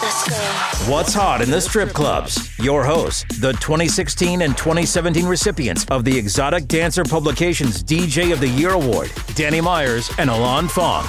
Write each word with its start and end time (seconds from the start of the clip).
What's 0.00 1.12
hot 1.12 1.42
in 1.42 1.50
the 1.50 1.60
strip 1.60 1.90
clubs? 1.90 2.58
Your 2.58 2.84
hosts, 2.84 3.24
the 3.38 3.52
2016 3.52 4.40
and 4.40 4.56
2017 4.56 5.26
recipients 5.26 5.84
of 5.90 6.06
the 6.06 6.16
Exotic 6.16 6.66
Dancer 6.68 7.04
Publications 7.04 7.84
DJ 7.84 8.32
of 8.32 8.40
the 8.40 8.48
Year 8.48 8.70
Award, 8.70 9.12
Danny 9.34 9.60
Myers 9.60 10.10
and 10.16 10.30
Alon 10.30 10.68
Fong. 10.68 11.04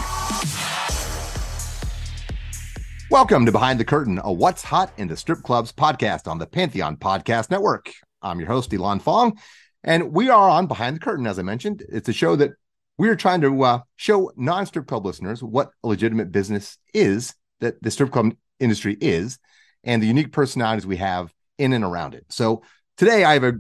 Welcome 3.10 3.46
to 3.46 3.54
Behind 3.54 3.80
the 3.80 3.86
Curtain, 3.86 4.20
a 4.26 4.34
What's 4.34 4.62
Hot 4.64 4.92
in 4.98 5.08
the 5.08 5.16
Strip 5.16 5.42
Clubs 5.42 5.72
podcast 5.72 6.28
on 6.28 6.38
the 6.38 6.46
Pantheon 6.46 6.98
Podcast 6.98 7.50
Network. 7.50 7.94
I'm 8.22 8.40
your 8.40 8.50
host, 8.50 8.74
Elon 8.74 9.00
Fong, 9.00 9.40
and 9.86 10.12
we 10.12 10.30
are 10.30 10.50
on 10.50 10.68
Behind 10.68 10.98
the 10.98 11.00
Curtain, 11.00 11.28
as 11.28 11.40
I 11.40 11.44
mentioned. 11.44 11.82
It's 11.88 12.10
a 12.10 12.14
show 12.14 12.36
that 12.36 12.52
we 12.98 13.08
are 13.08 13.16
trying 13.16 13.40
to 13.40 13.64
uh, 13.64 13.80
show 13.96 14.34
non 14.36 14.66
strip 14.66 14.88
club 14.88 15.06
listeners 15.06 15.42
what 15.42 15.72
a 15.82 15.88
legitimate 15.88 16.34
business 16.34 16.78
is 16.94 17.34
that 17.62 17.82
the 17.82 17.90
strip 17.90 18.12
club 18.12 18.34
industry 18.62 18.98
is 19.02 19.40
and 19.84 20.02
the 20.02 20.08
unique 20.08 20.32
personalities 20.32 20.86
we 20.86 20.98
have 20.98 21.34
in 21.58 21.74
and 21.74 21.84
around 21.84 22.14
it. 22.14 22.26
So 22.30 22.64
today 22.98 23.24
I 23.24 23.34
have 23.34 23.44
a 23.44 23.54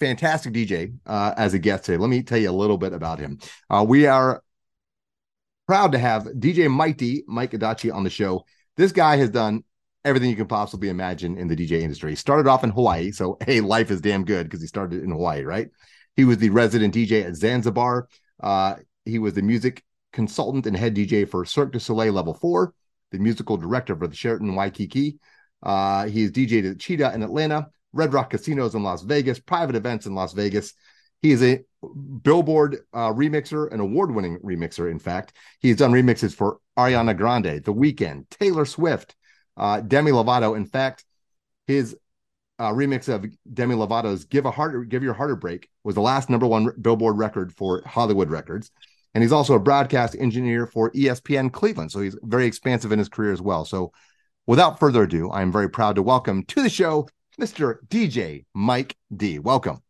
fantastic 0.00 0.52
DJ 0.52 0.94
uh, 1.06 1.34
as 1.36 1.54
a 1.54 1.58
guest 1.58 1.84
today. 1.84 1.98
Let 1.98 2.10
me 2.10 2.22
tell 2.22 2.38
you 2.38 2.50
a 2.50 2.52
little 2.52 2.78
bit 2.78 2.92
about 2.92 3.18
him. 3.18 3.38
Uh, 3.70 3.84
we 3.86 4.06
are 4.06 4.42
proud 5.66 5.92
to 5.92 5.98
have 5.98 6.24
DJ 6.24 6.70
Mighty 6.70 7.24
Mike 7.26 7.52
Adachi 7.52 7.92
on 7.92 8.04
the 8.04 8.10
show. 8.10 8.44
This 8.76 8.92
guy 8.92 9.16
has 9.16 9.30
done 9.30 9.64
everything 10.04 10.30
you 10.30 10.36
can 10.36 10.46
possibly 10.46 10.88
imagine 10.88 11.36
in 11.36 11.48
the 11.48 11.56
DJ 11.56 11.82
industry. 11.82 12.10
He 12.10 12.16
started 12.16 12.48
off 12.48 12.62
in 12.62 12.70
Hawaii, 12.70 13.10
so 13.10 13.36
hey, 13.44 13.60
life 13.60 13.90
is 13.90 14.00
damn 14.00 14.24
good 14.24 14.44
because 14.44 14.60
he 14.60 14.66
started 14.66 15.02
in 15.02 15.10
Hawaii, 15.10 15.42
right? 15.42 15.68
He 16.14 16.24
was 16.24 16.38
the 16.38 16.50
resident 16.50 16.94
DJ 16.94 17.24
at 17.24 17.34
Zanzibar. 17.34 18.08
Uh, 18.40 18.76
he 19.04 19.18
was 19.18 19.34
the 19.34 19.42
music 19.42 19.82
consultant 20.12 20.66
and 20.66 20.76
head 20.76 20.94
DJ 20.94 21.28
for 21.28 21.44
Cirque 21.44 21.72
du 21.72 21.78
Soleil 21.78 22.12
Level 22.12 22.34
Four, 22.34 22.72
the 23.12 23.18
musical 23.18 23.56
director 23.56 23.96
for 23.96 24.06
the 24.06 24.16
Sheraton 24.16 24.54
Waikiki. 24.54 25.18
Uh, 25.62 26.06
he's 26.06 26.30
DJed 26.30 26.70
at 26.70 26.78
Cheetah 26.78 27.14
in 27.14 27.22
Atlanta, 27.22 27.68
Red 27.92 28.12
Rock 28.12 28.30
Casinos 28.30 28.74
in 28.74 28.82
Las 28.82 29.02
Vegas, 29.02 29.38
private 29.38 29.76
events 29.76 30.06
in 30.06 30.14
Las 30.14 30.32
Vegas. 30.32 30.74
He 31.22 31.32
is 31.32 31.42
a 31.42 31.64
Billboard 32.22 32.78
uh, 32.92 33.12
remixer, 33.12 33.72
an 33.72 33.80
award-winning 33.80 34.38
remixer. 34.40 34.90
In 34.90 34.98
fact, 34.98 35.32
he's 35.60 35.76
done 35.76 35.92
remixes 35.92 36.34
for 36.34 36.58
Ariana 36.78 37.16
Grande, 37.16 37.64
The 37.64 37.72
Weeknd, 37.72 38.28
Taylor 38.30 38.64
Swift, 38.64 39.14
uh, 39.56 39.80
Demi 39.80 40.10
Lovato. 40.10 40.56
In 40.56 40.66
fact, 40.66 41.04
his 41.66 41.96
uh, 42.58 42.70
remix 42.70 43.08
of 43.12 43.26
Demi 43.52 43.74
Lovato's 43.74 44.24
"Give 44.24 44.46
a 44.46 44.50
Heart, 44.50 44.88
Give 44.88 45.02
Your 45.02 45.14
Heart 45.14 45.32
a 45.32 45.36
Break" 45.36 45.68
was 45.84 45.94
the 45.94 46.00
last 46.00 46.30
number 46.30 46.46
one 46.46 46.70
Billboard 46.80 47.18
record 47.18 47.52
for 47.54 47.82
Hollywood 47.86 48.30
Records, 48.30 48.70
and 49.14 49.22
he's 49.22 49.32
also 49.32 49.54
a 49.54 49.60
broadcast 49.60 50.16
engineer 50.18 50.66
for 50.66 50.90
ESPN 50.92 51.52
Cleveland. 51.52 51.92
So 51.92 52.00
he's 52.00 52.16
very 52.22 52.46
expansive 52.46 52.92
in 52.92 52.98
his 52.98 53.08
career 53.08 53.32
as 53.32 53.40
well. 53.40 53.64
So, 53.64 53.92
without 54.46 54.78
further 54.78 55.04
ado, 55.04 55.30
I 55.30 55.42
am 55.42 55.50
very 55.50 55.68
proud 55.68 55.96
to 55.96 56.02
welcome 56.02 56.44
to 56.44 56.62
the 56.62 56.68
show 56.68 57.08
Mr. 57.40 57.78
DJ 57.88 58.44
Mike 58.54 58.96
D. 59.14 59.38
Welcome. 59.38 59.82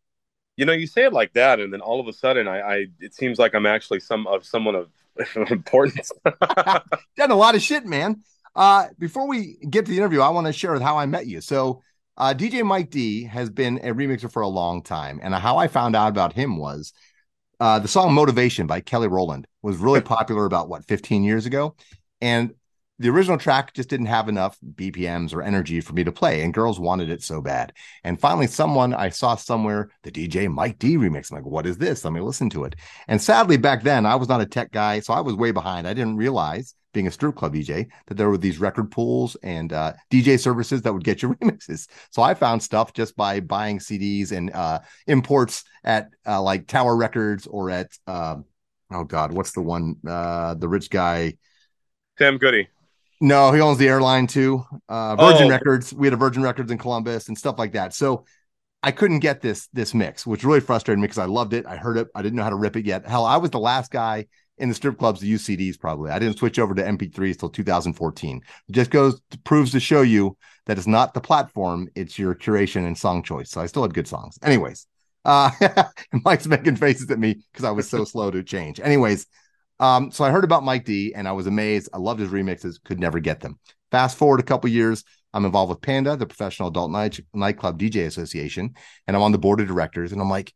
You 0.57 0.65
know, 0.65 0.73
you 0.73 0.87
say 0.87 1.05
it 1.05 1.13
like 1.13 1.33
that, 1.33 1.59
and 1.59 1.71
then 1.71 1.81
all 1.81 1.99
of 1.99 2.07
a 2.07 2.13
sudden, 2.13 2.47
I, 2.47 2.59
I 2.59 2.85
it 2.99 3.13
seems 3.13 3.37
like 3.37 3.53
I'm 3.53 3.65
actually 3.65 3.99
some 3.99 4.25
of 4.27 4.45
someone 4.45 4.75
of 4.75 4.89
importance. 5.51 6.11
Done 7.17 7.31
a 7.31 7.35
lot 7.35 7.55
of 7.55 7.61
shit, 7.61 7.85
man. 7.85 8.23
Uh, 8.55 8.87
before 8.97 9.27
we 9.27 9.57
get 9.69 9.85
to 9.85 9.91
the 9.91 9.97
interview, 9.97 10.19
I 10.19 10.29
want 10.29 10.47
to 10.47 10.53
share 10.53 10.73
with 10.73 10.81
how 10.81 10.97
I 10.97 11.05
met 11.05 11.27
you. 11.27 11.41
So, 11.41 11.83
uh, 12.17 12.33
DJ 12.35 12.65
Mike 12.65 12.89
D 12.89 13.23
has 13.25 13.49
been 13.49 13.77
a 13.77 13.93
remixer 13.93 14.31
for 14.31 14.41
a 14.41 14.47
long 14.47 14.81
time, 14.81 15.19
and 15.21 15.33
how 15.35 15.57
I 15.57 15.67
found 15.67 15.95
out 15.95 16.09
about 16.09 16.33
him 16.33 16.57
was 16.57 16.91
uh, 17.59 17.79
the 17.79 17.87
song 17.87 18.13
"Motivation" 18.13 18.67
by 18.67 18.81
Kelly 18.81 19.07
Rowland 19.07 19.47
was 19.61 19.77
really 19.77 20.01
popular 20.01 20.45
about 20.45 20.69
what 20.69 20.85
15 20.85 21.23
years 21.23 21.45
ago, 21.45 21.75
and 22.21 22.53
the 22.99 23.09
original 23.09 23.37
track 23.37 23.73
just 23.73 23.89
didn't 23.89 24.07
have 24.07 24.27
enough 24.27 24.57
BPMs 24.75 25.33
or 25.33 25.43
energy 25.43 25.81
for 25.81 25.93
me 25.93 26.03
to 26.03 26.11
play, 26.11 26.41
and 26.41 26.53
girls 26.53 26.79
wanted 26.79 27.09
it 27.09 27.21
so 27.21 27.41
bad. 27.41 27.73
And 28.03 28.19
finally, 28.19 28.47
someone 28.47 28.93
I 28.93 29.09
saw 29.09 29.35
somewhere 29.35 29.89
the 30.03 30.11
DJ 30.11 30.51
Mike 30.51 30.79
D 30.79 30.97
remix. 30.97 31.31
I'm 31.31 31.37
like, 31.37 31.45
what 31.45 31.67
is 31.67 31.77
this? 31.77 32.03
Let 32.03 32.13
me 32.13 32.21
listen 32.21 32.49
to 32.51 32.63
it. 32.63 32.75
And 33.07 33.21
sadly, 33.21 33.57
back 33.57 33.83
then 33.83 34.05
I 34.05 34.15
was 34.15 34.29
not 34.29 34.41
a 34.41 34.45
tech 34.45 34.71
guy, 34.71 34.99
so 34.99 35.13
I 35.13 35.21
was 35.21 35.35
way 35.35 35.51
behind. 35.51 35.87
I 35.87 35.93
didn't 35.93 36.17
realize, 36.17 36.73
being 36.93 37.05
a 37.05 37.11
strip 37.11 37.35
club 37.35 37.53
DJ, 37.53 37.87
that 38.07 38.15
there 38.15 38.29
were 38.29 38.37
these 38.37 38.59
record 38.59 38.89
pools 38.89 39.37
and 39.43 39.73
uh, 39.73 39.93
DJ 40.09 40.39
services 40.39 40.81
that 40.81 40.93
would 40.93 41.03
get 41.03 41.21
you 41.21 41.35
remixes. 41.41 41.87
So 42.09 42.23
I 42.23 42.33
found 42.33 42.63
stuff 42.63 42.93
just 42.93 43.15
by 43.15 43.41
buying 43.41 43.77
CDs 43.77 44.31
and 44.31 44.51
uh, 44.51 44.79
imports 45.05 45.63
at 45.83 46.09
uh, 46.25 46.41
like 46.41 46.65
Tower 46.65 46.95
Records 46.95 47.45
or 47.45 47.69
at 47.69 47.91
um, 48.07 48.45
oh 48.91 49.03
god, 49.03 49.33
what's 49.33 49.51
the 49.51 49.61
one? 49.61 49.97
Uh, 50.07 50.55
the 50.55 50.67
rich 50.67 50.89
guy. 50.89 51.37
Sam 52.17 52.39
Goody. 52.39 52.67
No, 53.19 53.51
he 53.51 53.61
owns 53.61 53.77
the 53.77 53.87
airline 53.87 54.27
too. 54.27 54.63
Uh, 54.87 55.15
Virgin 55.15 55.47
Oh. 55.47 55.49
Records. 55.49 55.93
We 55.93 56.07
had 56.07 56.13
a 56.13 56.17
Virgin 56.17 56.43
Records 56.43 56.71
in 56.71 56.77
Columbus 56.77 57.27
and 57.27 57.37
stuff 57.37 57.57
like 57.57 57.73
that. 57.73 57.93
So 57.93 58.25
I 58.83 58.91
couldn't 58.91 59.19
get 59.19 59.41
this 59.41 59.67
this 59.73 59.93
mix, 59.93 60.25
which 60.25 60.43
really 60.43 60.59
frustrated 60.59 60.99
me 60.99 61.05
because 61.07 61.17
I 61.17 61.25
loved 61.25 61.53
it. 61.53 61.65
I 61.65 61.77
heard 61.77 61.97
it. 61.97 62.07
I 62.13 62.21
didn't 62.21 62.35
know 62.35 62.43
how 62.43 62.51
to 62.51 62.55
rip 62.55 62.75
it 62.75 62.85
yet. 62.85 63.07
Hell, 63.07 63.25
I 63.25 63.37
was 63.37 63.49
the 63.49 63.59
last 63.59 63.91
guy 63.91 64.27
in 64.59 64.69
the 64.69 64.75
strip 64.75 64.97
clubs 64.99 65.19
to 65.21 65.27
use 65.27 65.45
CDs. 65.45 65.79
Probably 65.79 66.11
I 66.11 66.19
didn't 66.19 66.37
switch 66.37 66.59
over 66.59 66.75
to 66.75 66.83
MP3s 66.85 67.37
till 67.37 67.49
2014. 67.49 68.41
It 68.69 68.71
just 68.71 68.91
goes 68.91 69.19
proves 69.43 69.71
to 69.71 69.79
show 69.79 70.03
you 70.03 70.37
that 70.67 70.77
it's 70.77 70.87
not 70.87 71.13
the 71.13 71.21
platform; 71.21 71.89
it's 71.95 72.19
your 72.19 72.35
curation 72.35 72.85
and 72.85 72.97
song 72.97 73.23
choice. 73.23 73.49
So 73.49 73.61
I 73.61 73.65
still 73.65 73.81
had 73.83 73.95
good 73.95 74.07
songs. 74.07 74.37
Anyways, 74.43 74.85
uh, 75.25 75.49
Mike's 76.23 76.47
making 76.47 76.75
faces 76.75 77.09
at 77.09 77.19
me 77.19 77.37
because 77.51 77.65
I 77.65 77.71
was 77.71 77.89
so 77.89 78.03
slow 78.05 78.29
to 78.29 78.43
change. 78.43 78.79
Anyways, 78.79 79.25
um, 79.79 80.11
so 80.11 80.23
I 80.23 80.31
heard 80.31 80.43
about 80.43 80.63
Mike 80.63 80.85
D 80.85 81.13
and 81.13 81.27
I 81.27 81.31
was 81.33 81.47
amazed. 81.47 81.89
I 81.93 81.97
loved 81.97 82.19
his 82.19 82.29
remixes, 82.29 82.81
could 82.83 82.99
never 82.99 83.19
get 83.19 83.39
them. 83.39 83.59
Fast 83.91 84.17
forward 84.17 84.39
a 84.39 84.43
couple 84.43 84.69
years, 84.69 85.03
I'm 85.33 85.45
involved 85.45 85.69
with 85.69 85.81
Panda, 85.81 86.15
the 86.15 86.25
Professional 86.25 86.69
Adult 86.69 86.91
Night 86.91 87.19
Nightclub 87.33 87.79
DJ 87.79 88.05
Association, 88.05 88.73
and 89.05 89.15
I'm 89.15 89.23
on 89.23 89.31
the 89.31 89.37
board 89.37 89.59
of 89.61 89.67
directors. 89.67 90.11
And 90.11 90.21
I'm 90.21 90.29
like, 90.29 90.53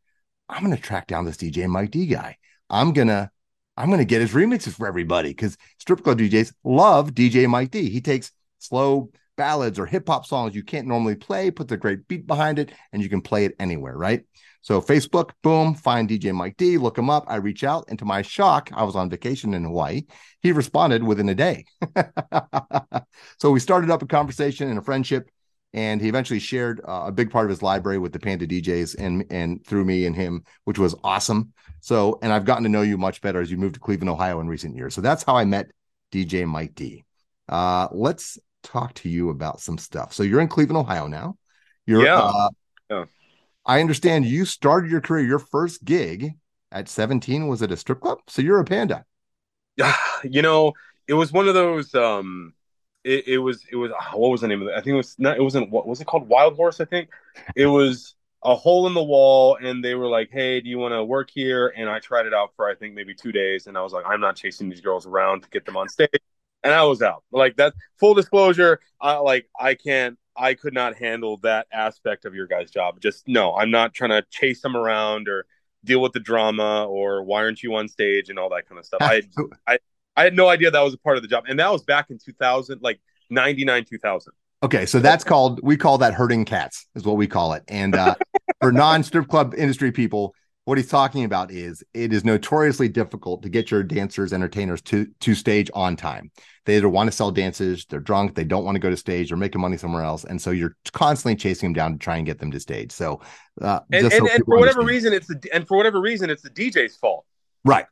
I'm 0.50 0.64
gonna 0.64 0.78
track 0.78 1.08
down 1.08 1.26
this 1.26 1.38
DJ 1.38 1.68
Mike 1.68 1.92
D 1.92 2.08
guy. 2.08 2.38
I'm 2.70 2.94
gonna 2.94 3.32
I'm 3.78 3.90
gonna 3.90 4.06
get 4.06 4.22
his 4.22 4.34
remixes 4.34 4.74
for 4.74 4.88
everybody 4.88 5.30
because 5.30 5.58
strip 5.78 6.04
club 6.04 6.20
DJs 6.20 6.54
love 6.64 7.14
DJ 7.14 7.48
Mike 7.48 7.72
D. 7.72 7.90
He 7.90 8.02
takes 8.02 8.32
slow 8.60 9.12
ballads 9.38 9.80
or 9.80 9.86
hip 9.86 10.08
hop 10.08 10.26
songs 10.26 10.56
you 10.56 10.64
can't 10.64 10.88
normally 10.88 11.16
play, 11.16 11.52
puts 11.52 11.72
a 11.72 11.78
great 11.78 12.08
beat 12.08 12.28
behind 12.28 12.60
it, 12.60 12.72
and 12.92 13.02
you 13.02 13.10
can 13.10 13.22
play 13.22 13.46
it 13.46 13.56
anywhere, 13.60 13.98
right? 13.98 14.24
So 14.62 14.80
Facebook, 14.80 15.32
boom, 15.42 15.74
find 15.74 16.08
DJ 16.08 16.34
Mike 16.34 16.56
D, 16.58 16.78
look 16.78 16.98
him 16.98 17.10
up. 17.10 17.26
I 17.28 17.38
reach 17.38 17.64
out, 17.64 17.86
and 17.90 17.98
to 18.00 18.06
my 18.06 18.22
shock, 18.22 18.70
I 18.74 18.84
was 18.84 18.96
on 18.96 19.10
vacation 19.10 19.54
in 19.54 19.64
Hawaii. 19.64 20.04
He 20.42 20.52
responded 20.52 21.04
within 21.04 21.30
a 21.30 21.36
day. 21.36 21.66
so 23.40 23.50
we 23.52 23.60
started 23.60 23.90
up 23.90 24.04
a 24.04 24.08
conversation 24.08 24.70
and 24.70 24.78
a 24.78 24.84
friendship, 24.84 25.30
and 25.74 26.00
he 26.00 26.10
eventually 26.10 26.40
shared 26.40 26.80
uh, 26.88 27.06
a 27.08 27.12
big 27.12 27.32
part 27.32 27.46
of 27.46 27.50
his 27.50 27.64
library 27.64 27.98
with 27.98 28.14
the 28.14 28.20
Panda 28.20 28.46
DJs 28.46 28.96
and 29.00 29.26
and 29.32 29.66
through 29.66 29.86
me 29.86 30.06
and 30.06 30.16
him, 30.16 30.44
which 30.66 30.78
was 30.78 30.96
awesome. 31.04 31.54
So, 31.80 32.20
and 32.22 32.32
I've 32.32 32.46
gotten 32.46 32.64
to 32.64 32.70
know 32.70 32.84
you 32.84 32.98
much 32.98 33.22
better 33.22 33.42
as 33.42 33.50
you 33.50 33.58
moved 33.58 33.74
to 33.76 33.80
Cleveland, 33.80 34.10
Ohio, 34.10 34.40
in 34.42 34.48
recent 34.48 34.76
years. 34.76 34.94
So 34.94 35.02
that's 35.02 35.24
how 35.24 35.36
I 35.36 35.46
met 35.46 35.72
DJ 36.12 36.48
Mike 36.48 36.76
D. 36.76 37.04
Uh, 37.50 37.88
let's 37.92 38.38
talk 38.62 38.94
to 38.94 39.10
you 39.10 39.30
about 39.30 39.60
some 39.60 39.80
stuff. 39.80 40.14
So 40.14 40.22
you're 40.22 40.42
in 40.42 40.48
Cleveland, 40.48 40.78
Ohio 40.78 41.08
now. 41.08 41.38
You're 41.88 42.06
Yeah. 42.06 42.20
uh, 42.20 42.50
Yeah. 42.90 43.06
I 43.66 43.80
understand 43.80 44.26
you 44.26 44.46
started 44.46 44.92
your 44.92 45.02
career, 45.02 45.26
your 45.26 45.40
first 45.40 45.84
gig 45.86 46.36
at 46.72 46.90
17 46.90 47.48
was 47.48 47.62
at 47.62 47.72
a 47.72 47.78
strip 47.78 48.02
club. 48.02 48.20
So 48.28 48.42
you're 48.42 48.60
a 48.60 48.66
panda. 48.66 49.06
Yeah, 49.78 49.96
you 50.24 50.42
know, 50.42 50.74
it 51.08 51.14
was 51.14 51.32
one 51.32 51.48
of 51.48 51.54
those. 51.54 51.94
Um, 51.96 52.54
it, 53.04 53.28
it 53.28 53.38
was 53.40 53.64
it 53.72 53.76
was 53.76 53.92
ah, 53.98 54.12
what 54.16 54.30
was 54.30 54.42
the 54.42 54.48
name 54.48 54.62
of 54.62 54.68
it? 54.68 54.74
I 54.74 54.82
think 54.82 54.94
it 54.94 54.98
was 54.98 55.16
not. 55.18 55.38
It 55.38 55.42
wasn't 55.42 55.70
what 55.72 55.88
was 55.88 56.02
it 56.02 56.08
called? 56.08 56.28
Wild 56.28 56.56
Horse. 56.56 56.80
I 56.80 56.86
think 56.86 57.10
it 57.56 57.66
was 57.68 58.16
a 58.44 58.56
hole 58.56 58.88
in 58.88 58.94
the 58.94 59.04
wall, 59.04 59.58
and 59.62 59.84
they 59.84 59.96
were 59.96 60.08
like, 60.08 60.30
"Hey, 60.32 60.62
do 60.62 60.70
you 60.70 60.78
want 60.78 60.94
to 60.94 61.04
work 61.04 61.30
here?" 61.32 61.74
And 61.76 61.90
I 61.90 62.00
tried 62.00 62.26
it 62.26 62.34
out 62.34 62.52
for 62.56 62.70
I 62.70 62.76
think 62.76 62.94
maybe 62.94 63.14
two 63.14 63.32
days, 63.32 63.68
and 63.68 63.78
I 63.78 63.82
was 63.82 63.94
like, 63.94 64.06
"I'm 64.08 64.22
not 64.22 64.36
chasing 64.36 64.70
these 64.70 64.82
girls 64.82 65.06
around 65.06 65.42
to 65.44 65.50
get 65.50 65.66
them 65.66 65.78
on 65.78 65.90
stage," 65.90 66.10
and 66.64 66.74
I 66.74 66.84
was 66.84 67.02
out. 67.02 67.24
Like 67.32 67.58
that. 67.58 67.74
Full 68.00 68.14
disclosure, 68.14 68.80
I 69.00 69.16
like 69.18 69.50
I 69.60 69.76
can't. 69.76 70.18
I 70.36 70.54
could 70.54 70.74
not 70.74 70.96
handle 70.96 71.38
that 71.38 71.68
aspect 71.72 72.26
of 72.26 72.34
your 72.34 72.48
guys' 72.48 72.72
job. 72.72 73.00
Just 73.00 73.28
no, 73.28 73.54
I'm 73.56 73.72
not 73.72 73.94
trying 73.94 74.12
to 74.12 74.24
chase 74.30 74.62
them 74.62 74.76
around 74.76 75.28
or 75.28 75.46
deal 75.84 76.02
with 76.02 76.14
the 76.14 76.20
drama 76.20 76.86
or 76.86 77.24
why 77.24 77.44
aren't 77.44 77.64
you 77.64 77.76
on 77.76 77.88
stage 77.88 78.30
and 78.30 78.38
all 78.38 78.50
that 78.50 78.68
kind 78.68 78.80
of 78.80 78.86
stuff. 78.86 79.02
I 79.02 79.24
I 79.68 79.80
I 80.16 80.24
had 80.24 80.36
no 80.36 80.48
idea 80.48 80.72
that 80.72 80.82
was 80.82 80.94
a 80.94 80.98
part 80.98 81.18
of 81.18 81.24
the 81.24 81.30
job, 81.30 81.46
and 81.48 81.60
that 81.60 81.72
was 81.72 81.84
back 81.84 82.10
in 82.10 82.18
2000, 82.18 82.82
like 82.82 83.00
99, 83.30 83.86
2000. 83.86 84.34
Okay, 84.64 84.86
so 84.86 85.00
that's 85.00 85.24
called 85.24 85.60
we 85.64 85.76
call 85.76 85.98
that 86.00 86.14
herding 86.14 86.46
cats 86.46 86.86
is 86.96 87.04
what 87.04 87.18
we 87.18 87.28
call 87.28 87.54
it. 87.54 87.64
And 87.68 87.96
uh 87.96 88.16
for 88.62 88.72
non 88.72 89.04
strip 89.04 89.28
club 89.28 89.56
industry 89.58 89.92
people, 89.92 90.36
what 90.72 90.78
he's 90.78 90.88
talking 90.88 91.26
about 91.26 91.52
is 91.52 91.84
it 91.94 92.14
is 92.14 92.24
notoriously 92.24 92.88
difficult 92.88 93.44
to 93.44 93.50
get 93.50 93.70
your 93.70 93.84
dancers, 93.84 94.32
entertainers 94.32 94.82
to 94.82 95.06
to 95.20 95.36
stage 95.36 95.70
on 95.74 95.98
time. 95.98 96.32
They 96.66 96.78
either 96.78 96.88
want 96.88 97.10
to 97.10 97.12
sell 97.12 97.30
dances, 97.30 97.86
they're 97.90 98.00
drunk, 98.00 98.36
they 98.36 98.46
don't 98.46 98.64
want 98.64 98.76
to 98.76 98.80
go 98.80 98.90
to 98.90 98.96
stage, 98.96 99.28
they're 99.28 99.38
making 99.38 99.60
money 99.60 99.76
somewhere 99.76 100.04
else, 100.04 100.24
and 100.24 100.42
so 100.42 100.52
you're 100.52 100.78
constantly 100.94 101.36
chasing 101.36 101.68
them 101.68 101.74
down 101.74 101.92
to 101.92 102.00
try 102.00 102.16
and 102.16 102.26
get 102.26 102.40
them 102.40 102.52
to 102.52 102.60
stage. 102.62 102.94
So, 102.94 103.20
uh, 103.60 103.82
and, 103.92 104.06
and, 104.06 104.14
so 104.14 104.30
and 104.30 104.46
for 104.46 104.60
whatever 104.60 104.80
understand. 104.80 104.88
reason, 104.88 105.12
it's 105.14 105.28
the 105.28 105.50
and 105.54 105.68
for 105.68 105.76
whatever 105.76 106.00
reason, 106.00 106.30
it's 106.30 106.42
the 106.42 106.50
DJ's 106.50 106.96
fault. 106.96 107.26
right? 107.66 107.88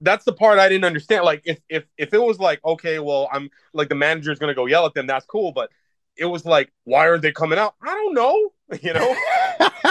That's 0.00 0.24
the 0.24 0.32
part 0.32 0.58
I 0.58 0.70
didn't 0.70 0.86
understand. 0.86 1.26
Like 1.26 1.42
if 1.44 1.58
if 1.68 1.84
if 1.98 2.14
it 2.14 2.22
was 2.22 2.38
like 2.38 2.64
okay, 2.64 2.98
well, 2.98 3.28
I'm 3.30 3.50
like 3.74 3.90
the 3.90 3.94
manager's 3.94 4.38
gonna 4.38 4.54
go 4.54 4.64
yell 4.64 4.86
at 4.86 4.94
them, 4.94 5.06
that's 5.06 5.26
cool, 5.26 5.52
but 5.52 5.68
it 6.16 6.24
was 6.24 6.46
like, 6.46 6.72
why 6.84 7.10
aren't 7.10 7.20
they 7.20 7.32
coming 7.32 7.58
out? 7.58 7.74
I 7.82 7.88
don't 7.88 8.14
know. 8.14 8.52
You 8.80 8.94
know, 8.94 9.16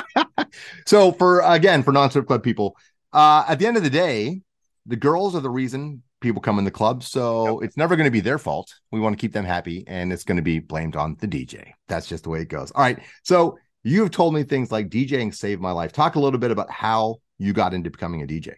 so 0.86 1.12
for 1.12 1.42
again 1.42 1.84
for 1.84 1.92
non 1.92 2.10
strip 2.10 2.28
club 2.28 2.44
people, 2.44 2.76
uh, 3.14 3.44
at 3.48 3.60
the 3.60 3.68
end 3.68 3.78
of 3.78 3.84
the 3.84 3.90
day, 3.90 4.42
the 4.86 4.96
girls 4.96 5.36
are 5.36 5.42
the 5.42 5.50
reason 5.50 6.04
people 6.22 6.42
come 6.42 6.60
in 6.60 6.66
the 6.66 6.72
club. 6.72 7.04
So 7.04 7.60
it's 7.60 7.78
never 7.78 7.96
going 7.96 8.06
to 8.06 8.12
be 8.12 8.20
their 8.20 8.38
fault. 8.38 8.74
We 8.92 9.00
want 9.00 9.18
to 9.18 9.22
keep 9.22 9.34
them 9.34 9.46
happy, 9.46 9.84
and 9.88 10.12
it's 10.12 10.24
going 10.24 10.38
to 10.38 10.42
be 10.44 10.60
blamed 10.60 10.96
on 10.96 11.16
the 11.20 11.28
DJ. 11.28 11.72
That's 11.88 12.08
just 12.08 12.24
the 12.24 12.30
way 12.30 12.42
it 12.42 12.50
goes. 12.50 12.72
All 12.72 12.82
right. 12.82 13.00
So 13.24 13.58
you 13.84 14.02
have 14.02 14.12
told 14.12 14.34
me 14.34 14.44
things 14.44 14.72
like 14.72 14.90
DJing 14.90 15.34
saved 15.34 15.62
my 15.62 15.72
life. 15.72 15.92
Talk 15.92 16.16
a 16.16 16.20
little 16.20 16.40
bit 16.40 16.52
about 16.52 16.70
how 16.70 17.18
you 17.38 17.54
got 17.54 17.74
into 17.74 17.90
becoming 17.90 18.22
a 18.22 18.28
DJ. 18.28 18.56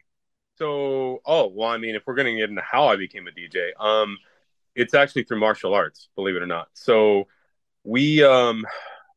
So, 0.58 1.22
oh 1.26 1.52
well, 1.54 1.70
I 1.70 1.78
mean, 1.78 1.96
if 1.96 2.04
we're 2.06 2.16
gonna 2.16 2.36
get 2.36 2.50
into 2.50 2.62
how 2.62 2.88
I 2.88 2.96
became 2.96 3.28
a 3.28 3.32
DJ, 3.32 3.72
um, 3.80 4.18
it's 4.76 4.94
actually 4.94 5.24
through 5.24 5.40
martial 5.40 5.74
arts, 5.74 6.10
believe 6.16 6.36
it 6.36 6.42
or 6.42 6.48
not. 6.48 6.68
So, 6.74 7.28
we, 7.84 8.24
um, 8.24 8.66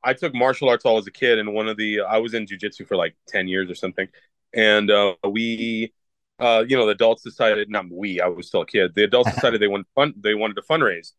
I 0.04 0.12
took 0.12 0.34
martial 0.34 0.68
arts 0.68 0.84
all 0.84 0.98
as 0.98 1.06
a 1.06 1.10
kid, 1.10 1.38
and 1.38 1.52
one 1.54 1.68
of 1.68 1.76
the 1.76 2.00
I 2.00 2.18
was 2.18 2.34
in 2.34 2.46
jujitsu 2.46 2.86
for 2.86 2.96
like 2.96 3.16
ten 3.26 3.48
years 3.48 3.70
or 3.70 3.74
something, 3.74 4.08
and 4.52 4.90
uh, 4.90 5.14
we, 5.28 5.92
uh, 6.38 6.64
you 6.66 6.76
know, 6.76 6.86
the 6.86 6.92
adults 6.92 7.22
decided, 7.22 7.70
not 7.70 7.86
we, 7.90 8.20
I 8.20 8.28
was 8.28 8.48
still 8.48 8.62
a 8.62 8.66
kid. 8.66 8.94
The 8.94 9.04
adults 9.04 9.32
decided 9.34 9.60
they 9.60 9.68
wanted 9.68 9.86
fun, 9.94 10.14
they 10.16 10.34
wanted 10.34 10.54
to 10.54 10.62
fundraise. 10.62 11.12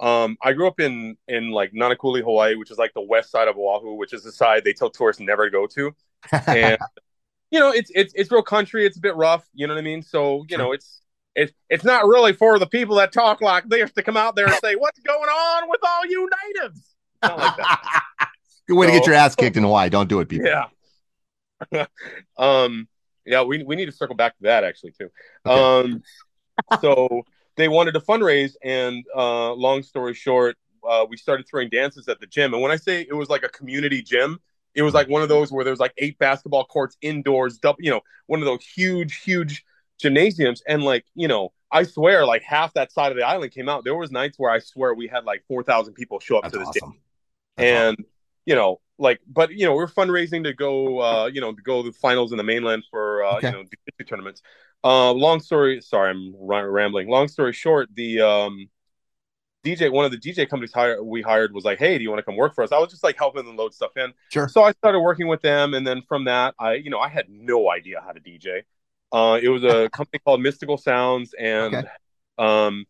Um, 0.00 0.38
I 0.42 0.54
grew 0.54 0.66
up 0.66 0.80
in 0.80 1.16
in 1.28 1.50
like 1.50 1.72
Nanakuli, 1.72 2.22
Hawaii, 2.22 2.54
which 2.56 2.70
is 2.70 2.78
like 2.78 2.94
the 2.94 3.02
west 3.02 3.30
side 3.30 3.48
of 3.48 3.56
Oahu, 3.58 3.94
which 3.94 4.12
is 4.12 4.22
the 4.22 4.32
side 4.32 4.64
they 4.64 4.72
tell 4.72 4.90
tourists 4.90 5.20
never 5.20 5.44
to 5.44 5.50
go 5.50 5.66
to, 5.66 5.94
and 6.46 6.78
you 7.50 7.60
know, 7.60 7.70
it's 7.70 7.90
it's 7.94 8.12
it's 8.14 8.30
real 8.30 8.42
country. 8.42 8.86
It's 8.86 8.96
a 8.96 9.00
bit 9.00 9.16
rough. 9.16 9.46
You 9.52 9.66
know 9.66 9.74
what 9.74 9.80
I 9.80 9.84
mean? 9.84 10.02
So 10.02 10.44
you 10.48 10.56
know, 10.56 10.72
it's 10.72 11.02
it's 11.34 11.52
it's 11.68 11.84
not 11.84 12.06
really 12.06 12.32
for 12.32 12.58
the 12.58 12.66
people 12.66 12.96
that 12.96 13.12
talk 13.12 13.40
like 13.40 13.68
this 13.68 13.92
to 13.92 14.02
come 14.02 14.16
out 14.16 14.36
there 14.36 14.46
and 14.46 14.54
say 14.56 14.74
what's 14.74 15.00
going 15.00 15.28
on 15.28 15.68
with 15.68 15.80
all 15.82 16.06
you 16.06 16.28
natives. 16.56 16.94
Not 17.22 17.38
like 17.38 17.56
that. 17.56 18.02
Good 18.68 18.76
way 18.76 18.86
to 18.86 18.92
get 18.92 19.06
your 19.06 19.14
ass 19.14 19.34
kicked 19.34 19.56
in 19.56 19.64
Hawaii. 19.64 19.90
Don't 19.90 20.08
do 20.08 20.20
it, 20.20 20.28
people. 20.28 20.48
Yeah. 20.48 21.86
um. 22.36 22.88
Yeah, 23.26 23.42
we 23.42 23.62
we 23.62 23.76
need 23.76 23.86
to 23.86 23.92
circle 23.92 24.16
back 24.16 24.36
to 24.38 24.44
that 24.44 24.64
actually 24.64 24.92
too. 24.92 25.10
Okay. 25.46 25.90
Um. 25.90 26.02
so 26.80 27.24
they 27.56 27.68
wanted 27.68 27.92
to 27.92 28.00
fundraise, 28.00 28.54
and 28.62 29.04
uh, 29.14 29.52
long 29.52 29.82
story 29.82 30.14
short, 30.14 30.56
uh, 30.88 31.04
we 31.08 31.16
started 31.16 31.46
throwing 31.48 31.68
dances 31.68 32.08
at 32.08 32.20
the 32.20 32.26
gym. 32.26 32.54
And 32.54 32.62
when 32.62 32.70
I 32.70 32.76
say 32.76 33.02
it 33.02 33.14
was 33.14 33.28
like 33.28 33.42
a 33.42 33.48
community 33.48 34.02
gym, 34.02 34.40
it 34.74 34.82
was 34.82 34.94
like 34.94 35.08
one 35.08 35.22
of 35.22 35.28
those 35.28 35.52
where 35.52 35.64
there's 35.64 35.78
like 35.78 35.92
eight 35.98 36.18
basketball 36.18 36.64
courts 36.64 36.96
indoors, 37.02 37.58
double, 37.58 37.78
you 37.80 37.90
know, 37.90 38.00
one 38.26 38.40
of 38.40 38.46
those 38.46 38.64
huge, 38.64 39.16
huge 39.22 39.64
gymnasiums. 39.98 40.62
And 40.66 40.82
like, 40.82 41.04
you 41.14 41.28
know, 41.28 41.52
I 41.70 41.82
swear, 41.82 42.24
like 42.24 42.42
half 42.42 42.72
that 42.74 42.92
side 42.92 43.12
of 43.12 43.16
the 43.16 43.26
island 43.26 43.52
came 43.52 43.68
out. 43.68 43.84
There 43.84 43.94
was 43.94 44.10
nights 44.10 44.38
where 44.38 44.50
I 44.50 44.58
swear 44.58 44.94
we 44.94 45.06
had 45.06 45.24
like 45.24 45.44
four 45.46 45.62
thousand 45.62 45.94
people 45.94 46.18
show 46.20 46.36
up 46.36 46.44
That's 46.44 46.54
to 46.54 46.58
this 46.60 46.68
awesome. 46.68 46.98
That's 47.68 47.72
and 47.72 47.96
you 48.46 48.54
know 48.54 48.80
like 48.98 49.20
but 49.26 49.52
you 49.52 49.66
know 49.66 49.74
we're 49.74 49.86
fundraising 49.88 50.44
to 50.44 50.52
go 50.54 51.00
uh 51.00 51.26
you 51.32 51.40
know 51.40 51.52
to 51.52 51.62
go 51.62 51.82
to 51.82 51.90
the 51.90 51.96
finals 51.98 52.32
in 52.32 52.38
the 52.38 52.44
mainland 52.44 52.84
for 52.90 53.22
uh 53.24 53.36
Okay. 53.36 53.48
you 53.48 53.52
know 53.52 53.64
tournaments 54.06 54.42
uh 54.84 55.12
long 55.12 55.40
story 55.40 55.80
sorry 55.80 56.10
i'm 56.10 56.34
rambling 56.36 57.08
long 57.08 57.28
story 57.28 57.52
short 57.52 57.88
the 57.94 58.20
um 58.20 58.68
dj 59.64 59.90
one 59.92 60.04
of 60.06 60.10
the 60.10 60.18
dj 60.18 60.48
companies 60.48 60.72
hire, 60.72 61.02
we 61.02 61.20
hired 61.22 61.52
was 61.52 61.64
like 61.64 61.78
hey 61.78 61.98
do 61.98 62.02
you 62.02 62.08
want 62.10 62.18
to 62.18 62.22
come 62.24 62.36
work 62.36 62.54
for 62.54 62.64
us 62.64 62.72
i 62.72 62.78
was 62.78 62.90
just 62.90 63.04
like 63.04 63.16
helping 63.18 63.44
them 63.44 63.56
load 63.56 63.74
stuff 63.74 63.90
in 63.96 64.12
Sure. 64.30 64.48
so 64.48 64.62
i 64.62 64.72
started 64.72 65.00
working 65.00 65.28
with 65.28 65.42
them 65.42 65.74
and 65.74 65.86
then 65.86 66.02
from 66.08 66.24
that 66.24 66.54
i 66.58 66.74
you 66.74 66.90
know 66.90 66.98
i 66.98 67.08
had 67.08 67.26
no 67.28 67.70
idea 67.70 68.00
how 68.04 68.12
to 68.12 68.20
dj 68.20 68.62
uh 69.12 69.38
it 69.42 69.48
was 69.48 69.64
a 69.64 69.88
company 69.92 70.18
called 70.24 70.40
mystical 70.40 70.78
sounds 70.78 71.34
and 71.38 71.74
Okay. 71.74 71.88
um 72.38 72.86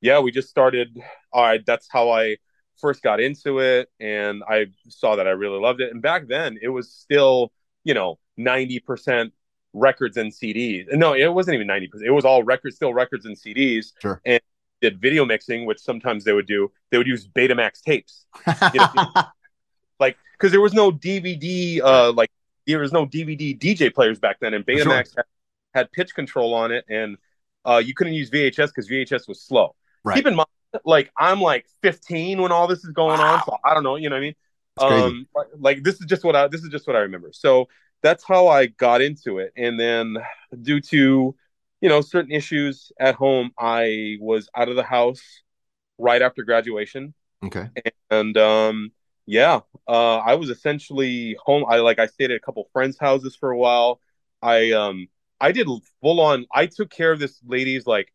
yeah 0.00 0.18
we 0.20 0.30
just 0.32 0.48
started 0.48 0.98
all 1.32 1.44
right 1.44 1.64
that's 1.66 1.88
how 1.90 2.10
i 2.10 2.36
first 2.80 3.02
got 3.02 3.20
into 3.20 3.58
it 3.58 3.90
and 4.00 4.42
I 4.48 4.66
saw 4.88 5.16
that 5.16 5.26
I 5.26 5.30
really 5.30 5.60
loved 5.60 5.80
it. 5.80 5.92
And 5.92 6.02
back 6.02 6.26
then 6.26 6.58
it 6.60 6.68
was 6.68 6.90
still, 6.90 7.52
you 7.84 7.94
know, 7.94 8.18
90% 8.38 9.32
records 9.72 10.16
and 10.16 10.32
CDs. 10.32 10.86
No, 10.92 11.14
it 11.14 11.32
wasn't 11.32 11.54
even 11.54 11.68
90%. 11.68 12.02
It 12.04 12.10
was 12.10 12.24
all 12.24 12.42
records, 12.42 12.76
still 12.76 12.94
records 12.94 13.26
and 13.26 13.36
CDs. 13.36 13.92
Sure. 14.00 14.20
And 14.24 14.40
did 14.80 15.00
video 15.00 15.24
mixing, 15.24 15.66
which 15.66 15.78
sometimes 15.78 16.24
they 16.24 16.32
would 16.32 16.46
do. 16.46 16.70
They 16.90 16.98
would 16.98 17.06
use 17.06 17.28
Betamax 17.28 17.82
tapes. 17.82 18.26
You 18.74 18.80
know, 18.80 19.12
like 19.98 20.16
because 20.32 20.50
there 20.50 20.60
was 20.60 20.72
no 20.72 20.90
DVD 20.90 21.80
uh 21.82 22.12
like 22.12 22.30
there 22.66 22.78
was 22.78 22.92
no 22.92 23.06
DVD 23.06 23.58
DJ 23.58 23.92
players 23.92 24.18
back 24.18 24.38
then 24.40 24.54
and 24.54 24.64
sure. 24.66 24.78
Betamax 24.78 25.14
had, 25.16 25.24
had 25.74 25.92
pitch 25.92 26.14
control 26.14 26.54
on 26.54 26.72
it 26.72 26.84
and 26.88 27.18
uh 27.64 27.82
you 27.84 27.94
couldn't 27.94 28.14
use 28.14 28.30
VHS 28.30 28.68
because 28.68 28.88
VHS 28.88 29.28
was 29.28 29.42
slow. 29.42 29.74
Right. 30.04 30.16
Keep 30.16 30.26
in 30.26 30.34
mind 30.34 30.48
like 30.84 31.10
I'm 31.16 31.40
like 31.40 31.66
15 31.82 32.40
when 32.40 32.52
all 32.52 32.66
this 32.66 32.84
is 32.84 32.90
going 32.90 33.20
on, 33.20 33.42
so 33.44 33.56
I 33.64 33.74
don't 33.74 33.82
know, 33.82 33.96
you 33.96 34.08
know 34.08 34.16
what 34.16 34.20
I 34.20 34.22
mean? 34.22 34.34
Um 34.78 35.26
like, 35.34 35.46
like 35.58 35.82
this 35.82 36.00
is 36.00 36.06
just 36.06 36.24
what 36.24 36.36
I 36.36 36.48
this 36.48 36.62
is 36.62 36.70
just 36.70 36.86
what 36.86 36.96
I 36.96 37.00
remember. 37.00 37.30
So 37.32 37.68
that's 38.02 38.24
how 38.24 38.48
I 38.48 38.66
got 38.66 39.02
into 39.02 39.38
it 39.38 39.52
and 39.56 39.78
then 39.78 40.16
due 40.62 40.80
to 40.80 41.34
you 41.80 41.88
know 41.88 42.00
certain 42.00 42.32
issues 42.32 42.92
at 42.98 43.14
home 43.14 43.50
I 43.58 44.16
was 44.20 44.48
out 44.56 44.68
of 44.68 44.76
the 44.76 44.82
house 44.82 45.22
right 45.98 46.22
after 46.22 46.42
graduation 46.42 47.14
okay. 47.44 47.68
and 48.10 48.36
um 48.36 48.90
yeah 49.26 49.60
uh 49.86 50.16
i 50.16 50.34
was 50.34 50.48
essentially 50.48 51.36
home 51.44 51.64
i 51.68 51.76
like 51.76 51.98
i 51.98 52.06
stayed 52.06 52.30
at 52.30 52.36
a 52.36 52.40
couple 52.40 52.66
friends 52.72 52.96
houses 52.98 53.36
for 53.36 53.50
a 53.50 53.56
while 53.56 54.00
i 54.42 54.72
um 54.72 55.06
i 55.40 55.52
did 55.52 55.68
full 56.00 56.20
on 56.20 56.46
i 56.54 56.66
took 56.66 56.90
care 56.90 57.12
of 57.12 57.18
this 57.18 57.38
lady's 57.46 57.86
like 57.86 58.12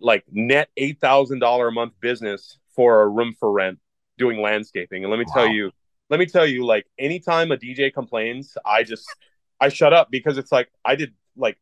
like 0.00 0.24
net 0.30 0.68
eight 0.76 0.98
thousand 1.00 1.38
dollar 1.38 1.68
a 1.68 1.72
month 1.72 1.92
business 2.00 2.58
for 2.74 3.02
a 3.02 3.08
room 3.08 3.34
for 3.38 3.52
rent 3.52 3.78
doing 4.18 4.40
landscaping 4.40 5.04
and 5.04 5.10
let 5.10 5.18
me 5.18 5.26
tell 5.32 5.46
you 5.46 5.70
let 6.08 6.18
me 6.18 6.26
tell 6.26 6.46
you 6.46 6.64
like 6.64 6.86
anytime 6.98 7.52
a 7.52 7.56
dj 7.56 7.92
complains 7.92 8.56
i 8.64 8.82
just 8.82 9.06
i 9.60 9.68
shut 9.68 9.92
up 9.92 10.10
because 10.10 10.38
it's 10.38 10.50
like 10.50 10.68
i 10.84 10.94
did 10.94 11.12
like 11.36 11.58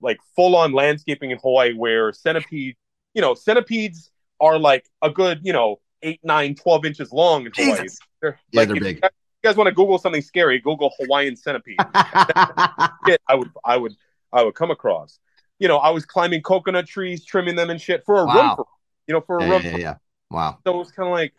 like 0.00 0.18
full 0.34 0.56
on 0.56 0.72
landscaping 0.72 1.30
in 1.30 1.38
hawaii 1.38 1.72
where 1.72 2.12
centipede 2.12 2.74
you 3.14 3.22
know 3.22 3.34
centipedes 3.34 4.10
are 4.40 4.58
like 4.58 4.84
a 5.02 5.10
good 5.10 5.40
you 5.44 5.52
know 5.52 5.78
eight 6.02 6.20
nine 6.24 6.54
12 6.54 6.84
inches 6.84 7.12
long 7.12 7.46
in 7.46 7.52
hawaii 7.54 7.82
Jesus. 7.82 7.98
they're, 8.22 8.38
Yeah, 8.52 8.60
like, 8.60 8.68
they're 8.68 8.80
big. 8.80 8.96
You 8.96 9.00
guys, 9.02 9.10
you 9.42 9.48
guys 9.48 9.56
want 9.56 9.68
to 9.68 9.74
Google 9.74 9.98
something 9.98 10.22
scary? 10.22 10.60
Google 10.60 10.92
Hawaiian 10.98 11.36
centipede. 11.36 11.76
I 11.94 13.34
would, 13.34 13.50
I 13.64 13.76
would, 13.76 13.94
I 14.32 14.42
would 14.42 14.54
come 14.54 14.70
across. 14.70 15.18
You 15.62 15.68
know, 15.68 15.76
I 15.78 15.90
was 15.90 16.04
climbing 16.04 16.42
coconut 16.42 16.88
trees, 16.88 17.24
trimming 17.24 17.54
them 17.54 17.70
and 17.70 17.80
shit 17.80 18.04
for 18.04 18.16
a 18.16 18.24
room, 18.24 18.34
Wow. 18.34 18.54
for, 18.56 18.66
you 19.06 19.14
know, 19.14 19.20
for 19.20 19.38
a 19.38 19.44
yeah, 19.44 19.50
room. 19.52 19.62
yeah, 19.64 19.76
yeah. 19.76 19.94
Wow. 20.28 20.58
So 20.66 20.74
it 20.74 20.76
was 20.76 20.90
kind 20.90 21.08
of 21.08 21.12
like, 21.14 21.32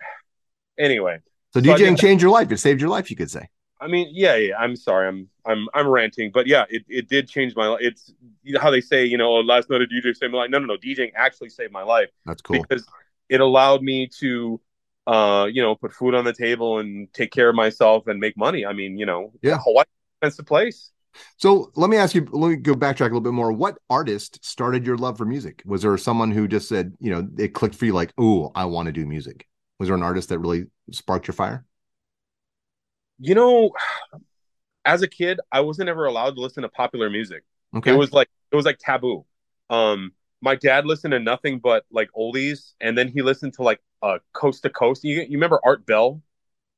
anyway. 0.79 1.17
So 1.53 1.59
So 1.59 1.65
DJing 1.67 1.91
that- 1.91 1.99
changed 1.99 2.21
your 2.21 2.31
life. 2.31 2.49
It 2.49 2.57
saved 2.57 2.79
your 2.79 2.89
life, 2.89 3.09
you 3.11 3.17
could 3.17 3.29
say. 3.29 3.49
I 3.81 3.87
mean, 3.87 4.07
yeah, 4.13 4.35
yeah. 4.37 4.55
I'm 4.57 4.77
sorry, 4.77 5.09
I'm, 5.09 5.27
I'm, 5.45 5.67
I'm 5.73 5.89
ranting, 5.89 6.31
but 6.31 6.47
yeah, 6.47 6.63
it, 6.69 6.85
it 6.87 7.09
did 7.09 7.27
change 7.27 7.53
my 7.53 7.67
life. 7.67 7.79
It's 7.81 8.13
you 8.43 8.53
know 8.53 8.61
how 8.61 8.71
they 8.71 8.79
say, 8.79 9.03
you 9.03 9.17
know, 9.17 9.33
last 9.33 9.69
night 9.69 9.81
a 9.81 9.87
DJ 9.87 10.13
saved 10.15 10.31
my 10.31 10.37
life. 10.39 10.49
No, 10.49 10.59
no, 10.59 10.67
no. 10.67 10.77
DJing 10.77 11.11
actually 11.15 11.49
saved 11.49 11.73
my 11.73 11.83
life 11.83 12.07
That's 12.25 12.41
cool. 12.41 12.61
because 12.61 12.87
it 13.27 13.41
allowed 13.41 13.83
me 13.83 14.07
to 14.19 14.61
uh 15.05 15.49
you 15.51 15.61
know 15.61 15.75
put 15.75 15.91
food 15.91 16.15
on 16.15 16.23
the 16.23 16.31
table 16.31 16.79
and 16.79 17.11
take 17.13 17.29
care 17.33 17.49
of 17.49 17.55
myself 17.55 18.07
and 18.07 18.21
make 18.21 18.37
money 18.37 18.65
i 18.65 18.71
mean 18.71 18.97
you 18.97 19.05
know 19.05 19.33
Yeah. 19.41 19.57
hawaii 19.57 19.83
expensive 20.21 20.45
place 20.45 20.92
So 21.37 21.71
let 21.75 21.89
me 21.89 21.97
ask 21.97 22.15
you, 22.15 22.27
let 22.31 22.49
me 22.49 22.55
go 22.55 22.73
backtrack 22.73 23.01
a 23.01 23.03
little 23.05 23.21
bit 23.21 23.33
more. 23.33 23.51
What 23.51 23.77
artist 23.89 24.43
started 24.43 24.85
your 24.85 24.97
love 24.97 25.17
for 25.17 25.25
music? 25.25 25.61
Was 25.65 25.81
there 25.81 25.97
someone 25.97 26.31
who 26.31 26.47
just 26.47 26.67
said, 26.69 26.93
you 26.99 27.11
know, 27.11 27.27
it 27.37 27.53
clicked 27.53 27.75
for 27.75 27.85
you 27.85 27.93
like, 27.93 28.13
oh, 28.17 28.51
I 28.55 28.65
want 28.65 28.87
to 28.87 28.91
do 28.91 29.05
music? 29.05 29.47
Was 29.79 29.87
there 29.87 29.95
an 29.95 30.03
artist 30.03 30.29
that 30.29 30.39
really 30.39 30.65
sparked 30.91 31.27
your 31.27 31.33
fire? 31.33 31.65
you 33.19 33.35
know 33.35 33.71
as 34.85 35.01
a 35.01 35.07
kid 35.07 35.39
i 35.51 35.59
wasn't 35.59 35.87
ever 35.87 36.05
allowed 36.05 36.35
to 36.35 36.41
listen 36.41 36.63
to 36.63 36.69
popular 36.69 37.09
music 37.09 37.43
Okay. 37.75 37.91
it 37.91 37.93
was 37.93 38.11
like 38.13 38.29
it 38.51 38.55
was 38.55 38.65
like 38.65 38.77
taboo 38.79 39.25
um 39.69 40.11
my 40.41 40.55
dad 40.55 40.85
listened 40.85 41.11
to 41.11 41.19
nothing 41.19 41.59
but 41.59 41.85
like 41.91 42.09
oldies 42.17 42.73
and 42.81 42.97
then 42.97 43.07
he 43.07 43.21
listened 43.21 43.53
to 43.53 43.63
like 43.63 43.79
uh 44.01 44.17
coast 44.33 44.63
to 44.63 44.69
coast 44.69 45.03
you, 45.03 45.21
you 45.21 45.31
remember 45.37 45.59
art 45.63 45.85
bell 45.85 46.21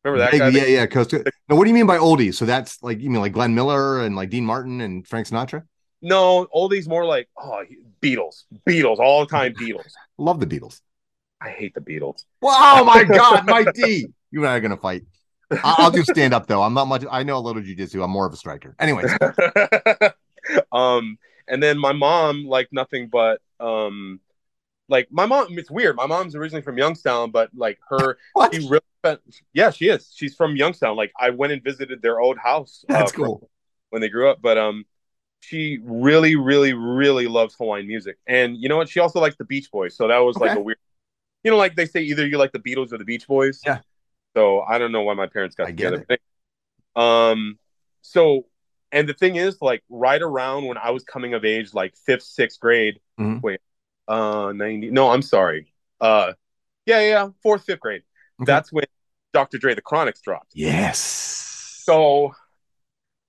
remember 0.06 0.32
that 0.32 0.38
guy 0.38 0.48
yeah, 0.50 0.66
yeah. 0.66 0.86
Coast 0.86 1.14
now, 1.50 1.56
what 1.56 1.64
do 1.64 1.70
you 1.70 1.74
mean 1.76 1.88
by 1.88 1.98
oldies? 1.98 2.36
So 2.36 2.46
that's 2.46 2.82
like, 2.84 3.02
you 3.02 3.10
mean 3.10 3.22
like 3.22 3.34
Glenn 3.34 3.56
Miller 3.56 4.02
and 4.02 4.16
like 4.16 4.30
Dean 4.30 4.46
Martin 4.46 4.82
and 4.82 5.08
Frank 5.08 5.28
Sinatra? 5.28 5.64
no 6.02 6.46
oldies 6.54 6.88
more 6.88 7.06
like 7.06 7.28
oh 7.38 7.64
beatles 8.02 8.44
beatles 8.68 9.00
all 9.00 9.22
the 9.26 9.32
time 9.32 9.54
beatles 9.60 9.94
Love 10.18 10.40
the 10.40 10.46
Beatles. 10.46 10.82
i 11.42 11.50
hate 11.50 11.74
the 11.74 11.82
beatles 11.82 12.26
Well, 12.42 12.56
oh 12.82 12.84
my 12.84 13.04
God, 13.20 13.46
Mike 13.46 13.74
D. 13.74 14.08
You 14.32 14.42
and 14.42 14.50
I 14.50 14.56
are 14.56 14.60
going 14.60 14.72
to 14.72 14.78
fight. 14.78 15.04
I- 15.52 15.76
I'll 15.80 15.92
do 15.92 16.04
stand 16.04 16.34
up 16.34 16.48
though. 16.48 16.62
I'm 16.62 16.74
not 16.74 16.86
much. 16.86 17.06
I 17.10 17.24
know 17.24 17.38
a 17.38 17.40
little 17.40 17.62
jujitsu. 17.62 18.04
I'm 18.04 18.12
more 18.12 18.26
of 18.26 18.34
a 18.34 18.38
striker. 18.38 18.76
Anyways, 18.80 19.12
um, 20.72 21.18
and 21.48 21.64
then 21.64 21.78
my 21.78 21.94
mom, 21.94 22.46
like 22.46 22.68
nothing 22.72 23.08
but 23.08 23.42
um, 23.60 24.20
like 24.90 25.08
my 25.12 25.26
mom. 25.26 25.48
It's 25.58 25.72
weird. 25.72 25.96
My 25.96 26.06
mom's 26.06 26.36
originally 26.36 26.62
from 26.62 26.78
Youngstown, 26.78 27.32
but 27.32 27.50
like 27.56 27.80
her, 27.90 28.18
what? 28.34 28.54
she 28.54 28.62
really 28.68 28.82
spent. 29.02 29.22
Yeah, 29.54 29.70
she 29.72 29.90
is. 29.90 30.12
She's 30.16 30.36
from 30.36 30.56
Youngstown. 30.56 30.96
Like 30.96 31.12
I 31.20 31.30
went 31.32 31.54
and 31.54 31.64
visited 31.64 32.02
their 32.02 32.20
old 32.20 32.38
house. 32.38 32.86
uh, 32.90 32.94
That's 32.94 33.12
from- 33.12 33.26
cool. 33.26 33.50
when 33.90 34.02
they 34.02 34.10
grew 34.10 34.30
up, 34.30 34.40
but 34.42 34.58
um, 34.58 34.86
she 35.40 35.80
really, 35.84 36.36
really, 36.36 36.74
really 36.74 37.28
loves 37.28 37.56
Hawaiian 37.56 37.88
music, 37.88 38.18
and 38.28 38.58
you 38.58 38.68
know 38.70 38.78
what? 38.78 38.90
She 38.90 39.00
also 39.00 39.20
likes 39.20 39.36
the 39.38 39.46
Beach 39.46 39.70
Boys. 39.72 39.96
So 39.96 40.08
that 40.08 40.20
was 40.20 40.38
like 40.38 40.58
a 40.58 40.62
weird. 40.62 40.78
You 41.44 41.52
know, 41.52 41.58
like 41.58 41.76
they 41.76 41.86
say, 41.86 42.02
either 42.02 42.26
you 42.26 42.38
like 42.40 42.52
the 42.52 42.60
Beatles 42.60 42.92
or 42.92 42.98
the 42.98 43.06
Beach 43.06 43.28
Boys. 43.28 43.62
Yeah. 43.66 43.80
So 44.36 44.62
I 44.62 44.80
don't 44.80 44.92
know 44.92 45.04
why 45.04 45.14
my 45.14 45.28
parents 45.28 45.56
got 45.56 45.68
I 45.68 45.72
get 45.72 45.92
together. 45.92 46.18
Um. 46.96 47.58
So, 48.02 48.46
and 48.92 49.10
the 49.10 49.14
thing 49.14 49.36
is, 49.36 49.62
like, 49.62 49.84
right 49.90 50.22
around 50.22 50.66
when 50.66 50.78
I 50.78 50.92
was 50.92 51.04
coming 51.04 51.34
of 51.34 51.44
age, 51.44 51.74
like 51.74 51.96
fifth, 52.06 52.24
sixth 52.24 52.60
grade. 52.60 53.00
Mhm. 53.20 53.42
Wait, 53.42 53.60
uh, 54.08 54.52
ninety? 54.54 54.92
No, 54.92 55.10
I'm 55.10 55.22
sorry. 55.22 55.74
Uh, 56.00 56.34
yeah, 56.86 57.00
yeah, 57.00 57.08
yeah, 57.08 57.30
fourth, 57.42 57.64
fifth 57.66 57.80
grade. 57.80 58.04
Okay. 58.42 58.52
That's 58.52 58.72
when 58.72 58.86
Dr. 59.34 59.58
Dre 59.58 59.76
the 59.76 59.82
Chronics 59.82 60.22
dropped. 60.22 60.52
Yes. 60.54 61.00
So, 61.84 62.34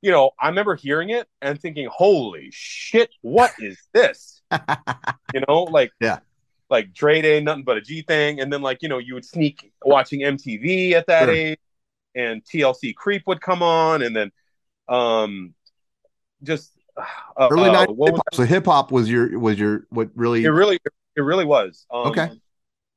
you 0.02 0.11
know, 0.11 0.30
I 0.40 0.49
remember 0.49 0.75
hearing 0.75 1.11
it 1.11 1.28
and 1.42 1.61
thinking, 1.61 1.88
"Holy 1.90 2.49
shit, 2.52 3.11
what 3.23 3.52
is 3.59 3.78
this?" 3.92 4.42
you 5.35 5.42
know, 5.49 5.64
like 5.64 5.92
Yeah. 6.00 6.21
like 6.71 6.92
Dre 6.92 7.23
Day, 7.23 7.40
nothing 7.40 7.64
but 7.64 7.76
a 7.76 7.80
G 7.80 8.02
thing, 8.02 8.40
and 8.40 8.52
then 8.52 8.62
like 8.62 8.83
you 8.83 8.88
know, 8.88 8.99
you 8.99 9.14
would 9.14 9.25
sneak 9.25 9.73
watching 9.85 10.21
MTV 10.21 10.92
at 10.92 11.06
that 11.06 11.26
Sure. 11.26 11.35
age, 11.35 11.59
and 12.14 12.45
TLC 12.45 12.95
Creep 12.95 13.23
would 13.26 13.40
come 13.40 13.62
on, 13.62 14.02
and 14.02 14.14
then 14.14 14.33
um, 14.88 15.54
just 16.42 16.73
uh, 17.37 17.50
Early 17.50 17.71
uh, 17.71 17.73
night. 17.73 17.91
what 17.93 18.12
was 18.12 18.21
so 18.33 18.45
hip 18.45 18.67
hop 18.67 18.91
was 18.91 19.11
your 19.11 19.38
was 19.38 19.59
your 19.59 19.87
what 19.91 20.11
really? 20.15 20.45
it 20.45 20.49
really 20.49 20.79
it 21.17 21.21
really 21.21 21.45
was 21.45 21.87
um, 21.91 22.09
Okay. 22.09 22.41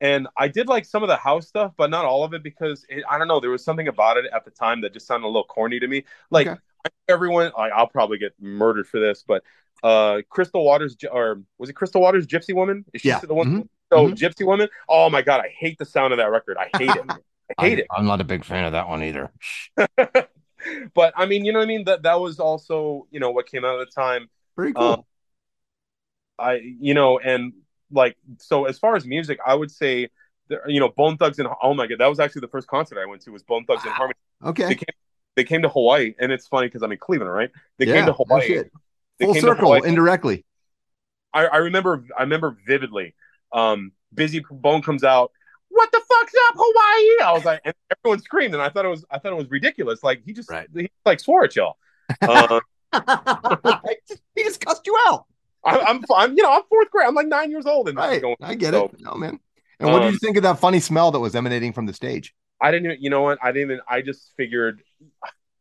and 0.00 0.28
i 0.38 0.48
did 0.48 0.68
like 0.68 0.84
some 0.84 1.02
of 1.02 1.08
the 1.08 1.16
house 1.16 1.48
stuff 1.48 1.72
but 1.76 1.90
not 1.90 2.04
all 2.04 2.24
of 2.24 2.34
it 2.34 2.42
because 2.42 2.84
it, 2.88 3.04
i 3.10 3.18
don't 3.18 3.28
know 3.28 3.40
there 3.40 3.50
was 3.50 3.64
something 3.64 3.88
about 3.88 4.16
it 4.16 4.26
at 4.34 4.44
the 4.44 4.50
time 4.50 4.80
that 4.80 4.92
just 4.92 5.06
sounded 5.06 5.26
a 5.26 5.28
little 5.28 5.44
corny 5.44 5.80
to 5.80 5.88
me 5.88 6.04
like 6.30 6.48
Okay. 6.48 6.60
everyone 7.08 7.52
I, 7.58 7.70
i'll 7.70 7.88
probably 7.88 8.18
get 8.18 8.34
murdered 8.40 8.86
for 8.88 9.00
this 9.00 9.24
but 9.26 9.42
uh 9.82 10.22
crystal 10.30 10.64
waters 10.64 10.96
or 11.10 11.42
was 11.58 11.70
it 11.70 11.74
crystal 11.74 12.00
waters 12.02 12.26
gypsy 12.26 12.54
woman 12.54 12.84
is 12.94 13.02
she 13.02 13.08
Yeah. 13.08 13.20
the 13.22 13.34
one 13.34 13.46
Mhm. 13.46 13.68
so 13.92 14.08
Mhm. 14.08 14.14
gypsy 14.14 14.46
woman 14.46 14.68
oh 14.88 15.10
my 15.10 15.22
god 15.22 15.40
i 15.40 15.48
hate 15.58 15.78
the 15.78 15.84
sound 15.86 16.12
of 16.12 16.18
that 16.18 16.30
record 16.30 16.56
i 16.58 16.70
hate 16.76 16.96
it 16.96 17.04
i 17.50 17.54
hate 17.58 17.78
it 17.78 17.88
I'm 17.90 18.06
not 18.06 18.20
a 18.20 18.24
big 18.24 18.44
fan 18.44 18.64
of 18.64 18.72
that 18.72 18.88
one 18.88 19.02
either. 19.02 19.32
but 20.94 21.12
i 21.16 21.26
mean 21.26 21.44
you 21.44 21.52
know 21.52 21.58
what 21.58 21.64
i 21.64 21.68
mean? 21.68 21.84
That 21.84 22.02
that 22.02 22.20
was 22.20 22.38
also 22.38 23.06
you 23.10 23.20
know 23.20 23.30
what 23.30 23.46
came 23.46 23.64
out 23.64 23.80
at 23.80 23.88
the 23.88 23.92
time. 23.92 24.28
Very 24.56 24.72
cool. 24.72 24.84
Um, 24.84 25.02
I 26.38 26.60
you 26.80 26.94
know 26.94 27.18
and 27.18 27.52
like 27.90 28.16
so 28.38 28.64
as 28.64 28.78
far 28.78 28.96
as 28.96 29.04
music 29.06 29.38
I 29.44 29.54
would 29.54 29.70
say 29.70 30.08
there- 30.48 30.68
you 30.68 30.80
know 30.80 30.88
Bone 30.88 31.16
Thugs 31.16 31.38
and 31.38 31.48
oh 31.62 31.74
my 31.74 31.86
god 31.86 31.98
that 31.98 32.06
was 32.06 32.20
actually 32.20 32.40
the 32.40 32.48
first 32.48 32.66
concert 32.68 32.98
I 33.00 33.06
went 33.06 33.22
to 33.22 33.30
was 33.30 33.42
Bone 33.42 33.64
Thugs-n-Harmony. 33.64 34.14
Okay. 34.44 34.68
they 34.68 34.74
came 34.74 34.94
they 35.36 35.44
came 35.44 35.62
to 35.62 35.68
Hawaii 35.68 36.14
and 36.18 36.32
it's 36.32 36.46
funny 36.46 36.66
because 36.66 36.82
I'm 36.82 36.92
in 36.92 36.98
Cleveland 36.98 37.32
right? 37.32 37.50
They 37.78 37.86
yeah. 37.86 37.94
came 37.94 38.06
to 38.06 38.12
Hawaii. 38.12 38.64
Full 39.20 39.34
circle 39.34 39.74
indirectly. 39.74 40.44
I, 41.32 41.46
I 41.46 41.56
remember 41.58 42.04
I 42.18 42.22
remember 42.22 42.56
vividly. 42.66 43.14
Um 43.52 43.92
Bizzy 44.14 44.42
Bone 44.50 44.82
comes 44.82 45.04
out 45.04 45.32
what 45.70 45.90
the 45.92 45.98
fuck's 46.00 46.34
up 46.48 46.54
Hawaii 46.56 47.28
I 47.28 47.32
was 47.32 47.44
like 47.44 47.60
and 47.64 47.74
everyone 47.96 48.20
screamed 48.20 48.54
and 48.54 48.62
I 48.62 48.68
thought 48.68 48.84
it 48.84 48.88
was 48.88 49.04
I 49.10 49.18
thought 49.18 49.32
it 49.32 49.36
was 49.36 49.50
ridiculous 49.50 50.02
like 50.02 50.22
he 50.24 50.32
just 50.32 50.50
Right. 50.50 50.68
he 50.74 50.90
like 51.06 51.20
swore 51.20 51.44
at 51.44 51.56
y'all 51.56 51.76
uh, 52.22 52.60
he 54.34 54.42
just 54.44 54.60
cussed 54.64 54.86
you 54.86 54.96
out. 55.08 55.24
I, 55.64 55.78
I'm 55.78 56.02
I'm 56.14 56.36
you 56.36 56.42
know 56.42 56.52
I'm 56.52 56.62
fourth 56.68 56.90
grade 56.90 57.06
I'm 57.06 57.14
like 57.14 57.28
nine 57.28 57.50
years 57.50 57.66
old 57.66 57.88
and 57.88 57.96
this 57.98 58.04
is 58.04 58.10
Right. 58.10 58.22
going- 58.22 58.36
I 58.42 58.54
get 58.54 58.72
so- 58.74 58.86
it. 58.86 59.00
No 59.00 59.14
man. 59.14 59.38
And 59.78 59.90
what 59.92 60.00
did 60.00 60.08
Um, 60.08 60.12
you 60.12 60.18
think 60.18 60.36
of 60.36 60.42
that 60.42 60.58
funny 60.58 60.78
smell 60.80 61.10
that 61.12 61.20
was 61.20 61.34
emanating 61.34 61.72
from 61.72 61.86
the 61.86 61.94
stage? 61.94 62.34
I 62.60 62.70
didn't 62.70 62.86
even, 62.92 63.02
you 63.02 63.08
know 63.08 63.22
what? 63.22 63.38
I 63.42 63.50
didn't 63.52 63.70
even, 63.70 63.80
I 63.88 64.02
just 64.02 64.32
figured, 64.36 64.82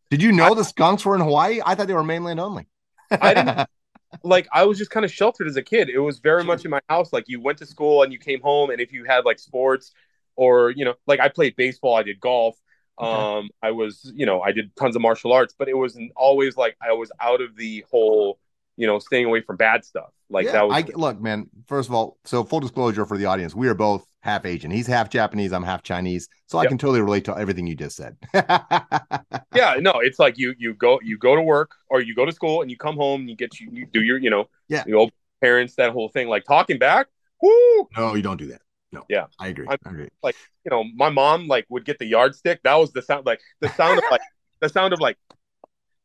Did 0.10 0.22
you 0.22 0.34
know 0.34 0.54
the 0.56 0.66
skunks 0.66 1.06
were 1.06 1.16
in 1.16 1.22
Hawaii? 1.22 1.62
I 1.66 1.76
thought 1.76 1.88
they 1.88 1.94
were 1.94 2.04
mainland 2.04 2.38
only. 2.40 2.68
I 3.10 3.34
didn't- 3.34 3.70
like, 4.24 4.48
I 4.52 4.66
was 4.66 4.78
just 4.78 4.92
kind 4.92 5.06
of 5.06 5.12
sheltered 5.12 5.48
as 5.48 5.56
a 5.56 5.64
kid. 5.64 5.90
It 5.90 6.00
was 6.00 6.20
very 6.20 6.44
much 6.44 6.66
in 6.66 6.72
my 6.72 6.82
house. 6.90 7.14
Like, 7.14 7.26
you 7.28 7.42
went 7.42 7.58
to 7.60 7.66
school 7.66 8.04
and 8.04 8.12
you 8.12 8.20
came 8.20 8.42
home, 8.42 8.70
and 8.70 8.82
if 8.82 8.92
you 8.92 9.06
had 9.06 9.26
like 9.26 9.40
sports 9.40 9.94
or, 10.36 10.72
you 10.72 10.86
know, 10.86 10.96
like 11.08 11.20
I 11.20 11.30
played 11.30 11.56
baseball, 11.56 11.96
I 11.96 12.04
did 12.04 12.20
golf. 12.20 12.58
Okay. 13.00 13.10
Um, 13.10 13.50
I 13.62 13.72
was, 13.72 14.12
you 14.14 14.26
know, 14.26 14.42
I 14.42 14.52
did 14.52 14.76
tons 14.76 14.96
of 14.96 15.02
martial 15.02 15.32
arts, 15.32 15.54
but 15.58 15.70
it 15.70 15.74
was 15.74 15.98
always 16.16 16.58
like 16.58 16.76
I 16.82 16.94
was 16.94 17.12
out 17.22 17.42
of 17.42 17.56
the 17.56 17.86
whole, 17.90 18.40
you 18.76 18.88
know, 18.88 19.00
staying 19.00 19.26
away 19.26 19.42
from 19.42 19.56
bad 19.56 19.86
stuff. 19.86 20.12
Like 20.30 20.46
Yeah, 20.46 20.54
that 20.54 20.68
was, 20.68 20.84
I 20.84 20.88
look, 20.96 21.20
man. 21.22 21.50
First 21.68 21.90
of 21.90 21.96
all, 21.96 22.18
so 22.26 22.44
full 22.44 22.60
disclosure 22.60 23.06
for 23.06 23.18
the 23.18 23.26
audience, 23.26 23.56
we 23.56 23.68
are 23.68 23.74
both 23.74 24.06
half 24.22 24.46
Asian. 24.46 24.72
He's 24.72 24.88
half 24.88 25.10
Japanese. 25.10 25.54
I'm 25.54 25.64
half 25.64 25.82
Chinese, 25.84 26.28
so 26.46 26.58
I 26.58 26.66
can 26.68 26.78
totally 26.78 27.02
relate 27.02 27.26
to 27.26 27.38
everything 27.38 27.68
you 27.68 27.76
just 27.76 27.96
said. 27.96 28.18
yeah, 28.34 29.76
no, 29.80 29.94
it's 30.00 30.20
like 30.20 30.38
you, 30.38 30.54
you 30.58 30.74
go, 30.74 31.00
you 31.04 31.18
go 31.18 31.36
to 31.36 31.42
work 31.42 31.72
or 31.90 32.02
you 32.02 32.14
go 32.16 32.26
to 32.26 32.32
school 32.32 32.62
and 32.62 32.70
you 32.70 32.78
come 32.78 32.96
home, 32.96 33.22
and 33.22 33.30
you 33.30 33.36
get, 33.36 33.60
you, 33.60 33.70
you 33.72 33.86
do 33.86 34.02
your, 34.02 34.18
you 34.18 34.30
know, 34.30 34.50
Yeah. 34.68 34.84
old 34.94 35.12
parents, 35.42 35.76
that 35.76 35.92
whole 35.92 36.10
thing, 36.10 36.28
like 36.28 36.44
talking 36.46 36.78
back. 36.78 37.08
Whoo, 37.42 37.88
no, 37.96 38.16
you 38.16 38.22
don't 38.22 38.38
do 38.38 38.48
that. 38.48 38.62
No. 38.92 39.06
Yeah. 39.08 39.28
I 39.40 39.48
agree. 39.48 39.68
I'm- 39.70 39.78
I 39.86 39.90
agree. 39.92 40.10
Like 40.24 40.36
you 40.66 40.72
know, 40.72 40.84
my 40.96 41.10
mom 41.10 41.48
like 41.48 41.66
would 41.70 41.86
get 41.86 42.00
the 42.00 42.06
yardstick. 42.06 42.62
That 42.64 42.76
was 42.76 42.92
the 42.92 43.02
sound, 43.02 43.26
like 43.26 43.40
the 43.62 43.70
sound 43.70 44.00
of 44.00 44.04
like 44.12 44.22
the 44.60 44.68
sound 44.70 44.94
of 44.94 45.00
like 45.00 45.18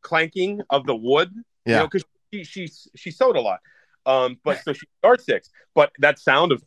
clanking 0.03 0.61
of 0.71 0.87
the 0.87 0.95
wood. 0.95 1.33
Yeah. 1.67 1.73
You 1.73 1.79
know, 1.81 1.87
because 1.87 2.05
she 2.33 2.45
she 2.45 2.69
she 2.95 3.11
sewed 3.11 3.37
a 3.37 3.41
lot. 3.41 3.61
Um, 4.07 4.39
but 4.45 4.63
so 4.63 4.73
she 4.75 4.87
yardsticks. 5.03 5.49
But 5.75 5.93
that 5.99 6.19
sound 6.19 6.53
of 6.53 6.63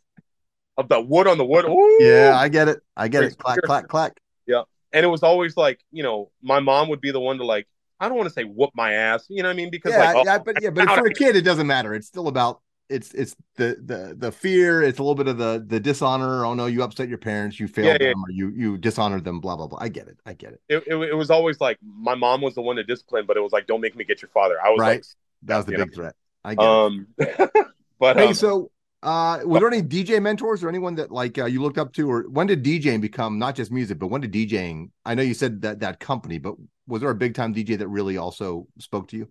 of 0.78 0.88
the 0.88 1.00
wood 1.00 1.26
on 1.28 1.36
the 1.38 1.44
wood. 1.44 1.66
Ooh, 1.66 1.98
Yeah, 1.98 2.36
I 2.38 2.48
get 2.48 2.68
it. 2.68 2.80
I 2.96 3.08
get 3.08 3.24
it. 3.24 3.36
Clack, 3.38 3.60
clack, 3.62 3.88
clack. 3.88 4.20
Yeah. 4.46 4.62
And 4.92 5.04
it 5.04 5.08
was 5.08 5.22
always 5.22 5.56
like 5.56 5.80
you 5.92 6.02
know, 6.02 6.30
my 6.42 6.60
mom 6.60 6.88
would 6.88 7.00
be 7.00 7.10
the 7.10 7.20
one 7.20 7.38
to 7.38 7.44
like. 7.44 7.66
I 8.00 8.08
don't 8.08 8.16
want 8.16 8.28
to 8.28 8.32
say 8.32 8.44
whoop 8.44 8.70
my 8.74 8.92
ass. 8.94 9.26
You 9.28 9.42
know 9.42 9.48
what 9.48 9.54
I 9.54 9.56
mean? 9.56 9.70
Because 9.70 9.92
Yeah, 9.92 9.98
like, 9.98 10.16
oh, 10.16 10.24
yeah, 10.24 10.38
but 10.38 10.60
yeah, 10.60 10.70
but 10.70 10.90
for 10.92 11.06
a 11.06 11.12
kid, 11.12 11.34
it 11.36 11.42
doesn't 11.42 11.66
matter. 11.66 11.94
It's 11.94 12.06
still 12.06 12.28
about 12.28 12.60
it's 12.88 13.12
it's 13.12 13.34
the 13.56 13.76
the 13.84 14.14
the 14.16 14.32
fear. 14.32 14.82
It's 14.82 14.98
a 14.98 15.02
little 15.02 15.16
bit 15.16 15.26
of 15.28 15.36
the 15.36 15.64
the 15.66 15.80
dishonor. 15.80 16.44
Oh 16.44 16.54
no, 16.54 16.66
you 16.66 16.82
upset 16.84 17.08
your 17.08 17.18
parents. 17.18 17.58
You 17.58 17.66
failed 17.66 17.88
Yeah, 17.88 17.96
yeah. 18.00 18.12
them, 18.12 18.24
or 18.24 18.30
you 18.30 18.50
you 18.50 18.78
dishonored 18.78 19.24
them. 19.24 19.40
Blah 19.40 19.56
blah 19.56 19.66
blah. 19.66 19.78
I 19.80 19.88
get 19.88 20.06
it. 20.08 20.18
I 20.24 20.32
get 20.34 20.52
it. 20.52 20.60
it, 20.68 20.84
it, 20.86 20.94
it 20.94 21.14
was 21.14 21.30
always 21.30 21.60
like 21.60 21.78
my 21.82 22.14
mom 22.14 22.40
was 22.40 22.54
the 22.54 22.62
one 22.62 22.76
to 22.76 22.84
discipline, 22.84 23.26
but 23.26 23.36
it 23.36 23.40
was 23.40 23.52
like, 23.52 23.66
don't 23.66 23.80
make 23.80 23.96
me 23.96 24.04
get 24.04 24.22
your 24.22 24.30
father. 24.30 24.56
I 24.64 24.70
was 24.70 24.80
Right. 24.80 24.96
like, 25.00 25.04
That 25.42 25.56
was 25.56 25.66
the 25.66 25.72
big 25.72 25.94
threat. 25.94 26.14
I 26.44 26.54
get 26.54 26.70
it. 26.72 26.84
um, 26.86 27.06
but 27.98 28.16
Hey, 28.16 28.28
um, 28.28 28.34
so 28.34 28.70
uh 29.02 29.40
were 29.44 29.60
there 29.60 29.68
any 29.68 29.82
DJ 29.82 30.20
mentors 30.20 30.64
or 30.64 30.68
anyone 30.68 30.96
that 30.96 31.10
like 31.10 31.38
uh, 31.38 31.44
you 31.46 31.62
looked 31.62 31.78
up 31.78 31.92
to, 31.94 32.10
or 32.10 32.22
when 32.28 32.46
did 32.46 32.64
DJing 32.64 33.00
become 33.00 33.38
not 33.38 33.54
just 33.54 33.70
music, 33.70 33.98
but 33.98 34.08
when 34.08 34.20
did 34.20 34.32
DJing? 34.32 34.90
I 35.04 35.14
know 35.14 35.22
you 35.22 35.34
said 35.34 35.62
that 35.62 35.80
that 35.80 36.00
company, 36.00 36.38
but 36.38 36.56
was 36.86 37.02
there 37.02 37.10
a 37.10 37.14
big 37.14 37.34
time 37.34 37.54
DJ 37.54 37.76
that 37.76 37.88
really 37.88 38.16
also 38.16 38.66
spoke 38.78 39.08
to 39.08 39.16
you? 39.16 39.28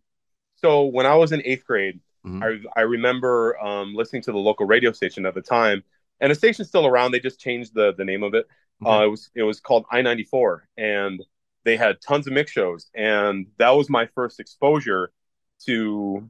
so 0.55 0.86
when 0.86 1.05
I 1.05 1.15
was 1.15 1.31
in 1.31 1.41
eighth 1.45 1.65
grade, 1.65 2.00
Mhm. 2.25 2.43
I 2.75 2.79
I 2.79 2.83
remember 2.83 3.57
um, 3.59 3.93
listening 3.95 4.21
to 4.24 4.31
the 4.31 4.38
local 4.38 4.65
radio 4.65 4.91
station 4.91 5.25
at 5.25 5.33
the 5.36 5.41
time, 5.41 5.83
and 6.19 6.31
the 6.31 6.36
station's 6.36 6.67
still 6.67 6.86
around. 6.86 7.12
They 7.12 7.19
just 7.19 7.39
changed 7.39 7.74
the 7.74 7.93
the 7.93 8.05
name 8.05 8.24
of 8.24 8.33
it. 8.33 8.47
Uh, 8.86 9.05
it 9.05 9.07
was 9.09 9.29
it 9.36 9.43
was 9.43 9.59
called 9.59 9.86
I 9.91 10.01
ninety 10.01 10.24
four, 10.24 10.67
and 10.77 11.24
they 11.63 11.77
had 11.77 12.01
tons 12.01 12.27
of 12.27 12.33
mix 12.33 12.51
shows, 12.51 12.89
and 12.95 13.47
that 13.57 13.71
was 13.71 13.89
my 13.89 14.07
first 14.07 14.39
exposure 14.39 15.12
to 15.65 16.29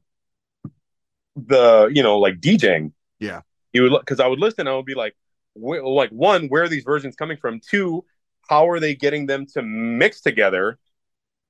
the 1.36 1.90
you 1.94 2.04
know 2.04 2.20
like 2.20 2.40
DJing. 2.40 2.92
Yeah. 3.20 3.42
you 3.74 3.84
would 3.84 4.00
because 4.00 4.20
I 4.20 4.28
would 4.28 4.40
listen, 4.40 4.68
I 4.68 4.76
would 4.76 4.86
be 4.86 4.96
like, 4.96 5.16
wh- 5.56 5.84
like 5.84 6.10
one, 6.12 6.48
where 6.48 6.64
are 6.64 6.70
these 6.70 6.84
versions 6.84 7.16
coming 7.16 7.38
from? 7.38 7.60
Two, 7.60 8.06
how 8.50 8.70
are 8.70 8.80
they 8.80 8.96
getting 8.96 9.26
them 9.26 9.46
to 9.54 9.62
mix 9.62 10.22
together? 10.22 10.78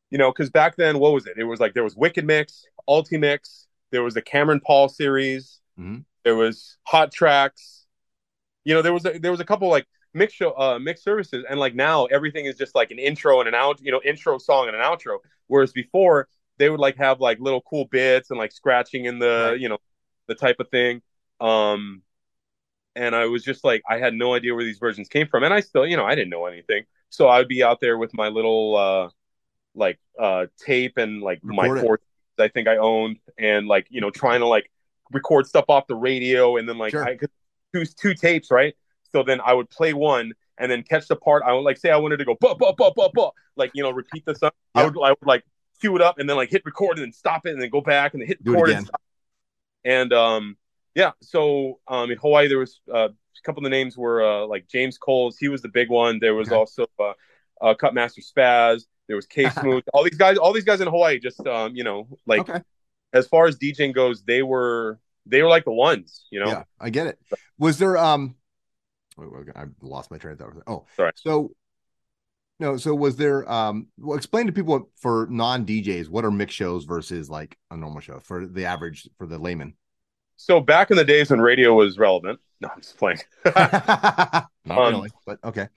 You 0.10 0.18
know, 0.18 0.32
because 0.32 0.50
back 0.50 0.76
then, 0.78 1.00
what 1.00 1.14
was 1.14 1.28
it? 1.28 1.34
It 1.38 1.44
was 1.44 1.60
like 1.60 1.74
there 1.74 1.84
was 1.84 1.96
Wicked 1.96 2.26
Mix, 2.26 2.66
Ultimix, 2.88 3.66
there 3.92 4.04
was 4.04 4.14
the 4.14 4.22
Cameron 4.22 4.62
Paul 4.66 4.88
series, 4.90 5.60
Mhm. 5.80 6.06
there 6.24 6.36
was 6.36 6.78
Hot 6.84 7.12
Tracks. 7.12 7.86
You 8.64 8.74
know, 8.74 8.82
there 8.82 8.94
was 8.94 9.06
a, 9.06 9.18
there 9.20 9.32
was 9.32 9.40
a 9.40 9.46
couple 9.46 9.70
like 9.70 9.86
mix 10.14 10.34
show 10.34 10.58
uh 10.58 10.80
mixed 10.80 11.04
services, 11.04 11.46
and 11.50 11.60
like 11.60 11.76
now 11.76 12.06
everything 12.06 12.46
is 12.46 12.58
just 12.58 12.74
like 12.76 12.92
an 12.92 13.00
intro 13.00 13.40
and 13.40 13.48
an 13.48 13.56
out, 13.56 13.80
you 13.82 13.92
know, 13.92 14.02
intro 14.04 14.38
song 14.38 14.68
and 14.68 14.76
an 14.76 14.82
outro. 14.82 15.18
Whereas 15.48 15.72
before 15.72 16.28
they 16.58 16.70
would 16.70 16.80
like 16.80 16.98
have 16.98 17.20
like 17.22 17.40
little 17.40 17.62
cool 17.62 17.86
bits 17.86 18.30
and 18.32 18.40
like 18.40 18.52
scratching 18.52 19.06
in 19.06 19.20
the 19.20 19.50
Right. 19.52 19.60
you 19.60 19.70
know 19.70 19.78
the 20.28 20.36
type 20.36 20.60
of 20.60 20.70
thing. 20.70 21.02
Um, 21.40 22.02
and 22.96 23.16
I 23.16 23.26
was 23.26 23.44
just 23.44 23.64
like, 23.64 23.84
I 23.88 24.00
had 24.00 24.14
no 24.14 24.34
idea 24.34 24.56
where 24.56 24.64
these 24.64 24.80
versions 24.80 25.08
came 25.08 25.28
from, 25.28 25.44
and 25.44 25.54
I 25.54 25.60
still, 25.60 25.86
you 25.86 25.98
know, 25.98 26.06
I 26.06 26.16
didn't 26.16 26.30
know 26.30 26.46
anything. 26.46 26.84
So 27.10 27.30
I'd 27.30 27.48
be 27.48 27.64
out 27.64 27.80
there 27.80 27.98
with 27.98 28.14
my 28.14 28.28
little 28.28 28.76
uh 28.76 29.10
like 29.76 30.00
uh 30.20 30.48
tape 30.60 30.98
and 30.98 31.22
like 31.22 31.44
my 31.44 31.68
Record 31.68 31.82
four 31.82 32.00
I 32.40 32.50
think 32.50 32.68
I 32.68 32.78
owned, 32.78 33.18
and 33.38 33.68
like 33.68 33.88
you 33.90 34.02
know 34.02 34.12
trying 34.12 34.42
to 34.42 34.48
like 34.48 34.70
record 35.12 35.48
stuff 35.48 35.66
off 35.70 35.88
the 35.88 35.96
radio, 35.96 36.58
and 36.58 36.68
then 36.68 36.78
like 36.78 36.92
Sure. 36.92 37.04
I 37.04 37.16
could 37.16 37.32
two 37.74 37.86
two 37.86 38.14
tapes, 38.14 38.52
right? 38.52 38.76
So 39.12 39.24
then 39.24 39.40
I 39.44 39.54
would 39.54 39.70
play 39.70 39.94
one, 39.94 40.34
and 40.58 40.72
then 40.72 40.84
catch 40.84 41.08
the 41.08 41.16
part. 41.16 41.44
I 41.44 41.54
would 41.54 41.62
like 41.62 41.78
say 41.78 41.90
I 41.90 41.98
wanted 41.98 42.18
to 42.18 42.26
go 42.26 42.36
but 42.40 42.58
but 42.58 42.76
but 42.78 42.94
but 42.96 43.12
but 43.14 43.34
like 43.56 43.72
you 43.74 43.84
know 43.84 43.92
repeat 43.92 44.26
the 44.26 44.36
song. 44.36 44.52
I 44.76 44.86
would 44.86 44.96
I 45.02 45.10
would 45.10 45.26
like 45.26 45.44
cue 45.80 45.96
it 45.96 46.02
up 46.02 46.18
and 46.18 46.28
then 46.30 46.36
like 46.36 46.50
hit 46.50 46.64
record 46.66 46.98
and 46.98 47.06
then 47.06 47.14
stop 47.14 47.46
it 47.46 47.54
and 47.54 47.62
then 47.62 47.70
go 47.70 47.82
back 47.82 48.14
and 48.14 48.22
then 48.22 48.28
hit 48.28 48.40
record 48.44 48.70
and 48.72 48.88
stop. 48.88 49.02
And 49.86 50.14
um 50.14 50.58
yeah, 50.98 51.12
so 51.22 51.80
um 51.88 52.10
in 52.10 52.18
Hawaii 52.18 52.48
there 52.48 52.58
was 52.58 52.82
uh, 52.92 53.10
a 53.10 53.44
couple 53.44 53.60
of 53.60 53.66
the 53.66 53.70
names 53.70 53.96
were 53.96 54.24
uh, 54.26 54.48
like 54.48 54.68
James 54.68 54.98
Coles, 54.98 55.38
he 55.38 55.48
was 55.48 55.62
the 55.62 55.70
big 55.70 55.90
one. 55.90 56.18
There 56.20 56.34
was 56.34 56.48
Okay. 56.48 56.56
also 56.56 56.88
uh, 57.00 57.14
uh 57.62 57.76
Cutmaster 57.76 58.22
Spaz. 58.22 58.86
There 59.06 59.16
was 59.16 59.28
K 59.28 59.48
Smooth. 59.62 59.84
all 59.94 60.04
these 60.04 60.18
guys, 60.18 60.38
all 60.38 60.54
these 60.54 60.64
guys 60.64 60.82
in 60.82 60.88
Hawaii, 60.88 61.20
just 61.20 61.46
um 61.46 61.76
you 61.76 61.84
know 61.84 62.08
like 62.26 62.42
okay. 62.42 62.62
as 63.14 63.28
far 63.28 63.46
as 63.46 63.58
DJing 63.60 63.94
goes, 63.94 64.24
they 64.24 64.42
were 64.42 65.00
they 65.28 65.44
were 65.44 65.50
like 65.50 65.66
the 65.66 65.72
ones, 65.72 66.26
you 66.32 66.40
know. 66.40 66.48
Yeah, 66.48 66.64
I 66.80 66.90
get 66.90 67.06
it. 67.06 67.20
Was 67.60 67.78
there 67.78 67.96
um 67.96 68.36
I 69.56 69.66
lost 69.82 70.10
my 70.10 70.18
train 70.18 70.34
of 70.34 70.40
thought. 70.40 70.64
Oh, 70.66 70.86
Sorry. 70.96 71.12
So 71.16 71.52
no, 72.60 72.78
so 72.78 72.96
was 72.96 73.18
there 73.18 73.50
um 73.52 73.88
well 74.00 74.18
explain 74.18 74.48
to 74.48 74.52
people 74.52 74.90
for 74.96 75.28
non-DJs 75.30 76.10
what 76.10 76.26
are 76.26 76.32
mix 76.32 76.56
shows 76.56 76.86
versus 76.86 77.30
like 77.30 77.56
a 77.70 77.78
normal 77.78 78.02
show 78.02 78.20
for 78.20 78.48
the 78.48 78.66
average 78.66 79.08
for 79.20 79.28
the 79.28 79.38
layman. 79.38 79.76
So 80.38 80.60
back 80.60 80.92
in 80.92 80.98
the 80.98 81.04
days 81.04 81.30
when 81.32 81.42
radio 81.42 81.74
was 81.74 81.98
relevant, 81.98 82.40
no, 82.62 82.70
I'm 82.74 82.82
just 82.82 82.98
playing. 82.98 83.20
Not 83.46 84.48
Um, 84.78 84.94
really, 84.94 85.10
but 85.26 85.40
okay. 85.44 85.70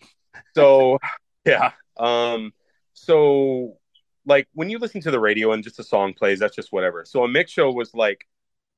so 0.54 0.98
yeah, 1.44 1.72
um, 1.96 2.52
so 2.92 3.76
like 4.26 4.48
when 4.54 4.68
you 4.70 4.78
listen 4.78 5.00
to 5.02 5.10
the 5.10 5.20
radio 5.20 5.52
and 5.52 5.62
just 5.64 5.78
a 5.78 5.84
song 5.84 6.12
plays, 6.14 6.38
that's 6.38 6.54
just 6.54 6.72
whatever. 6.72 7.04
So 7.04 7.24
a 7.24 7.28
mix 7.28 7.50
show 7.50 7.70
was 7.72 7.94
like 7.94 8.26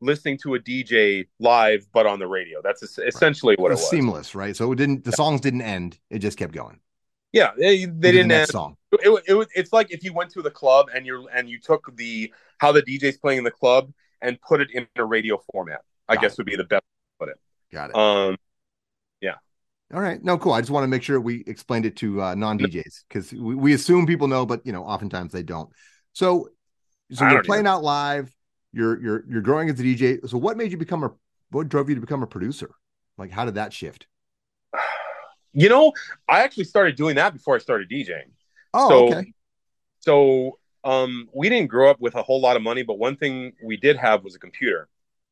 listening 0.01 0.39
to 0.39 0.55
a 0.55 0.59
DJ 0.59 1.29
live, 1.41 1.87
but 1.93 2.07
on 2.07 2.19
the 2.19 2.27
radio. 2.27 2.61
That's 2.63 2.83
es- 2.83 2.99
essentially 2.99 3.57
what 3.59 3.69
It 3.69 3.73
it 3.73 3.75
was 3.75 3.81
was. 3.83 3.91
seamless, 3.91 4.35
right? 4.35 4.57
So 4.57 4.71
it 4.73 4.77
didn't 4.77 5.05
the 5.05 5.13
songs 5.13 5.41
didn't 5.41 5.63
end, 5.63 5.99
it 6.11 6.19
just 6.19 6.39
kept 6.39 6.53
going. 6.53 6.81
Yeah, 7.33 7.53
they, 7.57 7.87
they 7.87 8.13
didn't. 8.13 8.31
End. 8.33 8.49
song. 8.49 8.77
It, 9.03 9.09
wa- 9.11 9.21
it, 9.27 9.49
it's 9.55 9.73
like 9.73 9.91
if 9.91 10.05
you 10.05 10.13
went 10.13 10.31
to 10.33 10.43
the 10.43 10.51
club 10.51 10.89
and 10.95 11.07
you're 11.07 11.25
and 11.35 11.49
you 11.49 11.59
took 11.59 11.95
the 11.97 12.33
how 12.59 12.73
the 12.73 12.83
DJ's 12.83 13.17
playing 13.17 13.39
in 13.39 13.45
the 13.45 13.51
club 13.51 13.91
and 14.23 14.41
put 14.41 14.61
it 14.61 14.71
in 14.73 14.87
a 14.97 15.05
radio 15.05 15.39
format. 15.53 15.81
I 16.09 16.15
Got 16.15 16.23
guess 16.23 16.33
it. 16.33 16.39
would 16.39 16.47
be 16.47 16.57
the 16.57 16.65
best. 16.65 16.83
Way 17.21 17.27
to 17.27 17.27
put 17.27 17.29
it. 17.31 17.41
Got 17.73 17.91
it. 17.91 17.97
Um, 17.97 18.37
yeah. 19.21 19.35
All 19.93 20.01
right. 20.01 20.23
No, 20.23 20.39
cool. 20.39 20.53
I 20.53 20.61
just 20.61 20.71
want 20.71 20.85
to 20.85 20.89
make 20.89 21.03
sure 21.03 21.21
we 21.21 21.45
explained 21.47 21.85
it 21.87 21.97
to 21.97 22.23
uh, 22.23 22.35
non 22.35 22.59
DJs 22.59 23.05
because 23.09 23.33
we, 23.33 23.55
we 23.55 23.75
assume 23.75 24.07
people 24.07 24.29
know, 24.29 24.47
but 24.47 24.65
you 24.65 24.73
know, 24.73 24.85
oftentimes 24.85 25.33
they 25.33 25.43
don't. 25.43 25.69
So, 26.13 26.49
so 27.13 27.25
I 27.25 27.33
you're 27.33 27.43
playing 27.43 27.67
out 27.67 27.83
live. 27.83 28.35
You're 28.73 29.01
you're 29.03 29.25
you're 29.29 29.43
growing 29.43 29.69
as 29.69 29.79
a 29.79 29.83
DJ. 29.83 30.27
So, 30.29 30.39
what 30.39 30.57
made 30.57 30.73
you 30.73 30.79
become 30.79 31.05
a 31.05 31.11
what 31.51 31.69
drove 31.69 31.89
you 31.91 31.95
to 31.97 32.01
become 32.01 32.23
a 32.23 32.27
producer? 32.27 32.71
Like, 33.19 33.31
how 33.31 33.45
did 33.45 33.57
that 33.57 33.73
shift? 33.73 34.07
you 35.53 35.69
know, 35.69 35.93
I 36.29 36.43
actually 36.43 36.65
started 36.65 36.97
doing 36.97 37.17
that 37.17 37.35
before 37.35 37.55
I 37.55 37.59
started 37.59 37.91
DJing. 37.91 38.31
Oh, 38.73 38.89
So- 38.89 39.07
okay. 39.19 39.33
So 40.01 40.59
um, 40.85 41.29
we 41.33 41.49
didn't 41.49 41.69
grow 41.69 41.91
up 41.91 42.01
with 42.01 42.15
a 42.15 42.23
whole 42.23 42.41
lot 42.41 42.57
of 42.57 42.63
money, 42.63 42.83
but 42.83 42.99
one 42.99 43.17
thing 43.17 43.53
we 43.63 43.77
did 43.77 43.97
have 43.97 44.25
was 44.25 44.35
a 44.35 44.39
computer, 44.39 44.89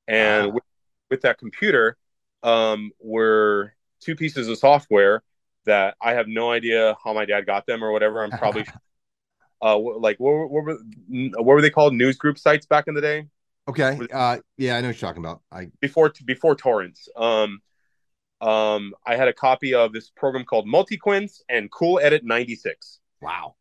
and 0.08 0.46
Ah. 0.46 0.50
with, 0.50 0.64
with 1.10 1.20
that 1.22 1.38
computer, 1.38 1.96
um, 2.42 2.92
were 3.00 3.74
two 4.00 4.14
pieces 4.16 4.48
of 4.48 4.56
software 4.58 5.22
that 5.66 5.96
I 6.00 6.14
have 6.14 6.26
no 6.28 6.50
idea 6.50 6.96
how 7.04 7.12
my 7.12 7.24
dad 7.26 7.46
got 7.46 7.66
them 7.66 7.82
or 7.84 7.92
whatever. 7.92 8.22
I'm 8.22 8.30
probably 8.30 8.64
uh, 9.62 9.76
like 9.78 10.18
what, 10.18 10.30
were- 10.30 10.46
what 10.46 10.64
were 10.64 10.78
what 11.08 11.44
were 11.46 11.62
they 11.62 11.70
called? 11.70 11.94
News 11.94 12.16
group 12.16 12.38
sites 12.38 12.66
back 12.66 12.86
in 12.88 12.94
the 12.94 13.00
day 13.02 13.26
Okay. 13.68 13.98
Uh, 14.12 14.38
yeah, 14.56 14.76
I 14.76 14.80
know 14.80 14.88
what 14.88 15.00
you're 15.00 15.08
talking 15.08 15.22
about. 15.22 15.42
I 15.52 15.68
before 15.80 16.12
before 16.24 16.56
torrents. 16.56 17.08
Um, 17.14 17.60
um, 18.40 18.94
I 19.06 19.16
had 19.16 19.28
a 19.28 19.32
copy 19.34 19.74
of 19.74 19.92
this 19.92 20.10
program 20.10 20.44
called 20.44 20.66
MultiQuence 20.66 21.42
and 21.48 21.70
Cool 21.70 22.00
Edit 22.02 22.24
96. 22.24 23.00
wow. 23.20 23.54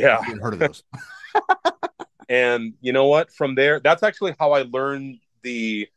Yeah. 0.00 0.18
I 0.20 0.24
heard 0.40 0.54
of 0.54 0.58
those. 0.60 0.82
and 2.28 2.74
you 2.80 2.92
know 2.92 3.06
what? 3.06 3.32
From 3.32 3.54
there 3.54 3.80
that's 3.80 4.02
actually 4.02 4.34
how 4.38 4.52
i 4.52 4.62
learned 4.62 5.18
the 5.42 5.88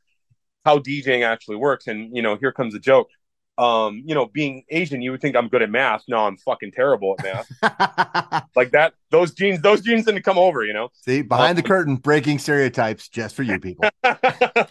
how 0.66 0.80
djing 0.80 1.24
actually 1.24 1.58
works. 1.58 1.88
And 1.88 2.16
you 2.16 2.22
know 2.22 2.36
here 2.38 2.52
comes 2.52 2.74
a 2.76 2.80
joke. 2.80 3.10
Um 3.58 4.02
you 4.06 4.16
know 4.16 4.26
being 4.26 4.64
asian 4.70 5.02
you 5.02 5.12
would 5.12 5.22
think 5.22 5.36
i'm 5.36 5.48
good 5.48 5.62
at 5.62 5.70
math. 5.70 6.04
No 6.08 6.26
i'm 6.26 6.38
fucking 6.38 6.72
terrible 6.72 7.16
at 7.20 7.24
math. 7.62 8.46
Like 8.56 8.72
that 8.72 8.94
those 9.12 9.34
genes 9.34 9.62
those 9.62 9.82
genes 9.82 10.06
didn't 10.06 10.24
come 10.24 10.38
over 10.38 10.64
you 10.64 10.74
know? 10.74 10.90
See, 10.94 11.22
behind 11.22 11.58
the 11.58 11.62
Um, 11.64 11.68
curtain, 11.68 11.96
breaking 11.98 12.40
stereotypes 12.40 13.10
just 13.10 13.36
for 13.36 13.44
you 13.44 13.60
people. 13.60 13.86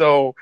so 0.00 0.34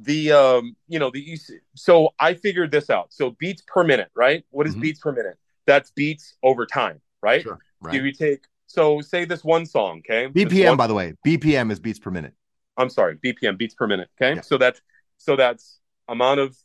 the 0.00 0.32
um 0.32 0.76
you 0.88 0.98
know 0.98 1.10
the 1.10 1.38
so 1.74 2.10
i 2.20 2.34
figured 2.34 2.70
this 2.70 2.90
out. 2.90 3.12
So 3.12 3.30
beats 3.38 3.62
per 3.66 3.84
minute 3.84 4.10
right? 4.14 4.44
What 4.50 4.66
is 4.66 4.74
Mhm. 4.76 4.80
beats 4.80 5.00
per 5.00 5.12
minute 5.12 5.36
that's 5.68 5.90
beats 5.92 6.34
over 6.42 6.66
time 6.66 7.00
right 7.22 7.42
Sure. 7.42 7.52
if 7.54 7.58
Right. 7.86 7.94
you 8.02 8.12
take 8.12 8.40
so 8.66 9.00
say 9.00 9.24
this 9.24 9.44
one 9.44 9.64
song 9.66 9.98
okay 10.00 10.26
BPM, 10.26 10.68
one- 10.70 10.76
by 10.76 10.86
the 10.88 10.94
way, 10.94 11.14
BPM 11.26 11.70
is 11.70 11.78
beats 11.78 11.98
per 12.00 12.10
minute. 12.10 12.34
I'm 12.76 12.90
sorry, 12.90 13.16
BPM 13.24 13.56
beats 13.56 13.74
per 13.74 13.86
minute. 13.86 14.08
Okay, 14.20 14.34
Yeah. 14.36 14.40
so 14.42 14.58
that's 14.58 14.80
so 15.18 15.36
that's 15.36 15.80
amount 16.08 16.40
of 16.40 16.56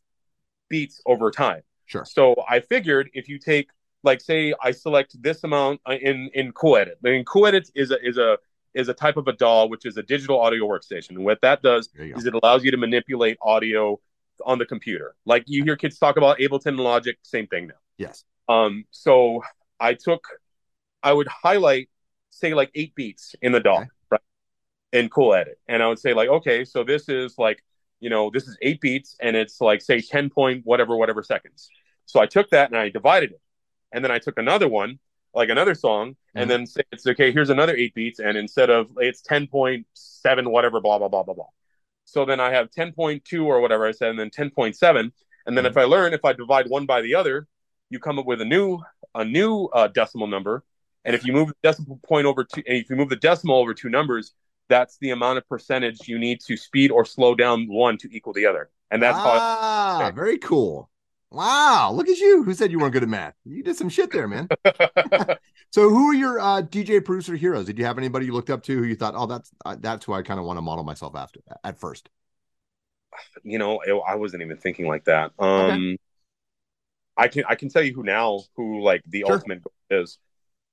beats 0.70 1.02
over 1.06 1.32
time. 1.32 1.62
Sure. 1.86 2.06
So 2.06 2.36
I 2.50 2.60
figured 2.62 3.10
if 3.14 3.28
you 3.30 3.38
take 3.40 3.70
like 4.04 4.20
say 4.22 4.54
I 4.62 4.72
select 4.72 5.22
this 5.22 5.44
amount 5.44 5.82
uh, 5.90 5.94
in 6.10 6.30
in 6.34 6.52
CoolEdit. 6.54 6.96
I 7.06 7.10
mean 7.10 7.26
CoolEdit 7.26 7.70
is 7.76 7.92
a 7.92 7.98
is 8.06 8.18
a 8.18 8.38
is 8.74 8.90
a 8.90 8.94
type 8.94 9.18
of 9.18 9.28
a 9.28 9.34
DAW 9.34 9.68
which 9.68 9.86
is 9.86 9.96
a 9.98 10.04
digital 10.04 10.40
audio 10.40 10.64
workstation. 10.68 11.12
And 11.12 11.24
what 11.26 11.40
that 11.42 11.62
does 11.62 11.90
There 11.96 12.06
you 12.08 12.14
go. 12.14 12.20
is 12.20 12.26
it 12.26 12.34
allows 12.34 12.64
you 12.66 12.72
to 12.72 12.78
manipulate 12.78 13.38
audio 13.42 14.00
on 14.46 14.58
the 14.58 14.66
computer. 14.66 15.16
Like 15.26 15.44
you 15.48 15.64
hear 15.64 15.76
kids 15.76 15.98
talk 16.00 16.18
about 16.18 16.40
Ableton 16.40 16.68
and 16.78 16.80
Logic, 16.80 17.16
same 17.22 17.48
thing 17.48 17.68
now. 17.68 17.76
Yes. 17.98 18.26
Um, 18.48 18.86
so 18.92 19.44
I 19.80 19.94
took, 19.94 20.26
I 21.02 21.14
would 21.14 21.28
highlight, 21.28 21.90
say, 22.30 22.54
like 22.54 22.72
eight 22.76 22.96
beats 22.96 23.36
in 23.42 23.52
the 23.52 23.60
DAW, 23.60 23.78
Okay. 23.78 23.90
right? 24.12 24.22
In 24.92 25.10
Cool 25.10 25.34
Edit. 25.34 25.60
And 25.68 25.82
I 25.82 25.88
would 25.88 26.00
say, 26.00 26.14
like, 26.14 26.30
okay, 26.30 26.66
so 26.66 26.84
this 26.84 27.10
is 27.10 27.38
like, 27.38 27.64
you 28.00 28.10
know, 28.10 28.30
this 28.30 28.48
is 28.48 28.58
eight 28.62 28.82
beats 28.82 29.16
and 29.22 29.36
it's 29.36 29.62
like, 29.62 29.82
say, 29.82 30.02
10 30.02 30.30
point 30.30 30.62
whatever, 30.66 30.96
whatever 30.98 31.24
seconds. 31.24 31.70
So 32.06 32.20
I 32.20 32.26
took 32.26 32.50
that 32.50 32.70
and 32.70 32.78
I 32.78 32.90
divided 32.90 33.32
it. 33.32 33.42
And 33.94 34.04
then 34.04 34.12
I 34.12 34.20
took 34.20 34.38
another 34.38 34.68
one, 34.68 35.00
like 35.34 35.50
another 35.50 35.74
song, 35.76 36.16
and 36.36 36.50
then 36.50 36.66
say, 36.66 36.82
it's 36.92 37.08
okay, 37.08 37.32
here's 37.32 37.50
another 37.50 37.76
eight 37.76 37.94
beats. 37.94 38.20
And 38.20 38.38
instead 38.38 38.70
of 38.70 38.88
it's 38.98 39.22
10.7, 39.22 40.48
whatever, 40.48 40.82
blah, 40.82 40.98
blah, 40.98 41.08
blah, 41.08 41.24
blah, 41.24 41.34
blah. 41.34 41.48
So 42.06 42.26
then 42.26 42.40
I 42.40 42.52
have 42.52 42.70
10.2 42.72 43.46
or 43.46 43.62
whatever 43.62 43.86
I 43.88 43.92
said, 43.92 44.10
and 44.10 44.20
then 44.20 44.30
10.7. 44.30 45.12
And 45.46 45.58
then 45.58 45.66
if 45.66 45.78
I 45.78 45.84
learn, 45.84 46.14
if 46.14 46.26
I 46.26 46.34
divide 46.34 46.68
one 46.70 46.86
by 46.86 47.02
the 47.02 47.16
other, 47.16 47.48
you 47.94 48.00
come 48.00 48.20
up 48.20 48.26
with 48.26 48.42
a 48.42 48.46
new 48.46 48.80
a 49.16 49.24
new 49.24 49.66
uh, 49.74 49.88
decimal 49.88 50.28
number, 50.28 50.64
and 51.06 51.16
if 51.16 51.26
you 51.26 51.34
move 51.34 51.50
the 51.50 51.56
decimal 51.64 52.00
point 52.04 52.26
over 52.26 52.44
two, 52.44 52.64
and 52.68 52.78
if 52.78 52.90
you 52.90 52.96
move 52.96 53.10
the 53.10 53.16
decimal 53.16 53.58
over 53.58 53.74
two 53.74 53.90
numbers, 53.90 54.34
that's 54.68 54.98
the 54.98 55.12
amount 55.12 55.38
of 55.38 55.48
percentage 55.48 56.08
you 56.08 56.20
need 56.20 56.42
to 56.42 56.58
speed 56.58 56.92
or 56.92 57.06
slow 57.06 57.36
down 57.36 57.68
one 57.68 57.98
to 58.00 58.10
equal 58.12 58.34
the 58.34 58.46
other, 58.46 58.70
and 58.92 59.02
that's 59.02 59.18
ah, 59.18 60.12
very 60.14 60.38
cool. 60.38 60.90
Wow, 61.32 61.92
look 61.94 62.10
at 62.10 62.20
you. 62.20 62.44
Who 62.44 62.54
said 62.54 62.72
you 62.72 62.78
weren't 62.78 62.94
good 62.94 63.02
at 63.02 63.10
math? 63.10 63.34
You 63.44 63.64
did 63.64 63.76
some 63.76 63.90
shit 63.90 64.12
there, 64.12 64.28
man. 64.28 64.50
So, 65.74 65.90
who 65.90 66.12
are 66.12 66.14
your 66.14 66.40
uh, 66.40 66.62
DJ 66.62 67.04
producer 67.04 67.36
heroes? 67.36 67.66
Did 67.66 67.80
you 67.80 67.86
have 67.86 67.98
anybody 67.98 68.28
you 68.28 68.32
looked 68.32 68.52
up 68.52 68.62
to 68.66 68.78
who 68.78 68.84
you 68.84 68.94
thought, 68.94 69.16
oh, 69.18 69.26
that's 69.26 69.50
uh, 69.66 69.76
that's 69.80 70.06
who 70.06 70.14
I 70.14 70.22
kind 70.22 70.40
of 70.40 70.46
want 70.46 70.58
to 70.58 70.62
model 70.62 70.84
myself 70.84 71.16
after 71.16 71.40
at 71.64 71.80
first? 71.80 72.10
you 73.44 73.58
know, 73.58 73.80
I 74.08 74.16
wasn't 74.16 74.44
even 74.44 74.58
thinking 74.58 74.88
like 74.88 75.06
that. 75.06 75.32
Um, 75.40 75.98
I 77.18 77.28
can 77.28 77.44
I 77.48 77.56
can 77.56 77.70
tell 77.70 77.84
you 77.84 77.94
who 77.94 78.04
now 78.04 78.42
who 78.56 78.82
like 78.82 79.02
the 79.08 79.24
Sure. 79.26 79.36
ultimate 79.36 79.62
goal 79.64 80.02
is. 80.02 80.18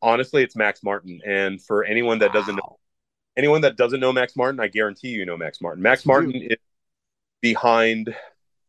Honestly, 0.02 0.42
it's 0.42 0.56
Max 0.56 0.82
Martin, 0.82 1.20
and 1.26 1.62
for 1.62 1.84
anyone 1.84 2.20
that 2.20 2.32
doesn't 2.32 2.56
know 2.56 2.78
anyone 3.36 3.60
that 3.62 3.76
doesn't 3.76 4.00
know 4.00 4.12
Max 4.12 4.34
Martin, 4.36 4.58
I 4.60 4.68
guarantee 4.68 5.08
you 5.08 5.26
know 5.26 5.36
Max 5.36 5.60
Martin. 5.60 5.82
Max. 5.82 6.06
Martin 6.06 6.34
is 6.34 6.56
behind 7.42 8.14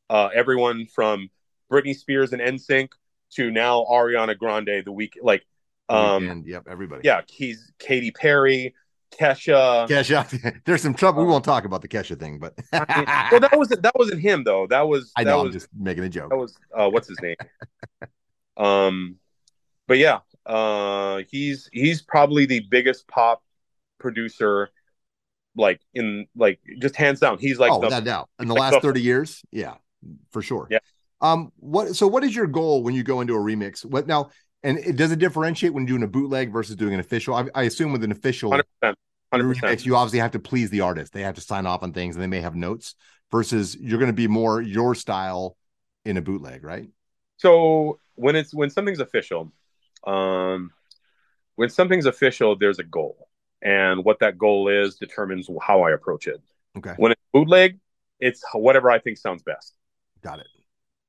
uh, 0.09 0.29
everyone 0.33 0.85
from 0.87 1.29
Britney 1.71 1.95
Spears 1.95 2.33
and 2.33 2.41
NSYNC 2.41 2.89
to 3.35 3.49
now 3.49 3.85
Ariana 3.89 4.37
Grande. 4.37 4.83
The 4.85 4.91
Weeknd, 4.91 5.23
like, 5.23 5.45
um, 5.89 6.29
and 6.29 6.45
yep, 6.45 6.67
everybody. 6.69 7.01
yeah, 7.05 7.21
he's 7.27 7.71
Katy 7.79 8.11
Perry, 8.11 8.75
Kesha. 9.11 9.87
Kesha. 9.87 10.61
There's 10.65 10.81
some 10.81 10.93
trouble. 10.93 11.23
We 11.23 11.29
won't 11.29 11.43
talk 11.43 11.65
about 11.65 11.81
the 11.81 11.87
Kesha 11.87 12.19
thing, 12.19 12.39
but 12.39 12.53
well, 12.73 13.39
that 13.39 13.55
was 13.57 13.69
that 13.69 13.93
wasn't 13.95 14.21
him 14.21 14.43
though. 14.43 14.67
That 14.67 14.87
was 14.87 15.11
I 15.15 15.23
that 15.23 15.31
know. 15.31 15.39
I'm 15.39 15.45
was 15.47 15.53
just 15.55 15.67
making 15.77 16.03
a 16.03 16.09
joke. 16.09 16.29
that 16.29 16.37
was 16.37 16.57
uh, 16.77 16.89
what's 16.89 17.07
his 17.07 17.19
name? 17.21 17.35
um, 18.57 19.17
but 19.87 19.97
yeah, 19.97 20.19
uh, 20.45 21.21
he's 21.29 21.69
he's 21.71 22.01
probably 22.01 22.45
the 22.45 22.61
biggest 22.69 23.07
pop 23.07 23.43
producer, 23.99 24.69
like 25.55 25.81
in 25.93 26.27
like 26.35 26.59
just 26.79 26.95
hands 26.95 27.19
down. 27.19 27.37
He's 27.37 27.59
like 27.59 27.71
oh, 27.71 27.79
the- 27.79 27.87
without 27.87 28.03
doubt. 28.03 28.29
In 28.39 28.47
the 28.47 28.53
like 28.53 28.71
last 28.71 28.81
the- 28.81 28.87
30 28.87 29.01
years, 29.01 29.41
yeah, 29.51 29.75
for 30.31 30.41
sure. 30.41 30.67
Yeah. 30.69 30.79
Um, 31.19 31.51
what 31.57 31.95
so 31.95 32.07
what 32.07 32.23
is 32.23 32.35
your 32.35 32.47
goal 32.47 32.81
when 32.83 32.95
you 32.95 33.03
go 33.03 33.21
into 33.21 33.35
a 33.35 33.39
remix? 33.39 33.85
What 33.85 34.07
now? 34.07 34.31
And 34.63 34.77
it 34.77 34.95
does 34.95 35.11
it 35.11 35.19
differentiate 35.19 35.73
when 35.73 35.85
doing 35.85 36.03
a 36.03 36.07
bootleg 36.07 36.51
versus 36.51 36.75
doing 36.75 36.93
an 36.93 36.99
official? 36.99 37.33
I, 37.35 37.47
I 37.55 37.63
assume 37.63 37.91
with 37.91 38.03
an 38.03 38.11
official 38.11 38.51
hundred 38.51 38.65
percent, 38.79 38.97
hundred 39.31 39.55
remix, 39.55 39.61
percent. 39.61 39.85
you 39.85 39.95
obviously 39.95 40.19
have 40.19 40.31
to 40.31 40.39
please 40.39 40.69
the 40.69 40.81
artist. 40.81 41.13
They 41.13 41.23
have 41.23 41.35
to 41.35 41.41
sign 41.41 41.65
off 41.65 41.83
on 41.83 41.93
things 41.93 42.15
and 42.15 42.21
they 42.21 42.27
may 42.27 42.41
have 42.41 42.55
notes 42.55 42.95
versus 43.31 43.75
you're 43.75 43.97
going 43.97 44.11
to 44.11 44.13
be 44.13 44.27
more 44.27 44.61
your 44.61 44.93
style 44.93 45.57
in 46.05 46.17
a 46.17 46.21
bootleg, 46.21 46.63
right? 46.63 46.89
so 47.41 47.99
when 48.15 48.35
it's 48.35 48.53
when 48.53 48.69
something's 48.69 48.99
official, 48.99 49.51
um, 50.05 50.71
when 51.55 51.69
something's 51.69 52.05
official, 52.05 52.55
there's 52.55 52.77
a 52.77 52.83
goal, 52.83 53.27
and 53.63 54.05
what 54.05 54.19
that 54.19 54.37
goal 54.37 54.67
is 54.67 54.95
determines 54.95 55.49
how 55.59 55.81
I 55.81 55.91
approach 55.91 56.27
it. 56.27 56.39
Okay. 56.77 56.93
When 56.97 57.11
it's 57.11 57.21
bootleg, 57.33 57.79
it's 58.19 58.43
whatever 58.53 58.91
I 58.91 58.99
think 58.99 59.17
sounds 59.17 59.41
best. 59.41 59.73
Got 60.21 60.39
it. 60.39 60.47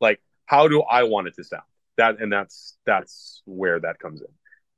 Like, 0.01 0.21
how 0.47 0.69
do 0.69 0.81
I 0.83 1.03
want 1.03 1.29
it 1.29 1.35
to 1.35 1.45
sound? 1.45 1.65
That 1.99 2.21
and 2.21 2.33
that's 2.33 2.77
that's 2.87 3.43
where 3.45 3.81
that 3.81 3.99
comes 3.99 4.21
in. 4.21 4.29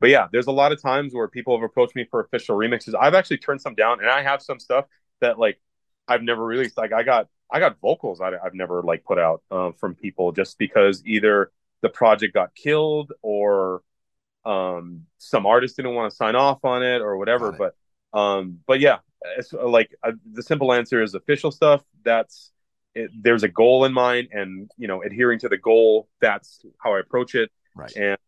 But 0.00 0.11
yeah, 0.11 0.27
there's 0.33 0.48
a 0.48 0.53
lot 0.53 0.72
of 0.72 0.83
times 0.83 1.14
where 1.14 1.29
people 1.29 1.57
have 1.57 1.64
approached 1.64 1.94
me 1.94 2.05
for 2.11 2.20
official 2.20 2.57
remixes. 2.57 2.94
I've 2.98 3.14
actually 3.14 3.38
turned 3.38 3.61
some 3.61 3.74
down, 3.74 4.00
and 4.00 4.11
I 4.11 4.22
have 4.22 4.42
some 4.42 4.59
stuff 4.59 4.87
that 5.20 5.38
like 5.38 5.61
I've 6.09 6.22
never 6.22 6.44
released. 6.44 6.77
Like 6.77 6.92
I 6.92 7.03
got 7.03 7.29
I 7.50 7.61
got 7.61 7.81
vocals 7.81 8.20
I, 8.20 8.33
have 8.42 8.55
never 8.55 8.83
like 8.83 9.05
put 9.05 9.18
out 9.18 9.42
uh, 9.50 9.72
from 9.72 9.94
people 9.94 10.33
just 10.33 10.59
because 10.59 11.03
either 11.07 11.53
the 11.83 11.88
project 11.88 12.35
got 12.35 12.55
killed 12.55 13.12
or 13.22 13.83
um, 14.44 15.03
some 15.18 15.46
artist 15.46 15.77
didn't 15.77 15.94
want 15.94 16.11
to 16.11 16.16
sign 16.16 16.35
off 16.35 16.64
on 16.64 16.83
it 16.83 17.00
or 17.00 17.16
whatever. 17.16 17.50
It. 17.50 17.59
But 17.59 18.18
um, 18.18 18.59
but 18.66 18.81
yeah, 18.81 18.98
it's 19.37 19.53
like 19.53 19.94
uh, 20.03 20.12
the 20.33 20.42
simple 20.42 20.72
answer 20.72 21.03
is 21.03 21.14
official 21.14 21.50
stuff. 21.50 21.83
That's 22.05 22.53
it, 22.94 23.11
there's 23.22 23.42
a 23.42 23.48
goal 23.48 23.85
in 23.85 23.92
mind, 23.92 24.28
and 24.33 24.70
you 24.76 24.88
know, 24.88 25.02
adhering 25.02 25.38
to 25.40 25.48
the 25.48 25.59
goal. 25.59 26.09
That's 26.20 26.64
how 26.83 26.94
I 26.94 27.00
approach 27.00 27.35
it. 27.35 27.50
Right. 27.74 27.94
And 27.96 28.18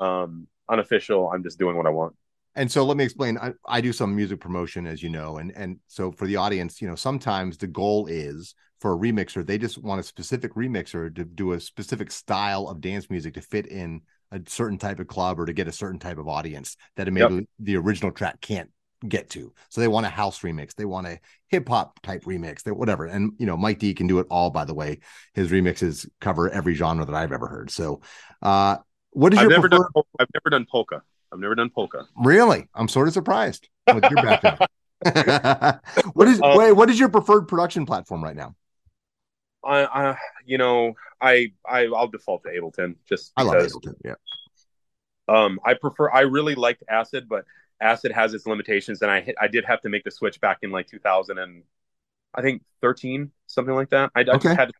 um, 0.00 0.46
unofficial, 0.68 1.30
I'm 1.32 1.42
just 1.42 1.58
doing 1.58 1.76
what 1.76 1.86
I 1.86 1.90
want. 1.90 2.14
And 2.54 2.72
so 2.72 2.84
let 2.84 2.96
me 2.96 3.04
explain. 3.04 3.36
I, 3.38 3.52
I 3.68 3.80
do 3.80 3.92
some 3.92 4.16
music 4.16 4.40
promotion, 4.40 4.86
as 4.86 5.02
you 5.02 5.10
know, 5.10 5.36
and 5.38 5.52
and 5.56 5.78
so 5.86 6.10
for 6.10 6.26
the 6.26 6.36
audience, 6.36 6.80
you 6.80 6.88
know, 6.88 6.94
sometimes 6.94 7.58
the 7.58 7.66
goal 7.66 8.06
is 8.06 8.54
for 8.80 8.92
a 8.92 8.96
remixer, 8.96 9.46
they 9.46 9.58
just 9.58 9.78
want 9.78 10.00
a 10.00 10.02
specific 10.02 10.54
remixer 10.54 11.14
to 11.14 11.24
do 11.24 11.52
a 11.52 11.60
specific 11.60 12.10
style 12.10 12.68
of 12.68 12.80
dance 12.80 13.08
music 13.08 13.34
to 13.34 13.40
fit 13.40 13.66
in 13.66 14.02
a 14.32 14.40
certain 14.46 14.78
type 14.78 15.00
of 15.00 15.06
club 15.06 15.40
or 15.40 15.46
to 15.46 15.52
get 15.52 15.68
a 15.68 15.72
certain 15.72 15.98
type 15.98 16.18
of 16.18 16.28
audience 16.28 16.76
that 16.96 17.10
maybe 17.12 17.34
yep. 17.34 17.44
the 17.58 17.76
original 17.76 18.10
track 18.10 18.40
can't 18.40 18.70
get 19.06 19.30
to. 19.30 19.52
So 19.68 19.80
they 19.80 19.88
want 19.88 20.06
a 20.06 20.10
house 20.10 20.40
remix, 20.40 20.74
they 20.74 20.84
want 20.84 21.06
a 21.06 21.20
hip 21.48 21.68
hop 21.68 22.00
type 22.02 22.24
remix, 22.24 22.62
they 22.62 22.70
whatever. 22.70 23.06
And 23.06 23.32
you 23.38 23.46
know, 23.46 23.56
Mike 23.56 23.78
D 23.78 23.94
can 23.94 24.06
do 24.06 24.18
it 24.18 24.26
all. 24.30 24.50
By 24.50 24.64
the 24.64 24.74
way, 24.74 25.00
his 25.34 25.50
remixes 25.50 26.08
cover 26.20 26.50
every 26.50 26.74
genre 26.74 27.04
that 27.04 27.14
I've 27.14 27.32
ever 27.32 27.46
heard. 27.46 27.70
So, 27.70 28.00
uh, 28.42 28.78
what 29.10 29.32
is 29.32 29.38
I've 29.38 29.44
your 29.44 29.50
never 29.50 29.68
preferred... 29.68 29.92
done? 29.94 30.02
I've 30.20 30.28
never 30.34 30.50
done 30.50 30.66
polka. 30.70 31.02
I've 31.32 31.38
never 31.38 31.54
done 31.54 31.70
polka. 31.70 32.06
Really? 32.16 32.68
I'm 32.74 32.88
sort 32.88 33.08
of 33.08 33.14
surprised 33.14 33.68
with 33.92 34.04
your 34.04 34.22
background. 34.22 34.66
what 36.14 36.28
is 36.28 36.40
um, 36.42 36.56
wait, 36.58 36.72
what 36.72 36.90
is 36.90 36.98
your 36.98 37.08
preferred 37.08 37.48
production 37.48 37.86
platform 37.86 38.22
right 38.22 38.36
now? 38.36 38.54
I, 39.64 39.84
I 39.84 40.16
you 40.44 40.58
know, 40.58 40.94
I 41.20 41.52
I 41.68 41.86
I'll 41.86 42.08
default 42.08 42.44
to 42.44 42.50
Ableton 42.50 42.96
just 43.08 43.34
because, 43.34 43.36
I 43.36 43.42
love 43.42 43.56
Ableton. 43.56 43.94
Yeah. 44.04 44.14
Um, 45.28 45.58
I 45.64 45.74
prefer. 45.74 46.10
I 46.10 46.20
really 46.20 46.54
liked 46.54 46.84
Acid, 46.88 47.28
but 47.28 47.44
Acid 47.80 48.12
has 48.12 48.34
its 48.34 48.46
limitations, 48.46 49.02
and 49.02 49.10
I 49.10 49.20
hit, 49.20 49.34
I 49.40 49.48
did 49.48 49.64
have 49.64 49.80
to 49.82 49.88
make 49.88 50.04
the 50.04 50.10
switch 50.10 50.40
back 50.40 50.58
in 50.62 50.70
like 50.70 50.86
2000 50.86 51.38
and 51.38 51.62
I 52.34 52.42
think 52.42 52.62
13, 52.82 53.30
something 53.46 53.74
like 53.74 53.90
that. 53.90 54.10
I, 54.14 54.20
I 54.20 54.22
okay. 54.22 54.48
just 54.48 54.58
had 54.58 54.72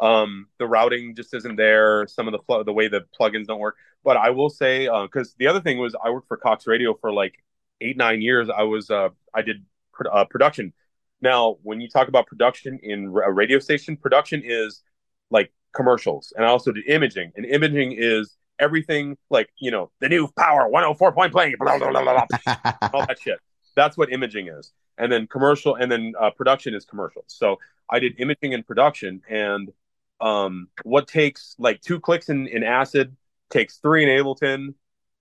um 0.00 0.46
the 0.58 0.66
routing 0.66 1.14
just 1.16 1.34
isn't 1.34 1.56
there. 1.56 2.06
Some 2.06 2.28
of 2.28 2.32
the 2.32 2.38
pl- 2.38 2.64
the 2.64 2.72
way 2.72 2.88
the 2.88 3.04
plugins 3.18 3.46
don't 3.46 3.58
work. 3.58 3.76
But 4.04 4.16
I 4.16 4.30
will 4.30 4.50
say 4.50 4.84
because 4.86 5.30
uh, 5.30 5.34
the 5.38 5.48
other 5.48 5.60
thing 5.60 5.78
was 5.78 5.94
I 6.02 6.10
worked 6.10 6.28
for 6.28 6.36
Cox 6.36 6.66
Radio 6.66 6.94
for 6.94 7.12
like 7.12 7.34
eight 7.80 7.96
nine 7.96 8.22
years. 8.22 8.48
I 8.48 8.62
was 8.62 8.90
uh 8.90 9.08
I 9.34 9.42
did 9.42 9.64
pr- 9.92 10.10
uh, 10.10 10.24
production. 10.24 10.72
Now, 11.20 11.56
when 11.62 11.80
you 11.80 11.88
talk 11.88 12.06
about 12.06 12.28
production 12.28 12.78
in 12.80 13.06
a 13.06 13.32
radio 13.32 13.58
station, 13.58 13.96
production 13.96 14.40
is 14.44 14.82
like 15.30 15.52
commercials, 15.74 16.32
and 16.36 16.46
I 16.46 16.48
also 16.48 16.70
did 16.70 16.88
imaging, 16.88 17.32
and 17.34 17.44
imaging 17.44 17.96
is 17.98 18.37
everything 18.58 19.16
like 19.30 19.48
you 19.58 19.70
know 19.70 19.90
the 20.00 20.08
new 20.08 20.28
power 20.36 20.68
104 20.68 21.12
point 21.12 21.32
playing 21.32 21.54
blah 21.58 21.78
blah 21.78 21.90
blah 21.90 22.02
blah, 22.02 22.26
blah 22.44 22.72
all 22.92 23.06
that 23.06 23.18
shit. 23.20 23.38
That's 23.76 23.96
what 23.96 24.12
imaging 24.12 24.48
is. 24.48 24.72
And 24.96 25.12
then 25.12 25.26
commercial 25.26 25.76
and 25.76 25.90
then 25.90 26.14
uh, 26.18 26.30
production 26.30 26.74
is 26.74 26.84
commercial. 26.84 27.24
So 27.26 27.58
i 27.90 27.98
did 27.98 28.14
imaging 28.18 28.54
and 28.54 28.66
production 28.66 29.22
and 29.28 29.72
um, 30.20 30.68
what 30.82 31.06
takes 31.06 31.54
like 31.58 31.80
two 31.80 32.00
clicks 32.00 32.28
in, 32.28 32.48
in 32.48 32.64
acid 32.64 33.16
takes 33.50 33.78
three 33.78 34.02
in 34.02 34.08
ableton 34.08 34.74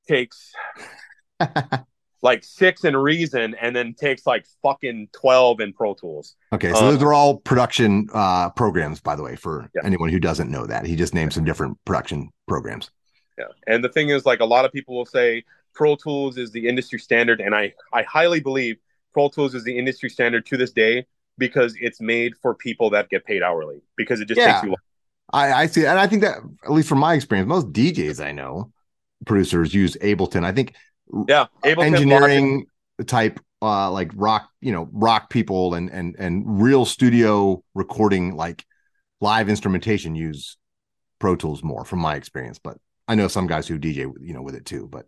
takes 0.08 0.54
like 2.24 2.44
six 2.44 2.84
in 2.84 2.98
reason 2.98 3.56
and 3.62 3.76
then 3.76 3.94
takes 3.94 4.26
like 4.26 4.46
fucking 4.64 5.08
12 5.14 5.60
in 5.60 5.74
pro 5.74 5.94
tools. 5.94 6.36
Okay 6.52 6.72
so 6.72 6.80
um, 6.80 6.86
those 6.94 7.04
are 7.04 7.14
all 7.14 7.38
production 7.38 8.08
uh 8.14 8.50
programs 8.50 9.00
by 9.00 9.16
the 9.16 9.24
way 9.24 9.36
for 9.36 9.70
yeah. 9.76 9.82
anyone 9.86 10.10
who 10.10 10.20
doesn't 10.20 10.50
know 10.50 10.66
that. 10.66 10.86
He 10.86 10.96
just 10.96 11.14
named 11.14 11.34
some 11.34 11.46
different 11.46 11.78
production 11.86 12.30
programs 12.48 12.90
yeah. 13.38 13.46
And 13.68 13.84
the 13.84 13.90
thing 13.90 14.10
is, 14.10 14.26
like, 14.26 14.40
a 14.40 14.46
lot 14.46 14.66
of 14.66 14.72
people 14.72 14.96
will 14.96 15.06
say 15.06 15.44
Pro 15.74 15.96
Tools 15.96 16.38
is 16.38 16.52
the 16.52 16.68
industry 16.68 17.00
standard. 17.00 17.40
And 17.40 17.54
I, 17.54 17.74
I 17.94 18.04
highly 18.04 18.40
believe 18.40 18.78
Pro 19.14 19.30
Tools 19.30 19.54
is 19.54 19.64
the 19.64 19.78
industry 19.78 20.10
standard 20.10 20.46
to 20.48 20.58
this 20.58 20.72
day 20.72 21.06
because 21.38 21.76
it's 21.80 22.02
made 22.02 22.36
for 22.38 22.56
people 22.56 22.90
that 22.92 23.10
get 23.10 23.26
paid 23.26 23.44
hourly 23.44 23.82
because 23.96 24.20
it 24.20 24.28
just 24.28 24.40
yeah. 24.40 24.54
takes 24.54 24.64
you 24.64 24.70
long. 24.70 24.78
I, 25.34 25.54
I 25.54 25.66
see. 25.68 25.86
And 25.86 26.00
I 26.00 26.08
think 26.08 26.22
that, 26.24 26.38
at 26.64 26.72
least 26.72 26.88
from 26.88 27.00
my 27.00 27.14
experience, 27.14 27.48
most 27.48 27.72
DJs 27.74 28.24
I 28.24 28.32
know, 28.32 28.72
producers 29.26 29.74
use 29.74 29.96
Ableton. 29.98 30.44
I 30.44 30.52
think, 30.52 30.74
yeah, 31.28 31.48
Ableton 31.64 31.86
engineering 31.86 32.66
type 33.06 33.40
uh 33.62 33.90
like 33.90 34.12
rock 34.16 34.50
you 34.62 34.72
know 34.72 34.88
rock 34.92 35.30
people 35.30 35.74
and 35.74 35.90
and 35.90 36.16
and 36.20 36.62
real 36.62 36.86
studio 36.86 37.64
recording 37.74 38.36
like 38.36 38.64
live 39.20 39.50
instrumentation 39.50 40.16
use 40.16 40.58
pro 41.20 41.36
tools 41.36 41.64
more 41.64 41.84
from 41.84 42.00
my 42.00 42.16
experience 42.16 42.60
but 42.60 42.78
I 43.08 43.16
know 43.16 43.28
some 43.28 43.48
guys 43.48 43.68
who 43.68 43.80
DJ, 43.80 44.12
you 44.22 44.34
know, 44.34 44.42
with 44.42 44.56
it 44.56 44.66
too. 44.66 44.88
But 44.88 45.06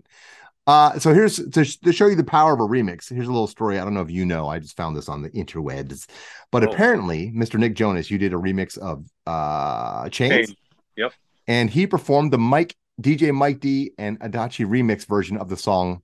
uh, 0.68 1.00
so 1.00 1.14
here's 1.14 1.38
to, 1.38 1.66
to 1.66 1.92
show 1.92 2.08
you 2.08 2.16
the 2.16 2.24
power 2.24 2.54
of 2.54 2.60
a 2.60 2.64
remix. 2.64 3.14
Here's 3.14 3.28
a 3.28 3.32
little 3.32 3.48
story. 3.48 3.80
I 3.80 3.84
don't 3.84 3.94
know 3.94 4.02
if 4.02 4.12
you 4.12 4.26
know. 4.26 4.48
I 4.48 4.60
just 4.60 4.78
found 4.78 4.96
this 4.96 5.10
on 5.10 5.22
the 5.22 5.30
interwebs, 5.32 6.08
but 6.52 6.64
oh. 6.64 6.72
apparently, 6.72 7.32
Mr. 7.32 7.60
Nick 7.60 7.76
Jonas, 7.76 8.10
you 8.10 8.18
did 8.18 8.34
a 8.34 8.38
remix 8.38 8.78
of 8.78 9.06
uh, 9.26 10.10
Chains. 10.10 10.48
Chain. 10.48 10.56
Yep. 10.98 11.14
And 11.48 11.70
he 11.70 11.88
performed 11.88 12.32
the 12.32 12.38
Mike 12.38 12.76
DJ 13.02 13.34
Mike 13.34 13.60
D 13.60 13.92
and 13.98 14.20
Adachi 14.20 14.66
remix 14.66 15.06
version 15.06 15.38
of 15.38 15.50
the 15.50 15.58
song 15.58 16.02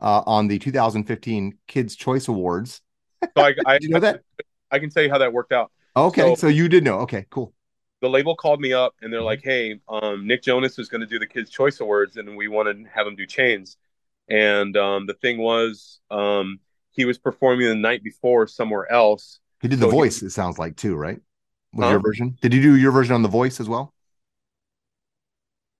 uh, 0.00 0.22
on 0.26 0.48
the 0.48 0.58
2015 0.58 1.56
Kids 1.66 1.96
Choice 1.96 2.28
Awards. 2.28 2.82
So 3.22 3.44
I, 3.44 3.54
I 3.66 3.78
you 3.80 3.88
know 3.88 4.00
that 4.00 4.20
I 4.70 4.78
can 4.78 4.90
tell 4.90 5.02
you 5.02 5.10
how 5.10 5.18
that 5.18 5.32
worked 5.32 5.52
out. 5.52 5.72
Okay, 5.96 6.22
so, 6.22 6.34
so 6.34 6.46
you 6.48 6.68
did 6.68 6.84
know. 6.84 7.00
Okay, 7.00 7.26
cool 7.30 7.52
the 8.02 8.10
label 8.10 8.36
called 8.36 8.60
me 8.60 8.74
up 8.74 8.94
and 9.00 9.10
they're 9.10 9.20
mm-hmm. 9.20 9.26
like, 9.26 9.42
"Hey, 9.42 9.80
um, 9.88 10.26
Nick 10.26 10.42
Jonas 10.42 10.78
is 10.78 10.88
going 10.88 11.00
to 11.00 11.06
do 11.06 11.18
the 11.18 11.26
Kids 11.26 11.48
Choice 11.48 11.80
Awards, 11.80 12.18
and 12.18 12.36
we 12.36 12.48
want 12.48 12.68
to 12.68 12.84
have 12.90 13.06
him 13.06 13.16
do 13.16 13.24
Chains." 13.24 13.78
And 14.28 14.76
um, 14.76 15.06
the 15.06 15.14
thing 15.14 15.38
was, 15.38 16.00
um, 16.10 16.60
he 16.90 17.04
was 17.04 17.16
performing 17.16 17.68
the 17.68 17.74
night 17.74 18.04
before 18.04 18.46
somewhere 18.46 18.90
else. 18.90 19.40
He 19.62 19.68
did 19.68 19.78
so 19.78 19.86
the 19.86 19.90
voice. 19.90 20.20
He, 20.20 20.26
it 20.26 20.30
sounds 20.30 20.58
like 20.58 20.76
too, 20.76 20.96
right? 20.96 21.20
Was 21.74 21.90
your 21.90 22.00
version? 22.00 22.36
Did 22.42 22.52
you 22.52 22.60
do 22.60 22.76
your 22.76 22.92
version 22.92 23.14
on 23.14 23.22
the 23.22 23.28
voice 23.28 23.58
as 23.60 23.68
well? 23.68 23.94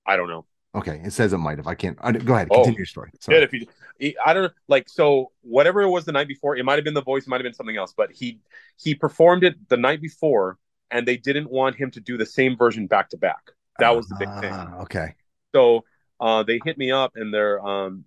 I 0.07 0.17
don't 0.17 0.29
know. 0.29 0.47
Okay, 0.75 1.03
it 1.05 1.13
says 1.13 1.35
it 1.35 1.39
might 1.39 1.59
have. 1.59 1.67
I 1.67 1.75
can't. 1.75 1.99
I, 2.01 2.13
go 2.13 2.35
ahead. 2.35 2.49
Continue 2.49 2.77
oh, 2.77 2.79
your 2.79 2.87
story. 2.87 3.11
Sorry. 3.21 3.43
If 3.43 3.51
he, 3.51 4.17
I 4.25 4.33
don't. 4.33 4.53
Like 4.69 4.89
so, 4.89 5.33
whatever 5.43 5.83
it 5.83 5.91
was 5.91 6.07
the 6.07 6.13
night 6.13 6.29
before, 6.29 6.57
it 6.57 6.65
might 6.65 6.77
have 6.77 6.85
been 6.85 6.95
the 6.95 7.03
voice, 7.03 7.25
it 7.25 7.29
might 7.29 7.37
have 7.37 7.45
been 7.45 7.53
something 7.53 7.77
else. 7.77 7.93
But 7.95 8.11
he 8.11 8.41
he 8.79 8.95
performed 8.95 9.45
it 9.45 9.69
the 9.69 9.77
night 9.77 10.01
before, 10.01 10.59
and 10.93 11.09
they 11.09 11.17
didn't 11.17 11.51
want 11.51 11.77
him 11.77 11.91
to 11.93 12.01
do 12.01 12.17
the 12.17 12.27
same 12.27 12.57
version 12.57 12.87
back 12.87 13.11
to 13.11 13.17
back. 13.17 13.51
That 13.79 13.97
was 13.97 14.07
the 14.07 14.17
big 14.19 14.29
thing. 14.41 14.53
Ah, 14.53 14.81
okay. 14.83 15.15
So 15.55 15.85
uh, 16.21 16.43
they 16.43 16.61
hit 16.65 16.79
me 16.79 16.93
up, 16.93 17.13
and 17.17 17.33
their 17.33 17.65
um, 17.67 18.05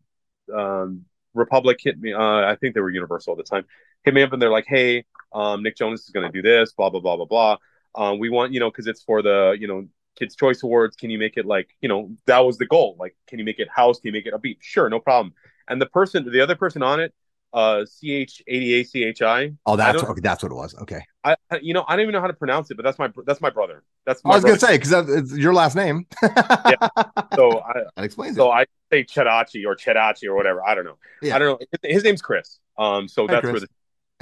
um, 0.53 1.05
Republic 1.33 1.77
hit 1.81 1.99
me. 1.99 2.13
Uh, 2.13 2.21
I 2.21 2.55
think 2.55 2.75
they 2.75 2.81
were 2.81 2.89
Universal 2.89 3.33
at 3.33 3.37
the 3.37 3.43
time. 3.43 3.65
Hit 4.03 4.13
me 4.13 4.21
up, 4.21 4.31
and 4.31 4.41
they're 4.41 4.51
like, 4.51 4.65
"Hey, 4.67 5.05
um, 5.33 5.63
Nick 5.63 5.75
Jonas 5.75 6.03
is 6.03 6.09
going 6.09 6.25
to 6.25 6.31
do 6.31 6.41
this. 6.41 6.73
Blah 6.73 6.89
blah 6.89 7.01
blah 7.01 7.17
blah 7.17 7.25
blah. 7.25 7.57
Um, 7.95 8.19
we 8.19 8.29
want 8.29 8.53
you 8.53 8.59
know 8.59 8.69
because 8.69 8.87
it's 8.87 9.03
for 9.03 9.21
the 9.21 9.57
you 9.59 9.67
know 9.67 9.87
Kids 10.17 10.35
Choice 10.35 10.63
Awards. 10.63 10.95
Can 10.95 11.09
you 11.09 11.19
make 11.19 11.37
it 11.37 11.45
like 11.45 11.69
you 11.81 11.89
know 11.89 12.11
that 12.25 12.39
was 12.39 12.57
the 12.57 12.65
goal? 12.65 12.95
Like, 12.99 13.15
can 13.27 13.39
you 13.39 13.45
make 13.45 13.59
it 13.59 13.67
house? 13.69 13.99
Can 13.99 14.07
you 14.07 14.13
make 14.13 14.25
it 14.25 14.33
a 14.33 14.39
beat? 14.39 14.59
Sure, 14.61 14.89
no 14.89 14.99
problem. 14.99 15.33
And 15.67 15.81
the 15.81 15.87
person, 15.87 16.29
the 16.31 16.41
other 16.41 16.55
person 16.55 16.83
on 16.83 16.99
it, 16.99 17.13
uh 17.55 17.85
C 17.85 18.11
H 18.11 18.43
A 18.47 18.59
D 18.59 18.73
A 18.73 18.83
C 18.83 19.03
H 19.05 19.21
I. 19.21 19.53
Oh, 19.65 19.77
that's 19.77 20.03
okay. 20.03 20.19
That's 20.21 20.43
what 20.43 20.51
it 20.51 20.55
was. 20.55 20.75
Okay. 20.81 21.01
I 21.23 21.37
you 21.61 21.73
know 21.73 21.85
I 21.87 21.95
don't 21.95 22.03
even 22.03 22.13
know 22.13 22.19
how 22.19 22.27
to 22.27 22.33
pronounce 22.33 22.69
it, 22.69 22.75
but 22.75 22.83
that's 22.83 22.99
my 22.99 23.09
that's 23.25 23.39
my 23.39 23.49
brother. 23.49 23.83
That's 24.05 24.23
my 24.25 24.31
I 24.31 24.35
was 24.35 24.43
brother. 24.43 24.57
gonna 24.57 24.73
say 24.73 24.77
because 24.77 25.09
it's 25.09 25.37
your 25.37 25.53
last 25.53 25.75
name. 25.75 26.05
yeah. 26.21 26.89
So 27.33 27.61
I, 27.61 27.83
that 27.95 28.03
explains 28.03 28.35
so 28.35 28.51
it. 28.51 28.55
I 28.55 28.65
say 28.91 29.03
Chadachi 29.05 29.65
or 29.65 29.75
Chedachi 29.77 30.27
or 30.27 30.35
whatever. 30.35 30.67
I 30.67 30.75
don't 30.75 30.83
know. 30.83 30.97
Yeah. 31.21 31.35
I 31.37 31.39
don't 31.39 31.47
know. 31.61 31.67
His, 31.81 31.93
his 31.95 32.03
name's 32.03 32.21
Chris. 32.21 32.59
Um. 32.77 33.07
So 33.07 33.25
Hi, 33.25 33.35
that's 33.35 33.41
Chris. 33.41 33.53
where 33.53 33.67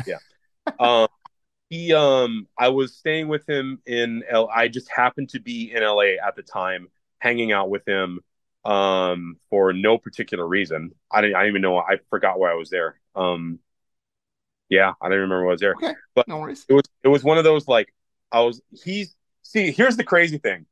the 0.06 0.20
yeah. 0.68 0.76
um. 0.80 1.08
He 1.70 1.92
um. 1.92 2.48
I 2.56 2.70
was 2.70 2.96
staying 2.96 3.30
with 3.30 3.50
him 3.50 3.82
in 3.88 4.24
L. 4.30 4.48
I 4.54 4.68
just 4.68 4.92
happened 4.92 5.30
to 5.30 5.40
be 5.40 5.74
in 5.74 5.82
L.A. 5.82 6.20
at 6.20 6.36
the 6.36 6.44
time, 6.44 6.88
hanging 7.18 7.52
out 7.52 7.72
with 7.72 7.88
him 7.88 8.20
um 8.64 9.36
for 9.50 9.74
no 9.74 9.98
particular 9.98 10.48
reason. 10.48 10.92
I 11.12 11.22
didn't 11.22 11.36
I 11.36 11.40
didn't 11.40 11.54
even 11.54 11.62
know 11.64 11.80
I 11.80 11.98
forgot 12.12 12.38
why 12.38 12.52
I 12.52 12.54
was 12.54 12.70
there. 12.70 13.00
Um, 13.16 13.60
yeah, 14.70 14.94
I 15.02 15.10
don't 15.10 15.20
remember 15.20 15.46
what 15.46 15.52
was 15.52 15.62
there. 15.62 15.76
Okay, 15.76 15.94
but 16.16 16.28
no 16.28 16.40
worries. 16.40 16.66
It 16.68 16.74
was 16.74 16.84
it 17.04 17.08
was 17.08 17.24
one 17.24 17.38
of 17.38 17.44
those 17.44 17.68
like 17.68 17.94
I 18.32 18.42
was. 18.42 18.62
He's 18.84 19.16
see. 19.44 19.72
Here's 19.72 19.98
the 19.98 20.04
crazy 20.04 20.38
thing. 20.38 20.66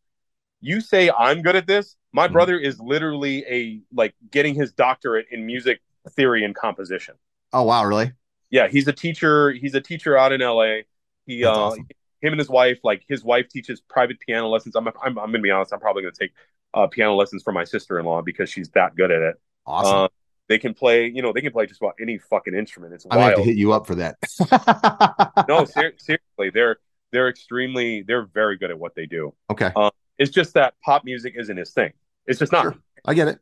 you 0.62 0.82
say 0.82 1.12
I'm 1.12 1.42
good 1.42 1.56
at 1.56 1.68
this. 1.68 1.96
My 2.14 2.28
Mhm. 2.28 2.34
brother 2.34 2.60
is 2.60 2.80
literally 2.80 3.46
a 3.50 3.82
like 3.94 4.16
getting 4.32 4.56
his 4.56 4.72
doctorate 4.74 5.28
in 5.32 5.46
music 5.46 5.82
theory 6.12 6.46
and 6.46 6.56
composition. 6.56 7.16
Oh 7.54 7.64
wow, 7.64 7.86
really? 7.86 8.14
Yeah, 8.50 8.68
he's 8.68 8.88
a 8.88 8.94
teacher. 8.94 9.52
He's 9.52 9.76
a 9.76 9.82
teacher 9.82 10.18
out 10.18 10.32
in 10.32 10.42
LA. 10.42 10.86
He 11.26 11.44
That's 11.44 11.58
uh 11.58 11.60
awesome. 11.60 11.88
him 12.22 12.34
and 12.34 12.40
his 12.40 12.50
wife, 12.50 12.80
like 12.84 13.04
his 13.08 13.24
wife 13.24 13.48
teaches 13.50 13.82
private 13.82 14.20
piano 14.20 14.48
lessons. 14.50 14.76
I'm 14.76 14.88
I'm, 14.88 14.94
I'm 15.04 15.14
gonna 15.16 15.40
be 15.40 15.52
honest, 15.52 15.74
I'm 15.74 15.80
probably 15.80 16.04
gonna 16.04 16.14
take 16.20 16.32
uh, 16.74 16.88
piano 16.88 17.16
lessons 17.16 17.44
from 17.44 17.56
my 17.56 17.64
sister 17.64 18.00
in 18.00 18.06
law 18.06 18.22
because 18.22 18.50
she's 18.50 18.70
that 18.72 18.96
good 18.96 19.12
at 19.12 19.22
it. 19.22 19.36
Awesome. 19.66 20.04
Uh, 20.04 20.08
they 20.50 20.58
can 20.58 20.74
play, 20.74 21.08
you 21.08 21.22
know, 21.22 21.32
they 21.34 21.42
can 21.42 21.52
play 21.52 21.66
just 21.66 21.82
about 21.82 21.96
any 22.02 22.18
fucking 22.18 22.54
instrument. 22.54 22.94
It's 22.94 23.06
wild. 23.06 23.22
I 23.22 23.26
have 23.28 23.36
to 23.38 23.44
hit 23.44 23.56
you 23.56 23.72
up 23.74 23.88
for 23.88 23.96
that. 23.96 24.18
no, 25.48 25.66
ser- 25.66 25.94
seriously, 25.98 26.50
they're 26.54 26.78
they're 27.12 27.30
extremely 27.30 28.02
they're 28.04 28.26
very 28.26 28.58
good 28.58 28.72
at 28.72 28.80
what 28.80 28.96
they 28.96 29.06
do. 29.06 29.34
Okay. 29.50 29.72
Um, 29.76 29.92
it's 30.18 30.32
just 30.32 30.54
that 30.56 30.74
pop 30.84 31.04
music 31.06 31.34
isn't 31.38 31.56
his 31.58 31.72
thing. 31.72 31.94
It's 32.26 32.40
just 32.40 32.52
not. 32.52 32.64
Sure. 32.64 32.76
I 33.06 33.14
get 33.14 33.28
it. 33.28 33.40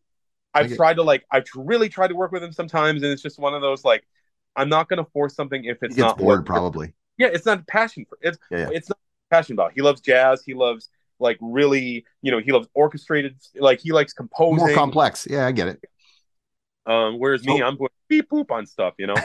I've 0.54 0.70
get- 0.70 0.78
tried 0.78 0.96
to 0.96 1.04
like 1.04 1.26
I've 1.32 1.46
really 1.56 1.90
tried 1.90 2.10
to 2.10 2.16
work 2.16 2.32
with 2.32 2.44
him 2.44 2.52
sometimes, 2.52 3.04
and 3.04 3.12
it's 3.12 3.22
just 3.22 3.40
one 3.40 3.54
of 3.54 3.62
those 3.62 3.84
like 3.84 4.06
I'm 4.56 4.70
not 4.70 4.90
gonna 4.90 5.06
force 5.06 5.36
something 5.36 5.64
if 5.66 5.82
it's 5.82 5.98
not 5.98 6.18
bored 6.18 6.46
probably. 6.46 6.94
Yeah, 7.18 7.28
it's 7.28 7.46
not 7.46 7.66
passion 7.68 8.06
for 8.08 8.18
it's 8.22 8.38
Yeah, 8.50 8.60
yeah. 8.60 8.70
it's 8.72 8.90
not 8.90 8.98
passion 9.30 9.54
about. 9.54 9.74
He 9.74 9.82
loves 9.82 10.02
jazz. 10.02 10.44
He 10.46 10.54
loves 10.54 10.90
like 11.20 11.38
really 11.42 12.06
you 12.22 12.32
know 12.32 12.40
he 12.40 12.52
loves 12.52 12.68
orchestrated 12.74 13.36
like 13.56 13.80
he 13.80 13.92
likes 13.92 14.14
composing. 14.14 14.58
More 14.58 14.74
complex. 14.74 15.28
Yeah, 15.30 15.46
I 15.46 15.52
get 15.52 15.68
it. 15.68 15.84
Um, 16.90 17.20
whereas 17.20 17.46
me, 17.46 17.62
I'm 17.62 17.78
going 17.78 17.90
beep 18.08 18.30
boop 18.30 18.50
on 18.52 18.66
stuff. 18.66 18.96
You 18.98 19.08
know. 19.08 19.16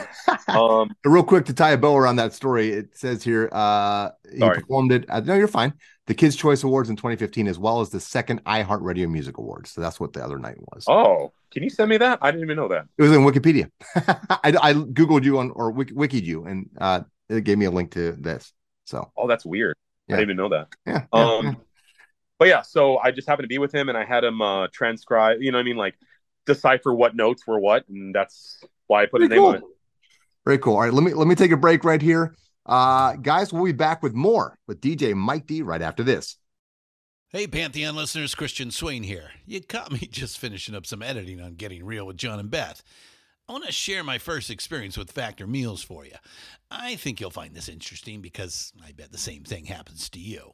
um, 0.47 0.91
Real 1.03 1.23
quick 1.23 1.45
to 1.45 1.53
tie 1.53 1.71
a 1.71 1.77
bow 1.77 1.95
around 1.95 2.17
that 2.17 2.33
story, 2.33 2.69
it 2.69 2.95
says 2.97 3.23
here 3.23 3.49
uh 3.51 4.09
he 4.31 4.39
Sorry. 4.39 4.61
performed 4.61 4.91
it. 4.91 5.05
Uh, 5.09 5.21
no, 5.21 5.33
you're 5.35 5.47
fine. 5.47 5.73
The 6.07 6.13
Kids 6.13 6.35
Choice 6.35 6.63
Awards 6.63 6.89
in 6.91 6.95
2015, 6.95 7.47
as 7.47 7.57
well 7.57 7.81
as 7.81 7.89
the 7.89 7.99
second 7.99 8.43
iHeartRadio 8.45 9.09
Music 9.09 9.39
Awards. 9.39 9.71
So 9.71 9.81
that's 9.81 9.99
what 9.99 10.13
the 10.13 10.23
other 10.23 10.37
night 10.37 10.57
was. 10.59 10.85
oh, 10.87 11.33
can 11.51 11.63
you 11.63 11.69
send 11.69 11.89
me 11.89 11.97
that? 11.97 12.19
I 12.21 12.29
didn't 12.31 12.43
even 12.43 12.57
know 12.57 12.67
that. 12.67 12.85
It 12.97 13.01
was 13.01 13.11
in 13.11 13.21
Wikipedia. 13.21 13.71
I, 13.95 14.53
I 14.61 14.73
googled 14.73 15.23
you 15.23 15.39
on 15.39 15.49
or 15.51 15.71
wiki, 15.71 15.93
wikied 15.95 16.23
you, 16.23 16.45
and 16.45 16.69
uh, 16.79 17.01
it 17.29 17.43
gave 17.43 17.57
me 17.57 17.65
a 17.65 17.71
link 17.71 17.91
to 17.91 18.11
this. 18.11 18.53
So 18.85 19.11
Oh, 19.17 19.27
that's 19.27 19.45
weird. 19.45 19.75
Yeah. 20.07 20.17
I 20.17 20.19
didn't 20.19 20.31
even 20.35 20.37
know 20.37 20.49
that. 20.49 20.67
yeah, 20.85 21.05
yeah, 21.11 21.19
Um, 21.19 21.45
yeah. 21.47 21.53
but 22.37 22.47
yeah, 22.49 22.61
so 22.61 22.99
I 22.99 23.09
just 23.09 23.27
happened 23.27 23.45
to 23.45 23.47
be 23.47 23.57
with 23.57 23.73
him, 23.73 23.89
and 23.89 23.97
I 23.97 24.05
had 24.05 24.23
him 24.23 24.41
uh, 24.43 24.67
transcribe. 24.71 25.41
You 25.41 25.51
know, 25.51 25.57
what 25.57 25.61
I 25.61 25.65
mean, 25.65 25.77
like 25.77 25.95
decipher 26.45 26.93
what 26.93 27.15
notes 27.15 27.45
were 27.47 27.59
what, 27.59 27.87
and 27.89 28.13
that's 28.13 28.63
why 28.87 29.03
I 29.03 29.05
put 29.05 29.21
Very 29.21 29.25
a 29.25 29.29
name 29.29 29.39
cool. 29.39 29.47
on 29.47 29.55
it. 29.55 29.63
Very 30.45 30.57
cool. 30.59 30.75
All 30.75 30.81
right, 30.81 30.93
let 30.93 31.03
me 31.03 31.13
let 31.13 31.27
me 31.27 31.35
take 31.35 31.51
a 31.51 31.57
break 31.57 31.83
right 31.83 32.01
here, 32.01 32.35
uh, 32.65 33.13
guys. 33.13 33.51
We'll 33.51 33.65
be 33.65 33.71
back 33.71 34.03
with 34.03 34.13
more 34.13 34.57
with 34.67 34.79
DJ 34.79 35.15
Mike 35.15 35.47
D 35.47 35.61
right 35.61 35.81
after 35.81 36.03
this. 36.03 36.37
Hey, 37.29 37.47
Pantheon 37.47 37.95
listeners, 37.95 38.35
Christian 38.35 38.71
Swain 38.71 39.03
here. 39.03 39.31
You 39.45 39.59
caught 39.61 39.91
me 39.91 39.99
just 40.11 40.37
finishing 40.37 40.75
up 40.75 40.85
some 40.85 41.01
editing 41.01 41.41
on 41.41 41.55
Getting 41.55 41.83
Real 41.83 42.05
with 42.05 42.17
John 42.17 42.39
and 42.39 42.51
Beth. 42.51 42.83
I 43.47 43.51
want 43.51 43.65
to 43.65 43.71
share 43.71 44.03
my 44.03 44.17
first 44.17 44.49
experience 44.49 44.97
with 44.97 45.11
Factor 45.11 45.45
Meals 45.45 45.83
for 45.83 46.05
you. 46.05 46.13
I 46.71 46.95
think 46.95 47.19
you'll 47.19 47.29
find 47.29 47.53
this 47.53 47.69
interesting 47.69 48.21
because 48.21 48.73
I 48.83 48.91
bet 48.91 49.11
the 49.11 49.17
same 49.17 49.43
thing 49.43 49.65
happens 49.65 50.09
to 50.11 50.19
you. 50.19 50.53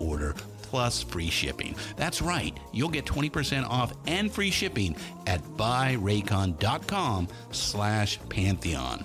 order 0.00 0.34
plus 0.62 1.02
free 1.02 1.30
shipping. 1.30 1.74
That's 1.96 2.20
right, 2.20 2.58
you'll 2.72 2.88
get 2.88 3.06
20% 3.06 3.68
off 3.68 3.94
and 4.06 4.30
free 4.30 4.50
shipping 4.50 4.96
at 5.26 5.42
buyraycon.com 5.42 7.28
slash 7.52 8.18
pantheon. 8.28 9.04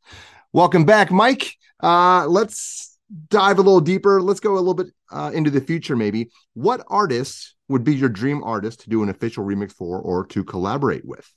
Welcome 0.56 0.86
back, 0.86 1.12
Mike. 1.12 1.58
Uh, 1.84 2.26
let's 2.28 2.98
dive 3.28 3.58
a 3.60 3.62
little 3.62 3.82
deeper. 3.82 4.22
Let's 4.22 4.39
go 4.39 4.54
a 4.54 4.56
little 4.56 4.74
bit 4.74 4.88
uh, 5.12 5.30
into 5.34 5.50
the 5.50 5.60
future, 5.60 5.98
maybe. 5.98 6.30
What 6.54 6.82
artists 6.88 7.56
would 7.68 7.84
be 7.84 7.94
your 7.94 8.08
dream 8.08 8.41
artist 8.41 8.80
to 8.84 8.89
do 8.89 9.04
an 9.04 9.10
official 9.10 9.44
remix 9.44 9.74
for 9.74 10.00
or 10.00 10.26
to 10.28 10.46
collaborate 10.46 11.04
with? 11.04 11.30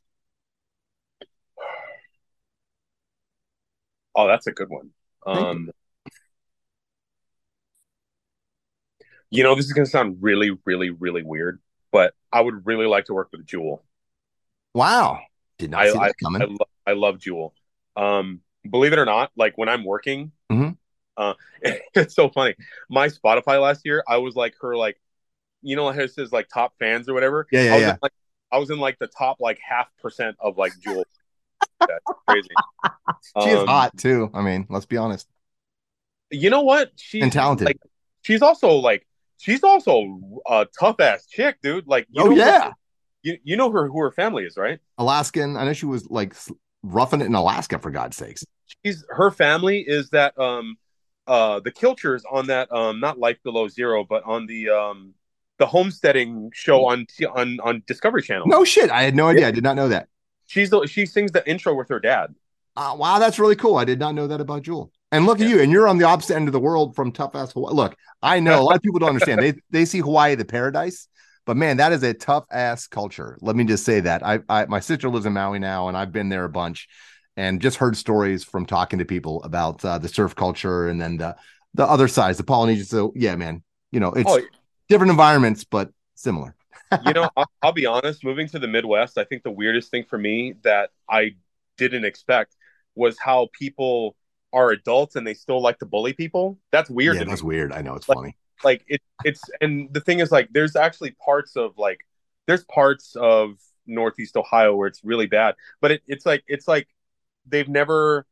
Oh, 4.15 4.29
that's 4.29 4.47
a 4.47 4.53
good 4.53 4.69
one. 4.69 4.91
Thank 5.27 5.41
you. 5.41 5.47
Um, 5.47 5.71
you 9.31 9.43
know, 9.43 9.57
this 9.57 9.65
is 9.65 9.73
gonna 9.73 9.87
sound 9.87 10.19
really, 10.21 10.57
really, 10.65 10.91
really 10.91 11.25
weird, 11.25 11.61
but 11.91 12.15
I 12.33 12.41
would 12.41 12.65
really 12.65 12.87
like 12.87 13.07
to 13.07 13.15
work 13.15 13.31
with 13.33 13.45
Jewel. 13.45 13.85
Wow. 14.75 15.19
Did 15.59 15.73
not 15.73 15.81
I, 15.81 15.91
see 15.91 15.99
I, 15.99 16.07
that 16.07 16.15
coming. 16.23 16.43
I, 16.43 16.45
lo- 16.45 16.69
I 16.87 16.93
love 16.93 17.19
Jewel. 17.19 17.53
Um, 17.97 18.43
believe 18.71 18.93
it 18.93 18.99
or 18.99 19.05
not, 19.05 19.31
like 19.37 19.57
when 19.57 19.69
I'm 19.69 19.85
working, 19.85 20.33
Mhm. 20.51 20.77
uh, 21.17 21.35
it's 21.95 22.15
so 22.15 22.29
funny. 22.29 22.55
My 22.89 23.09
Spotify 23.09 23.61
last 23.61 23.83
year, 23.85 24.03
I 24.09 24.19
was 24.19 24.35
like 24.37 24.55
her, 24.61 24.77
like 24.77 25.01
you 25.63 25.77
know, 25.77 25.91
how 25.91 26.01
it 26.01 26.13
says 26.13 26.31
like 26.33 26.49
top 26.49 26.75
fans 26.79 27.09
or 27.09 27.15
whatever. 27.15 27.47
Yeah, 27.51 27.63
yeah, 27.63 27.73
I 27.73 27.75
was 27.75 27.83
yeah. 27.83 27.93
In, 27.95 27.99
like, 28.03 28.13
I 28.53 28.59
was 28.59 28.71
in 28.71 28.79
like 28.79 28.99
the 28.99 29.09
top 29.09 29.39
like 29.41 29.59
half 29.67 29.89
percent 30.01 30.37
of 30.41 30.57
like 30.57 30.73
Jewel. 30.81 31.05
That's 31.81 32.05
crazy. 32.27 32.49
she 33.23 33.51
is 33.51 33.59
Um, 33.61 33.67
hot 33.67 33.97
too. 33.99 34.31
I 34.33 34.43
mean, 34.43 34.67
let's 34.71 34.87
be 34.87 34.97
honest. 34.97 35.29
You 36.31 36.51
know 36.51 36.63
what? 36.63 36.93
She's 36.97 37.23
And 37.23 37.33
talented. 37.33 37.67
Like, 37.67 37.79
she's 38.23 38.43
also 38.43 38.73
like 38.75 39.07
she's 39.39 39.63
also 39.65 40.21
a 40.47 40.67
tough 40.79 41.01
ass 41.01 41.27
chick, 41.27 41.57
dude. 41.63 41.87
Like, 41.87 42.07
you 42.11 42.23
Oh 42.23 42.31
know 42.31 42.37
yeah. 42.37 42.69
her- 42.69 42.73
you 43.23 43.39
you 43.43 43.57
know 43.57 43.71
her 43.73 43.89
who 43.89 43.99
her 44.01 44.13
family 44.13 44.45
is, 44.45 44.57
right? 44.57 44.79
Alaskan. 44.97 45.57
I 45.57 45.65
know 45.65 45.73
she 45.73 45.87
was 45.87 46.09
like 46.09 46.35
roughing 46.83 47.21
it 47.21 47.27
in 47.27 47.35
Alaska 47.35 47.79
for 47.79 47.91
God's 47.91 48.17
sakes. 48.17 48.45
She's 48.85 49.05
her 49.11 49.31
family 49.31 49.81
is 49.87 50.11
that 50.11 50.39
um 50.39 50.77
uh 51.27 51.61
the 51.61 51.73
Kilchers 51.73 52.23
on 52.31 52.47
that 52.47 52.71
um 52.73 53.01
not 53.01 53.19
Life 53.19 53.39
Below 53.43 53.69
Zero, 53.69 54.05
but 54.05 54.23
on 54.25 54.47
the 54.47 54.69
um 54.71 55.15
the 55.59 55.67
homesteading 55.67 56.51
show 56.55 56.87
on 56.87 57.07
on 57.35 57.59
on 57.61 57.83
Discovery 57.87 58.23
Channel. 58.23 58.47
No 58.47 58.65
shit. 58.65 58.91
I 58.91 59.03
had 59.03 59.17
no 59.17 59.29
idea. 59.29 59.49
I 59.49 59.51
did 59.51 59.65
not 59.65 59.77
know 59.77 59.89
that. 59.89 60.09
she's 60.47 60.71
the 60.71 60.87
she 60.87 61.07
sings 61.07 61.33
the 61.33 61.49
intro 61.49 61.75
with 61.75 61.89
her 61.89 62.01
dad. 62.01 62.35
Uh, 62.77 62.95
wow, 62.97 63.19
that's 63.19 63.41
really 63.41 63.57
cool. 63.57 63.77
I 63.77 63.85
did 63.85 63.99
not 63.99 64.15
know 64.15 64.29
that 64.29 64.41
about 64.41 64.63
Jewel. 64.63 64.93
And 65.11 65.27
look 65.27 65.41
at 65.41 65.49
you, 65.49 65.61
and 65.61 65.73
you're 65.73 65.89
on 65.89 65.99
the 65.99 66.05
opposite 66.05 66.37
end 66.37 66.49
of 66.49 66.53
the 66.53 66.61
world 66.61 66.95
from 66.95 67.11
tough 67.11 67.35
ass 67.35 67.53
Hawaii. 67.53 67.75
Look, 67.75 67.97
I 68.23 68.41
know 68.41 68.61
a 68.61 68.63
lot 68.63 68.77
of 68.77 68.83
people 68.83 69.01
don't 69.01 69.09
understand. 69.09 69.43
They 69.43 69.55
they 69.71 69.85
see 69.85 69.99
Hawaii 69.99 70.35
the 70.35 70.45
paradise, 70.45 71.09
but 71.47 71.57
man, 71.57 71.79
that 71.79 71.93
is 71.93 72.03
a 72.03 72.15
tough 72.15 72.45
ass 72.53 72.87
culture. 72.87 73.39
Let 73.41 73.57
me 73.57 73.65
just 73.65 73.85
say 73.85 74.01
that. 74.01 74.25
I, 74.25 74.41
I 74.49 74.67
my 74.67 74.81
sister 74.81 75.09
lives 75.09 75.27
in 75.27 75.33
Maui 75.33 75.59
now, 75.59 75.89
and 75.89 75.97
I've 75.97 76.13
been 76.13 76.29
there 76.29 76.45
a 76.45 76.49
bunch, 76.51 76.89
and 77.39 77.63
just 77.63 77.77
heard 77.79 77.97
stories 77.97 78.45
from 78.45 78.67
talking 78.67 78.99
to 78.99 79.05
people 79.07 79.43
about 79.45 79.85
uh, 79.85 79.99
the 79.99 80.09
surf 80.09 80.35
culture 80.35 80.89
and 80.91 81.01
then 81.01 81.17
the 81.19 81.37
the 81.75 81.87
other 81.87 82.09
sides, 82.09 82.39
the 82.39 82.45
Polynesian. 82.45 82.87
So 82.87 83.13
yeah, 83.17 83.37
man, 83.37 83.63
you 83.93 84.01
know 84.01 84.13
it's 84.13 84.29
Oh, 84.31 84.41
different 84.89 85.11
environments, 85.13 85.65
but 85.65 85.91
similar. 86.17 86.55
you 87.07 87.13
know, 87.13 87.29
I'll, 87.37 87.51
I'll 87.63 87.73
be 87.73 87.87
honest. 87.87 88.25
Moving 88.25 88.49
to 88.49 88.59
the 88.59 88.69
Midwest, 88.69 89.19
I 89.19 89.25
think 89.25 89.43
the 89.43 89.51
weirdest 89.51 89.91
thing 89.91 90.05
for 90.09 90.19
me 90.19 90.55
that 90.65 90.91
I 91.09 91.37
didn't 91.77 92.05
expect 92.05 92.57
was 92.95 93.17
how 93.19 93.49
people 93.53 94.17
are 94.53 94.71
adults 94.71 95.15
and 95.17 95.27
they 95.27 95.35
still 95.35 95.61
like 95.63 95.79
to 95.79 95.87
bully 95.87 96.15
people. 96.15 96.59
That's 96.73 96.91
weird 96.91 97.17
yeah, 97.17 97.21
to 97.21 97.27
me. 97.27 97.31
that's 97.33 97.43
weird. 97.43 97.73
I 97.73 97.83
know 97.83 97.95
it's 97.95 98.09
Like- 98.09 98.17
funny. 98.19 98.37
like 98.65 98.83
it 98.89 99.01
it's 99.25 99.43
and 99.61 99.93
the 99.93 100.01
thing 100.01 100.19
is 100.21 100.33
like 100.33 100.49
there's 100.53 100.75
actually 100.77 101.13
parts 101.25 101.57
of 101.57 101.79
like 101.79 102.01
there's 102.47 102.65
parts 102.65 103.15
of 103.17 103.55
northeast 103.87 104.37
ohio 104.37 104.75
where 104.75 104.89
it's 104.89 105.03
really 105.05 105.27
bad 105.27 105.55
but 105.81 105.93
it, 105.93 106.03
it's 106.09 106.27
like 106.27 106.43
it's 106.49 106.67
like 106.67 106.89
they've 107.49 107.69
never 107.69 108.27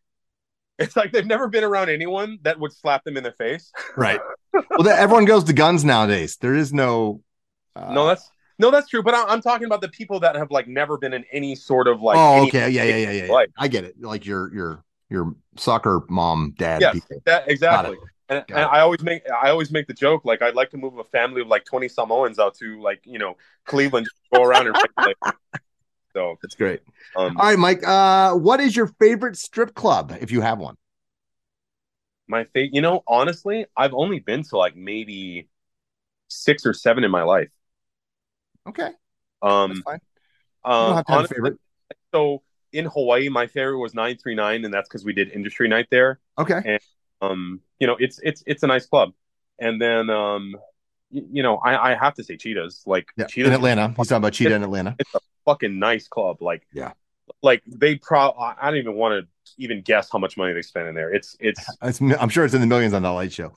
it's 0.79 0.97
like 0.97 1.13
they've 1.13 1.27
never 1.27 1.49
been 1.49 1.65
around 1.65 1.89
anyone 1.89 2.39
that 2.43 2.59
would 2.59 2.73
slap 2.73 3.05
them 3.05 3.17
in 3.17 3.25
the 3.25 3.33
face 3.33 3.73
Right. 3.97 4.21
well, 4.53 4.83
that, 4.83 4.99
everyone 4.99 5.25
goes 5.25 5.45
to 5.45 5.53
guns 5.53 5.85
nowadays. 5.85 6.37
There 6.37 6.55
is 6.55 6.73
no. 6.73 7.23
Uh, 7.75 7.93
no 7.93 8.07
that's 8.07 8.31
no 8.59 8.71
that's 8.71 8.89
true 8.89 9.03
but 9.03 9.13
I, 9.13 9.25
i'm 9.25 9.43
talking 9.43 9.67
about 9.67 9.83
the 9.83 9.89
people 9.91 10.19
that 10.21 10.35
have 10.35 10.51
like 10.51 10.67
never 10.67 10.97
been 10.97 11.13
in 11.13 11.27
any 11.31 11.55
sort 11.55 11.89
of 11.89 12.01
like 12.01 12.17
oh, 12.17 12.47
okay. 12.47 12.71
Yeah, 12.71 12.85
yeah, 12.85 12.97
yeah, 12.97 13.11
yeah. 13.11 13.25
yeah. 13.27 13.45
I 13.59 13.69
get 13.69 13.85
it. 13.85 14.01
Like 14.01 14.25
your 14.25 14.53
your 14.55 14.85
your 15.11 15.35
soccer 15.57 16.03
mom, 16.09 16.55
dad. 16.59 16.81
Yes, 16.81 17.01
that 17.25 17.49
exactly. 17.49 17.97
And, 18.29 18.45
and. 18.49 18.59
I 18.59 18.81
always 18.81 19.03
make 19.03 19.23
I 19.31 19.51
always 19.51 19.71
make 19.71 19.87
the 19.87 19.95
joke 19.95 20.25
like 20.25 20.43
I'd 20.43 20.55
like 20.55 20.71
to 20.71 20.77
move 20.77 20.99
a 20.99 21.05
family 21.05 21.43
of 21.43 21.47
like 21.47 21.65
twenty 21.65 21.89
Samoans 21.89 22.39
out 22.39 22.57
to 22.57 22.81
like 22.81 23.01
you 23.05 23.19
know 23.19 23.37
Cleveland, 23.67 24.09
go 24.35 24.43
around 24.43 24.67
and 24.69 24.77
like, 24.97 25.17
so 26.17 26.39
That's 26.43 26.55
great. 26.55 26.81
um, 27.15 27.37
All 27.39 27.47
right, 27.47 27.59
Mike. 27.59 27.87
Uh, 27.87 28.35
what 28.35 28.61
is 28.61 28.75
your 28.75 28.87
favorite 28.99 29.37
strip 29.37 29.75
club, 29.75 30.17
if 30.21 30.31
you 30.31 30.41
have 30.41 30.59
one? 30.59 30.77
My 32.29 32.45
favorite, 32.45 32.75
you 32.75 32.81
know, 32.81 33.03
honestly, 33.07 33.67
I've 33.77 33.95
only 33.95 34.19
been 34.21 34.43
to 34.45 34.57
like 34.59 34.75
maybe 34.77 35.49
six 36.29 36.67
or 36.67 36.75
seven 36.75 37.05
in 37.05 37.11
my 37.11 37.23
life. 37.25 37.51
Okay, 38.67 38.91
Um, 39.43 39.71
that's 39.71 39.81
fine. 39.81 39.99
Um 40.65 40.95
have 40.97 41.07
to 41.07 41.13
have 41.13 41.21
a 41.23 41.25
honestly, 41.25 41.35
favorite. 41.35 41.59
so 42.15 42.43
in 42.73 42.87
Hawaii, 42.87 43.29
my 43.29 43.47
favorite 43.47 43.79
was 43.79 43.95
nine 43.95 44.17
three 44.19 44.35
nine, 44.35 44.65
and 44.65 44.75
that's 44.75 44.89
because 44.89 45.05
we 45.05 45.13
did 45.13 45.31
industry 45.31 45.69
night 45.69 45.89
there. 45.91 46.21
Okay. 46.39 46.79
Um, 47.21 47.61
you 47.79 47.87
know, 47.87 47.97
it's 47.99 48.21
it's 48.23 48.43
it's 48.47 48.63
a 48.63 48.67
nice 48.67 48.87
club, 48.87 49.13
and 49.59 49.81
then 49.81 50.11
um, 50.11 50.57
you 51.11 51.43
know, 51.43 51.57
I 51.59 51.93
I 51.93 51.95
have 51.95 52.15
to 52.15 52.25
say 52.25 52.37
Cheetahs, 52.37 52.83
like 52.87 53.09
Yeah. 53.17 53.27
Cheetahs, 53.27 53.49
In 53.49 53.55
Atlanta, 53.55 53.89
he's 53.97 54.09
talking 54.09 54.17
about 54.19 54.33
Cheetah 54.35 54.55
in 54.55 54.63
Atlanta. 54.63 54.97
it's 54.99 55.15
a 55.15 55.21
fucking 55.47 55.79
nice 55.79 56.07
club. 56.09 56.43
Like 56.43 56.67
Yeah. 56.75 56.93
like 57.43 57.63
they 57.67 57.95
pro. 57.97 58.33
I 58.33 58.67
don't 58.71 58.77
even 58.79 58.95
want 58.95 59.25
to 59.25 59.29
even 59.57 59.81
guess 59.81 60.11
how 60.13 60.19
much 60.19 60.37
money 60.37 60.53
they 60.53 60.61
spend 60.63 60.89
in 60.89 60.95
there. 60.95 61.13
It's 61.15 61.35
it's 61.41 61.65
It's, 61.83 62.01
I'm 62.01 62.29
sure 62.29 62.45
it's 62.45 62.53
in 62.55 62.61
the 62.61 62.67
millions 62.67 62.93
on 62.93 63.03
the 63.03 63.11
light 63.11 63.33
show. 63.33 63.55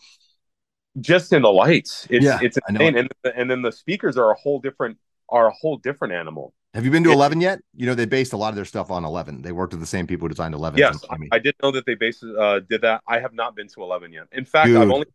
just 1.00 1.34
in 1.34 1.42
the 1.42 1.52
lights. 1.52 2.08
It's 2.10 2.24
Yeah, 2.26 2.40
it's 2.42 2.58
insane, 2.70 2.98
and 2.98 3.10
and 3.36 3.50
then 3.52 3.62
the 3.62 3.72
speakers 3.72 4.18
are 4.18 4.32
a 4.32 4.36
whole 4.36 4.60
different 4.60 4.98
are 5.30 5.48
a 5.48 5.52
whole 5.54 5.78
different 5.78 6.14
animal. 6.14 6.54
Have 6.74 6.86
you 6.86 6.92
been 6.92 7.04
to 7.04 7.10
It- 7.12 7.14
11 7.14 7.42
yet? 7.42 7.60
You 7.76 7.86
know, 7.88 7.96
they 7.96 8.06
based 8.06 8.34
a 8.34 8.38
lot 8.38 8.50
of 8.50 8.56
their 8.56 8.66
stuff 8.66 8.92
on 8.92 9.04
11. 9.04 9.42
They 9.42 9.52
worked 9.52 9.74
with 9.74 9.80
the 9.80 9.88
same 9.88 10.06
people 10.08 10.26
who 10.26 10.30
designed 10.30 10.54
11. 10.54 10.78
Yes, 10.80 11.04
I 11.10 11.16
I 11.32 11.40
did 11.40 11.56
know 11.64 11.72
that 11.72 11.86
they 11.86 11.96
based 11.96 12.24
uh, 12.24 12.60
did 12.62 12.82
that. 12.82 13.02
I 13.08 13.20
have 13.20 13.34
not 13.34 13.56
been 13.56 13.68
to 13.70 13.84
eleven 13.84 14.12
yet. 14.14 14.28
In 14.32 14.46
fact, 14.46 14.68
Dude. 14.68 14.78
I've 14.78 14.92
only 14.92 15.08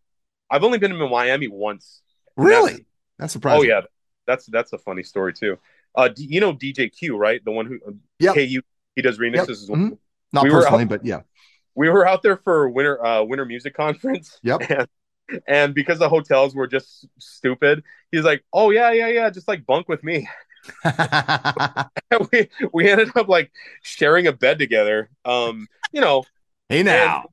I've 0.50 0.64
only 0.64 0.78
been 0.78 0.92
in 0.92 1.10
Miami 1.10 1.48
once. 1.48 2.02
really? 2.36 2.72
that's- 2.72 2.86
That's 3.18 3.32
surprising. 3.32 3.60
Oh 3.60 3.62
yeah, 3.74 3.80
that's 4.26 4.46
that's 4.46 4.72
a 4.72 4.78
funny 4.78 5.02
story 5.04 5.32
too. 5.32 5.58
Uh, 5.94 6.08
you 6.16 6.40
know 6.40 6.52
DJ 6.52 6.92
Q, 6.92 7.16
right? 7.16 7.44
The 7.44 7.50
one 7.52 7.66
who 7.66 7.78
Yep. 8.20 8.34
KU 8.34 8.60
he 8.96 9.02
does 9.02 9.18
remixes 9.18 9.36
Yep. 9.36 9.48
as 9.50 9.66
well. 9.68 9.80
Mhm. 9.80 9.98
Not 10.32 10.44
We 10.44 10.50
personally, 10.50 10.82
out- 10.84 10.88
but 10.88 11.06
yeah. 11.06 11.20
We 11.74 11.88
were 11.88 12.06
out 12.06 12.22
there 12.22 12.36
for 12.36 12.68
winter 12.68 13.04
uh, 13.04 13.22
winter 13.22 13.44
music 13.44 13.74
conference. 13.74 14.38
Yep. 14.42 14.62
And, 15.30 15.40
and 15.48 15.74
because 15.74 15.98
the 15.98 16.08
hotels 16.10 16.54
were 16.54 16.66
just 16.66 17.06
stupid, 17.18 17.82
he's 18.12 18.24
like, 18.24 18.44
"Oh 18.52 18.68
yeah, 18.70 18.90
yeah, 18.92 19.08
yeah, 19.08 19.30
just 19.30 19.48
like 19.48 19.64
bunk 19.64 19.88
with 19.88 20.04
me." 20.04 20.28
And 20.84 21.88
we 22.32 22.48
we 22.74 22.90
ended 22.90 23.10
up 23.16 23.28
like 23.28 23.50
sharing 23.82 24.26
a 24.26 24.32
bed 24.32 24.58
together. 24.58 25.08
Um, 25.24 25.66
you 25.92 26.02
know, 26.02 26.24
hey 26.68 26.82
now. 26.82 27.24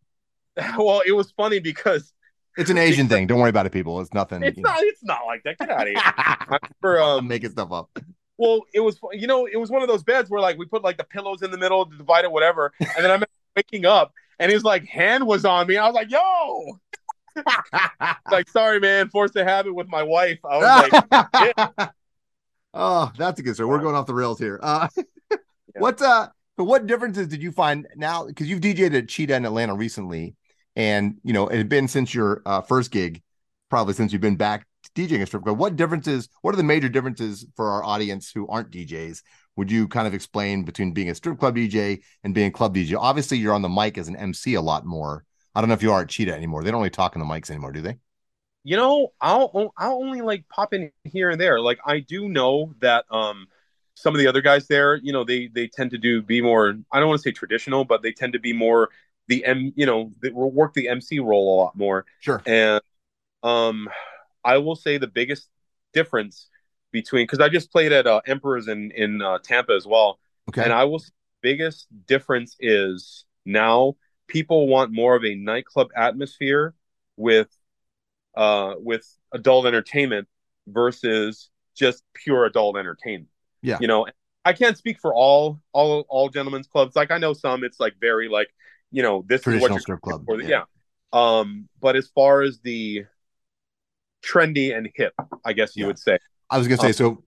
well, 0.78 1.02
it 1.06 1.12
was 1.12 1.32
funny 1.32 1.60
because 1.60 2.14
It's 2.58 2.70
an 2.70 2.78
Asian 2.78 3.08
thing. 3.10 3.28
Don't 3.28 3.40
worry 3.40 3.50
about 3.50 3.66
it, 3.66 3.72
people. 3.72 4.00
It's 4.02 4.14
nothing. 4.14 4.42
it's 4.44 4.58
you 4.58 4.64
know. 4.64 4.70
not 4.70 4.80
it's 4.82 5.04
not 5.04 5.26
like 5.26 5.44
that. 5.44 5.58
Get 5.58 5.70
out 5.70 5.88
of 5.88 5.94
here. 5.94 6.98
I'm 6.98 7.20
um, 7.20 7.28
making 7.28 7.52
stuff 7.52 7.72
up. 7.72 7.90
Well, 8.38 8.62
it 8.74 8.80
was 8.80 9.00
you 9.14 9.28
know 9.28 9.46
it 9.46 9.58
was 9.58 9.70
one 9.70 9.82
of 9.82 9.88
those 9.88 10.04
beds 10.04 10.30
where 10.30 10.42
like 10.42 10.58
we 10.58 10.66
put 10.66 10.84
like 10.84 10.98
the 10.98 11.04
pillows 11.04 11.42
in 11.42 11.52
the 11.52 11.58
middle 11.58 11.86
to 11.86 11.98
divide 11.98 12.26
it, 12.26 12.32
whatever. 12.32 12.74
And 12.80 13.04
then 13.04 13.12
I'm 13.12 13.24
waking 13.56 13.86
up 13.86 14.14
and 14.40 14.52
his 14.52 14.64
like 14.64 14.86
hand 14.86 15.26
was 15.26 15.46
on 15.46 15.68
me. 15.68 15.78
I 15.78 15.86
was 15.86 15.96
like, 15.96 16.12
"Yo." 16.12 16.80
like 18.30 18.50
sorry 18.50 18.78
man 18.82 19.08
forced 19.08 19.34
to 19.34 19.46
have 19.46 19.66
it 19.66 19.74
with 19.74 19.88
my 19.88 20.04
wife 20.04 20.38
i 20.44 20.58
was 20.58 21.72
like 21.78 21.90
oh, 22.74 23.12
that's 23.18 23.40
a 23.40 23.44
good 23.44 23.56
story. 23.56 23.70
We're 23.70 23.80
going 23.80 23.96
off 23.96 24.06
the 24.06 24.14
rails 24.14 24.40
here. 24.40 24.60
Uh, 24.62 24.88
What 25.78 26.02
uh, 26.02 26.28
but 26.58 26.66
what 26.66 26.86
differences 26.86 27.30
did 27.30 27.42
you 27.42 27.54
find 27.54 27.88
now? 27.96 28.26
Because 28.26 28.50
you've 28.50 28.60
DJed 28.60 28.94
at 28.94 29.08
Cheetah 29.08 29.36
in 29.36 29.46
Atlanta 29.46 29.74
recently, 29.74 30.36
and 30.76 31.16
you 31.24 31.32
know 31.32 31.48
it 31.48 31.58
had 31.58 31.70
been 31.70 31.88
since 31.88 32.14
your 32.14 32.42
uh, 32.46 32.60
first 32.60 32.92
gig, 32.92 33.22
probably 33.70 33.94
since 33.94 34.12
you've 34.12 34.22
been 34.22 34.36
back 34.36 34.68
DJing 34.96 35.22
a 35.22 35.26
strip 35.26 35.44
club. 35.44 35.58
What 35.58 35.76
differences? 35.76 36.30
What 36.42 36.54
are 36.54 36.58
the 36.58 36.64
major 36.64 36.90
differences 36.90 37.46
for 37.56 37.70
our 37.72 37.84
audience 37.84 38.32
who 38.32 38.48
aren't 38.48 38.72
DJs? 38.72 39.22
Would 39.58 39.72
you 39.72 39.88
kind 39.88 40.08
of 40.08 40.14
explain 40.14 40.64
between 40.64 40.94
being 40.94 41.10
a 41.10 41.16
strip 41.16 41.40
club 41.40 41.56
DJ 41.56 42.02
and 42.24 42.34
being 42.34 42.48
a 42.48 42.52
club 42.52 42.74
DJ? 42.74 42.96
Obviously, 42.96 43.38
you're 43.38 43.54
on 43.54 43.62
the 43.62 43.70
mic 43.70 43.98
as 43.98 44.08
an 44.08 44.16
MC 44.16 44.56
a 44.56 44.62
lot 44.62 44.86
more. 44.86 45.26
I 45.56 45.62
don't 45.62 45.68
know 45.68 45.74
if 45.76 45.84
you 45.84 45.92
are 45.92 46.02
at 46.02 46.10
Cheetah 46.10 46.34
anymore. 46.34 46.64
They 46.64 46.72
don't 46.72 46.80
really 46.80 46.90
talk 46.90 47.16
on 47.16 47.20
the 47.20 47.26
mics 47.34 47.50
anymore, 47.50 47.72
do 47.72 47.82
they? 47.82 47.98
you 48.64 48.78
know 48.78 49.12
i'll 49.20 49.72
i'll 49.78 49.96
only 50.04 50.22
like 50.22 50.48
pop 50.50 50.74
in 50.74 50.92
here 51.04 51.30
and 51.30 51.42
there 51.42 51.60
like 51.60 51.80
i 51.86 52.00
do 52.00 52.30
know 52.30 52.74
that 52.80 53.06
um 53.12 53.48
some 53.96 54.14
of 54.14 54.20
the 54.20 54.28
other 54.28 54.42
guys 54.42 54.68
there 54.68 54.96
you 54.96 55.12
know 55.12 55.24
they 55.24 55.48
they 55.48 55.68
tend 55.68 55.92
to 55.92 55.98
do 55.98 56.22
be 56.22 56.42
more 56.42 56.76
i 56.92 57.00
don't 57.00 57.10
want 57.10 57.20
to 57.20 57.24
say 57.24 57.32
traditional 57.32 57.84
but 57.86 58.02
they 58.02 58.12
tend 58.12 58.34
to 58.34 58.40
be 58.40 58.54
more 58.54 58.90
the 59.28 59.44
m 59.46 59.74
you 59.76 59.86
know 59.86 60.12
they 60.22 60.30
will 60.30 60.52
work 60.52 60.74
the 60.74 60.88
mc 60.88 61.20
role 61.20 61.56
a 61.56 61.58
lot 61.64 61.76
more 61.76 62.06
Sure. 62.20 62.42
and 62.46 62.82
um 63.44 63.90
i 64.44 64.58
will 64.58 64.76
say 64.76 64.98
the 64.98 65.08
biggest 65.08 65.50
difference 65.94 66.48
between 66.92 67.24
because 67.24 67.40
i 67.40 67.50
just 67.50 67.72
played 67.72 67.92
at 67.92 68.08
uh, 68.08 68.22
emperors 68.26 68.68
in 68.68 68.92
in 68.92 69.22
uh, 69.22 69.38
tampa 69.40 69.74
as 69.74 69.86
well 69.86 70.20
Okay. 70.50 70.64
and 70.64 70.74
i 70.74 70.84
will 70.84 71.00
say 71.00 71.10
the 71.10 71.50
biggest 71.50 71.88
difference 72.08 72.56
is 72.60 73.26
now 73.46 73.96
people 74.28 74.68
want 74.68 74.92
more 74.92 75.16
of 75.16 75.24
a 75.26 75.36
nightclub 75.36 75.90
atmosphere 75.96 76.74
with 77.18 77.50
uh 78.36 78.74
with 78.78 79.06
adult 79.34 79.66
entertainment 79.66 80.28
versus 80.68 81.50
just 81.76 82.04
pure 82.14 82.46
adult 82.46 82.78
entertainment. 82.78 83.30
Yeah. 83.62 83.78
You 83.80 83.88
know, 83.88 84.08
I 84.46 84.54
can't 84.54 84.78
speak 84.78 85.00
for 85.00 85.14
all 85.14 85.60
all 85.74 86.06
all 86.10 86.30
gentlemen's 86.30 86.68
clubs. 86.68 86.96
Like 86.96 87.12
I 87.12 87.18
know 87.18 87.34
some 87.34 87.64
it's 87.64 87.80
like 87.80 87.96
very 88.00 88.30
like, 88.30 88.50
you 88.92 89.04
know, 89.04 89.24
this 89.28 89.46
is 89.48 89.62
what 89.62 89.72
you're 89.72 89.80
strip 89.80 90.02
club. 90.02 90.24
for 90.26 90.38
the, 90.38 90.44
yeah. 90.44 90.64
yeah. 91.14 91.40
Um, 91.40 91.68
but 91.80 91.96
as 91.96 92.08
far 92.08 92.42
as 92.42 92.60
the 92.60 93.06
trendy 94.24 94.76
and 94.76 94.90
hip, 94.96 95.14
I 95.46 95.54
guess 95.54 95.76
you 95.76 95.84
Yeah. 95.84 95.88
would 95.88 96.00
say. 96.00 96.18
I 96.50 96.58
was 96.58 96.68
gonna 96.68 96.80
say 96.80 96.88
Um, 96.88 96.94
so 96.94 97.24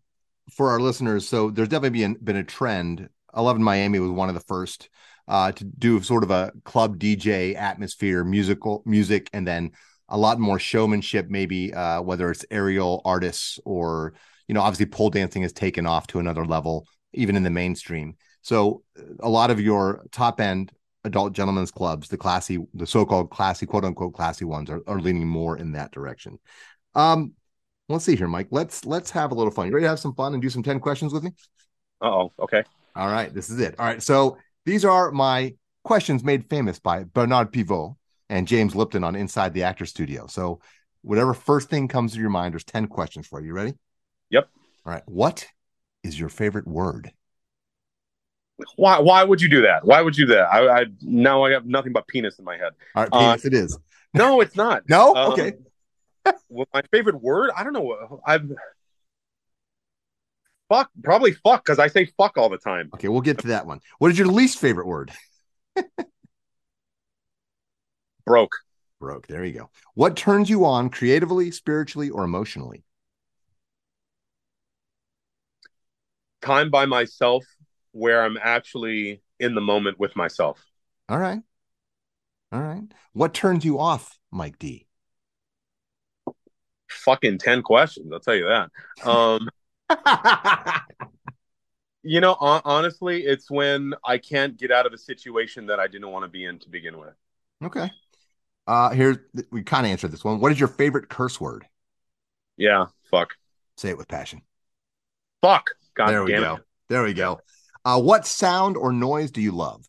for 0.53 0.71
our 0.71 0.81
listeners. 0.81 1.29
So 1.29 1.51
there's 1.51 1.69
definitely 1.69 2.01
been 2.01 2.15
been 2.23 2.37
a 2.37 2.45
trend. 2.45 3.09
Eleven 3.37 3.63
Miami 3.63 3.99
was 3.99 4.11
one 4.11 4.29
of 4.29 4.35
the 4.35 4.41
first 4.43 4.89
uh, 5.27 5.53
to 5.53 5.65
do 5.65 6.03
sort 6.03 6.23
of 6.23 6.31
a 6.31 6.53
club 6.65 6.99
DJ 6.99 7.55
atmosphere, 7.55 8.25
musical 8.25 8.83
music, 8.85 9.31
and 9.33 9.47
then 9.47 9.73
a 10.09 10.19
lot 10.19 10.39
more 10.39 10.59
showmanship. 10.59 11.29
Maybe 11.29 11.73
uh, 11.73 12.03
whether 12.03 12.31
it's 12.31 12.45
aerial 12.51 13.01
artists 13.05 13.59
or 13.65 14.15
you 14.49 14.55
know, 14.55 14.61
obviously 14.61 14.87
pole 14.87 15.09
dancing 15.11 15.43
has 15.43 15.53
taken 15.55 15.87
off 15.87 16.07
to 16.09 16.19
another 16.19 16.45
level, 16.45 16.87
even 17.15 17.35
in 17.35 17.43
the 17.43 17.51
mainstream. 17.51 18.15
So 18.43 18.83
a 19.21 19.29
lot 19.29 19.51
of 19.51 19.59
your 19.59 20.05
top 20.13 20.39
end 20.39 20.71
adult 21.05 21.33
gentlemen's 21.33 21.71
clubs, 21.71 22.09
the 22.09 22.17
classy, 22.19 22.59
the 22.75 22.87
so-called 22.87 23.31
classy, 23.31 23.65
quote 23.67 23.85
unquote 23.85 24.15
classy 24.15 24.45
ones, 24.45 24.69
are, 24.71 24.83
are 24.87 25.01
leaning 25.01 25.27
more 25.27 25.57
in 25.57 25.73
that 25.73 25.93
direction. 25.93 26.39
Um, 26.95 27.33
let's 27.89 28.05
see 28.05 28.17
here, 28.17 28.29
Mike. 28.29 28.49
Let's 28.51 28.85
let's 28.85 29.11
have 29.11 29.33
a 29.33 29.35
little 29.35 29.51
fun. 29.51 29.67
You 29.67 29.75
ready 29.75 29.85
to 29.85 29.89
have 29.91 30.01
some 30.01 30.15
fun 30.15 30.33
and 30.35 30.43
do 30.43 30.51
some 30.51 30.63
10 30.63 30.81
questions 30.81 31.13
with 31.13 31.23
me? 31.23 31.31
Uh 32.01 32.07
oh. 32.07 32.33
Okay. 32.39 32.63
All 32.97 33.09
right, 33.09 33.33
this 33.33 33.51
is 33.51 33.61
it. 33.61 33.75
All 33.79 33.87
right, 33.87 34.03
so 34.03 34.39
these 34.65 34.85
are 34.85 35.11
my 35.11 35.55
questions 35.83 36.23
made 36.23 36.49
famous 36.49 36.79
by 36.79 37.05
Bernard 37.05 37.53
Pivot 37.53 37.93
and 38.31 38.47
James 38.47 38.75
Lipton 38.75 39.05
on 39.05 39.17
Inside 39.17 39.53
the 39.53 39.65
Actor 39.65 39.87
Studio. 39.87 40.27
So 40.27 40.61
whatever 41.03 41.35
first 41.35 41.69
thing 41.69 41.89
comes 41.89 42.13
to 42.15 42.21
your 42.21 42.31
mind, 42.31 42.55
there's 42.55 42.65
10 42.65 42.87
questions 42.87 43.27
for 43.27 43.41
you. 43.41 43.49
You 43.49 43.53
ready? 43.53 43.75
Yep. 44.31 44.49
All 44.87 44.93
right. 44.93 45.03
What 45.07 45.47
is 46.03 46.19
your 46.19 46.29
favorite 46.29 46.67
word? 46.67 47.13
Why 48.77 49.01
why 49.01 49.25
would 49.25 49.41
you 49.43 49.49
do 49.49 49.63
that? 49.63 49.85
Why 49.85 50.01
would 50.01 50.17
you 50.17 50.27
do 50.27 50.35
that? 50.35 50.45
I, 50.45 50.83
I 50.83 50.85
now 51.03 51.43
I 51.43 51.51
have 51.51 51.67
nothing 51.67 51.93
but 51.93 52.07
penis 52.07 52.39
in 52.39 52.45
my 52.45 52.57
head. 52.57 52.73
All 52.95 53.03
right, 53.03 53.09
Uh, 53.13 53.19
penis 53.33 53.45
it 53.45 53.55
is. 53.55 53.79
No, 54.13 54.41
it's 54.41 54.55
not. 54.55 54.89
No? 54.89 55.15
Um, 55.15 55.33
okay. 55.33 55.55
Well, 56.49 56.67
my 56.73 56.83
favorite 56.91 57.21
word? 57.21 57.51
I 57.57 57.65
don't 57.65 57.73
know. 57.73 58.21
I've 58.27 58.51
fuck 60.69 60.91
probably 61.03 61.33
fuck 61.33 61.65
because 61.65 61.79
I 61.79 61.89
say 61.89 62.07
fuck 62.17 62.37
all 62.37 62.49
the 62.49 62.59
time. 62.59 62.91
Okay, 62.95 63.09
we'll 63.09 63.21
get 63.21 63.39
to 63.39 63.49
that 63.49 63.67
one. 63.67 63.81
What 63.99 64.11
is 64.11 64.19
your 64.19 64.29
least 64.29 64.59
favorite 64.59 64.87
word? 64.87 65.13
Broke. 68.27 68.57
Broke. 69.01 69.27
There 69.27 69.45
you 69.45 69.53
go. 69.53 69.71
What 69.95 70.17
turns 70.17 70.49
you 70.49 70.65
on 70.65 70.89
creatively, 70.91 71.51
spiritually, 71.51 72.11
or 72.11 72.25
emotionally? 72.25 72.85
Time 76.41 76.71
by 76.71 76.87
myself 76.87 77.45
where 77.93 78.23
I'm 78.23 78.39
actually 78.41 79.23
in 79.39 79.55
the 79.55 79.61
moment 79.61 79.99
with 79.99 80.17
myself. 80.17 80.65
All 81.09 81.19
right. 81.19 81.41
All 82.53 82.61
right. 82.61 82.85
What 83.13 83.35
turns 83.35 83.65
you 83.65 83.79
off, 83.79 84.19
Mike 84.31 84.59
D? 84.59 84.87
Fucking 87.05 87.39
ten 87.39 87.63
questions. 87.63 88.11
I'll 88.13 88.21
tell 88.21 88.35
you 88.35 88.47
that. 88.49 88.71
Um, 89.07 89.49
you 92.03 92.21
know, 92.21 92.35
hon- 92.35 92.63
honestly, 92.65 93.23
it's 93.23 93.51
when 93.51 93.95
I 94.05 94.19
can't 94.19 94.57
get 94.57 94.71
out 94.71 94.87
of 94.87 94.93
a 94.93 94.99
situation 94.99 95.67
that 95.67 95.81
I 95.81 95.87
didn't 95.87 96.11
want 96.11 96.25
to 96.25 96.29
be 96.29 96.45
in 96.45 96.59
to 96.61 96.69
begin 96.69 96.99
with. 96.99 97.15
okay. 97.65 97.91
Uh 98.67 98.91
here 98.91 99.27
we 99.51 99.63
kind 99.63 99.85
of 99.85 99.91
answered 99.93 100.11
this 100.11 100.25
one. 100.25 100.41
What 100.41 100.51
is 100.51 100.59
your 100.59 100.69
favorite 100.71 101.11
curse 101.11 101.39
word? 101.39 101.67
Yeah. 102.57 102.87
Fuck. 103.11 103.35
Say 103.77 103.91
it 103.91 103.99
with 103.99 104.09
passion. 104.09 104.41
Fuck. 105.43 105.73
God 105.95 106.09
there 106.09 106.25
we 106.25 106.33
go. 106.33 106.55
it. 106.55 106.63
There 106.89 107.03
we 107.03 107.13
go. 107.13 107.41
Uh 107.85 108.01
what 108.01 108.27
sound 108.27 108.79
or 108.79 108.91
noise 108.93 109.31
do 109.31 109.43
you 109.43 109.53
love? 109.53 109.87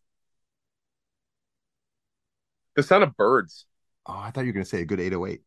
The 2.76 2.84
sound 2.84 3.04
of 3.04 3.16
birds. 3.16 3.66
Oh, 4.06 4.18
I 4.18 4.32
thought 4.32 4.42
you 4.42 4.48
were 4.48 4.54
going 4.54 4.66
to 4.66 4.70
say 4.70 4.82
a 4.82 4.86
good 4.86 5.00
808. 5.00 5.42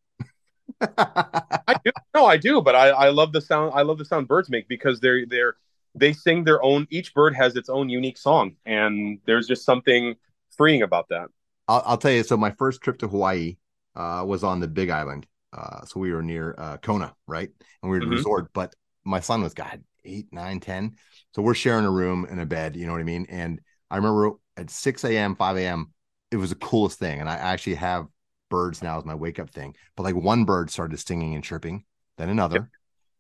I 0.81 1.75
do. 1.85 1.91
No, 2.15 2.27
I 2.27 2.37
do, 2.37 2.61
but 2.63 2.75
I, 2.75 2.89
I 2.89 3.09
love 3.11 3.33
the 3.33 3.41
sound. 3.41 3.73
I 3.75 3.83
love 3.83 3.99
the 3.99 4.05
sound 4.05 4.29
birds 4.29 4.49
make 4.51 4.69
because 4.69 5.01
they're 5.01 5.27
they're 5.27 5.55
they 5.95 6.13
sing 6.13 6.45
their 6.45 6.63
own. 6.63 6.87
Each 6.91 7.15
bird 7.15 7.35
has 7.35 7.57
its 7.57 7.69
own 7.69 7.89
unique 7.89 8.19
song, 8.19 8.57
and 8.67 9.19
there's 9.27 9.47
just 9.47 9.65
something 9.65 10.17
freeing 10.57 10.83
about 10.83 11.09
that. 11.11 11.29
I'll, 11.67 11.83
I'll 11.85 11.99
tell 11.99 12.11
you. 12.13 12.23
So 12.23 12.37
my 12.37 12.51
first 12.53 12.81
trip 12.81 12.99
to 12.99 13.09
Hawaii 13.09 13.57
uh, 13.95 14.25
was 14.27 14.45
on 14.45 14.61
the 14.61 14.69
Big 14.69 14.91
Island. 14.91 15.27
Uh, 15.53 15.85
so 15.85 16.01
we 16.01 16.13
were 16.13 16.23
near 16.23 16.55
uh, 16.59 16.77
Kona, 16.79 17.15
right? 17.27 17.49
And 17.83 17.91
we 17.91 17.97
were 17.99 18.03
at 18.03 18.07
a 18.07 18.07
Mhm. 18.07 18.09
resort, 18.11 18.51
but 18.53 18.75
my 19.05 19.21
son 19.21 19.43
was 19.43 19.55
God 19.55 19.83
eight, 20.05 20.27
nine, 20.33 20.61
ten. 20.61 20.97
So 21.35 21.43
we're 21.43 21.55
sharing 21.55 21.85
a 21.87 21.91
room 21.91 22.27
and 22.29 22.41
a 22.41 22.47
bed. 22.47 22.77
You 22.77 22.87
know 22.87 22.93
what 22.93 23.01
I 23.01 23.05
mean? 23.05 23.27
And 23.29 23.61
I 23.91 23.97
remember 23.97 24.33
at 24.57 24.71
six 24.71 25.05
a.m., 25.05 25.37
five 25.37 25.57
a.m. 25.57 25.93
It 26.31 26.37
was 26.37 26.51
the 26.51 26.57
coolest 26.57 26.99
thing, 26.99 27.21
and 27.21 27.29
I 27.29 27.37
actually 27.37 27.77
have 27.77 28.07
birds 28.49 28.83
now 28.83 28.99
is 28.99 29.05
my 29.05 29.15
wake 29.15 29.39
up 29.39 29.51
thing. 29.51 29.75
But 29.97 30.05
like 30.05 30.15
one 30.15 30.45
bird 30.45 30.71
started 30.71 30.99
singing 30.99 31.35
and 31.35 31.45
chirping, 31.45 31.85
then 32.17 32.29
another, 32.29 32.71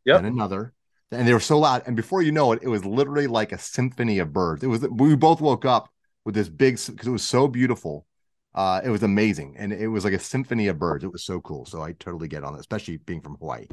Yep. 0.04 0.22
then 0.22 0.24
another, 0.26 0.74
and 1.10 1.26
they 1.26 1.32
were 1.32 1.40
so 1.40 1.58
loud. 1.58 1.82
And 1.86 1.96
before 1.96 2.22
you 2.22 2.32
know 2.32 2.52
it, 2.52 2.60
it 2.62 2.68
was 2.68 2.84
literally 2.84 3.26
like 3.26 3.52
a 3.52 3.58
symphony 3.58 4.18
of 4.18 4.32
birds. 4.32 4.62
It 4.62 4.68
was 4.68 4.82
we 4.88 5.16
both 5.16 5.40
woke 5.40 5.64
up 5.64 5.90
with 6.24 6.34
this 6.34 6.48
big 6.48 6.78
because 6.86 7.06
it 7.06 7.10
was 7.12 7.24
so 7.24 7.48
beautiful. 7.48 8.06
Uh, 8.54 8.80
it 8.84 8.90
was 8.90 9.02
amazing, 9.02 9.56
and 9.58 9.72
it 9.72 9.88
was 9.88 10.04
like 10.04 10.14
a 10.14 10.18
symphony 10.18 10.68
of 10.68 10.78
birds. 10.78 11.04
It 11.04 11.12
was 11.12 11.24
so 11.24 11.40
cool. 11.40 11.64
So 11.66 11.82
I 11.82 11.92
totally 11.92 12.28
get 12.28 12.44
on 12.44 12.54
it, 12.54 12.60
especially 12.60 12.96
being 12.96 13.20
from 13.20 13.36
Hawaii. 13.36 13.66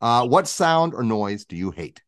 Uh, 0.00 0.26
what 0.26 0.46
sound 0.46 0.94
or 0.94 1.02
noise 1.02 1.44
do 1.44 1.56
you 1.56 1.70
hate? 1.70 2.02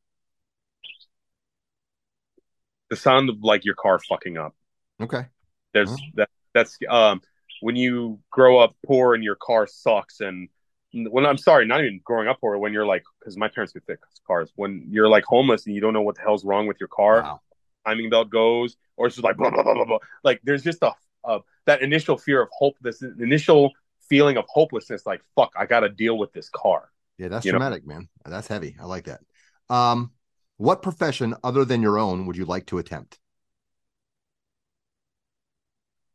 The 2.90 2.96
sound 2.96 3.30
of 3.30 3.42
like 3.42 3.64
your 3.64 3.74
car 3.76 3.98
fucking 3.98 4.36
up. 4.36 4.54
Okay, 5.00 5.24
There's 5.72 5.90
Mhm. 5.90 6.12
that. 6.14 6.28
That's 6.52 6.76
um 6.88 7.22
when 7.60 7.76
you 7.76 8.18
grow 8.30 8.58
up 8.58 8.74
poor 8.86 9.14
and 9.14 9.22
your 9.24 9.36
car 9.36 9.66
sucks, 9.66 10.20
and 10.20 10.48
when 10.92 11.24
I'm 11.26 11.38
sorry, 11.38 11.66
not 11.66 11.80
even 11.80 12.00
growing 12.04 12.28
up 12.28 12.40
poor. 12.40 12.58
When 12.58 12.72
you're 12.72 12.86
like, 12.86 13.04
because 13.18 13.36
my 13.36 13.48
parents 13.48 13.72
could 13.72 13.84
fix 13.86 14.00
cars. 14.26 14.50
When 14.56 14.86
you're 14.90 15.08
like 15.08 15.24
homeless 15.24 15.66
and 15.66 15.74
you 15.74 15.80
don't 15.80 15.92
know 15.92 16.02
what 16.02 16.16
the 16.16 16.22
hell's 16.22 16.44
wrong 16.44 16.66
with 16.66 16.78
your 16.80 16.88
car, 16.88 17.22
wow, 17.22 17.40
timing 17.86 18.10
belt 18.10 18.30
goes, 18.30 18.76
or 18.96 19.06
it's 19.06 19.16
just 19.16 19.24
like 19.24 19.36
blah 19.36 19.50
blah 19.50 19.62
blah 19.62 19.74
blah 19.74 19.84
blah. 19.84 19.98
Like 20.24 20.40
there's 20.44 20.62
just 20.62 20.82
a, 20.82 20.92
a 21.24 21.40
that 21.66 21.82
initial 21.82 22.16
fear 22.18 22.42
of 22.42 22.48
hope, 22.52 22.76
this 22.80 23.02
initial 23.02 23.70
feeling 24.08 24.36
of 24.36 24.44
hopelessness. 24.48 25.06
Like 25.06 25.22
fuck, 25.36 25.52
I 25.56 25.66
got 25.66 25.80
to 25.80 25.88
deal 25.88 26.18
with 26.18 26.32
this 26.32 26.48
car. 26.48 26.90
yeah, 27.18 27.28
that's 27.28 27.44
You 27.46 27.52
know- 27.52 27.58
dramatic, 27.58 27.86
man. 27.86 28.08
That's 28.24 28.48
heavy. 28.48 28.76
I 28.80 28.86
like 28.86 29.04
that. 29.04 29.20
Um, 29.68 30.10
what 30.56 30.82
profession 30.82 31.34
other 31.44 31.64
than 31.64 31.80
your 31.82 31.98
own 31.98 32.26
would 32.26 32.36
you 32.36 32.44
like 32.44 32.66
to 32.66 32.78
attempt? 32.78 33.18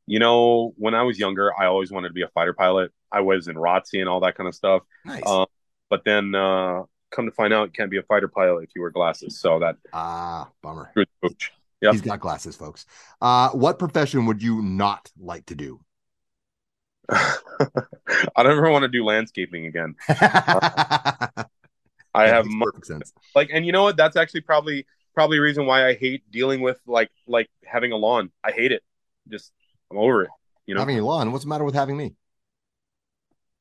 You 0.07 0.19
know, 0.19 0.73
when 0.77 0.93
I 0.93 1.03
was 1.03 1.17
younger, 1.17 1.51
I 1.57 1.65
always 1.65 1.91
wanted 1.91 2.09
to 2.09 2.13
be 2.13 2.21
a 2.21 2.27
fighter 2.29 2.53
pilot. 2.53 2.91
I 3.11 3.21
was 3.21 3.47
in 3.47 3.55
ROTC 3.55 3.99
and 3.99 4.09
all 4.09 4.19
that 4.19 4.35
kind 4.35 4.47
of 4.47 4.53
stuff. 4.53 4.83
Nice. 5.03 5.23
Um, 5.25 5.47
but 5.89 6.03
then 6.05 6.35
uh, 6.35 6.83
come 7.11 7.25
to 7.25 7.31
find 7.31 7.53
out, 7.53 7.65
you 7.65 7.71
can't 7.71 7.89
be 7.89 7.97
a 7.97 8.03
fighter 8.03 8.27
pilot 8.27 8.63
if 8.63 8.69
you 8.75 8.81
wear 8.81 8.91
glasses. 8.91 9.39
So 9.39 9.59
that 9.59 9.77
ah, 9.93 10.49
bummer. 10.61 10.89
screwed 10.91 11.07
the 11.21 11.29
pooch. 11.29 11.51
Yep. 11.81 11.93
He's 11.93 12.01
got 12.01 12.19
glasses, 12.19 12.55
folks. 12.55 12.85
Uh, 13.21 13.49
what 13.49 13.79
profession 13.79 14.25
would 14.25 14.41
you 14.41 14.61
not 14.61 15.11
like 15.19 15.45
to 15.47 15.55
do? 15.55 15.79
I 17.09 17.37
don't 18.37 18.51
ever 18.51 18.71
want 18.71 18.83
to 18.83 18.87
do 18.87 19.03
landscaping 19.03 19.65
again. 19.67 19.95
I 20.09 21.45
I 22.15 22.27
have 22.27 22.47
perfect 22.61 22.87
sense. 22.87 23.13
like, 23.35 23.49
and 23.51 23.65
you 23.65 23.71
know 23.71 23.83
what? 23.83 23.97
That's 23.97 24.15
actually 24.15 24.41
probably 24.41 24.85
probably 25.13 25.37
a 25.37 25.41
reason 25.41 25.65
why 25.65 25.87
I 25.87 25.95
hate 25.95 26.23
dealing 26.31 26.61
with 26.61 26.79
like 26.87 27.11
like 27.27 27.49
having 27.63 27.91
a 27.91 27.97
lawn. 27.97 28.31
I 28.43 28.51
hate 28.51 28.71
it. 28.71 28.83
Just 29.29 29.51
I'm 29.91 29.97
over 29.97 30.23
it. 30.23 30.29
You 30.65 30.75
know. 30.75 30.81
Having 30.81 31.01
lawn. 31.01 31.31
What's 31.31 31.43
the 31.43 31.49
matter 31.49 31.63
with 31.63 31.75
having 31.75 31.97
me? 31.97 32.15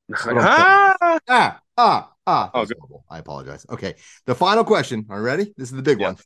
ah! 0.14 1.18
Ah, 1.29 1.61
ah, 1.77 2.12
ah. 2.27 2.51
Oh, 2.55 2.66
good. 2.66 2.77
horrible. 2.79 3.05
I 3.11 3.18
apologize. 3.18 3.66
Okay. 3.68 3.95
The 4.27 4.35
final 4.35 4.64
question. 4.64 5.07
Are 5.09 5.18
you 5.18 5.25
ready? 5.25 5.55
This 5.57 5.70
is 5.70 5.77
the 5.77 5.83
big 5.83 6.01
Yeah. 6.01 6.09
one. 6.09 6.16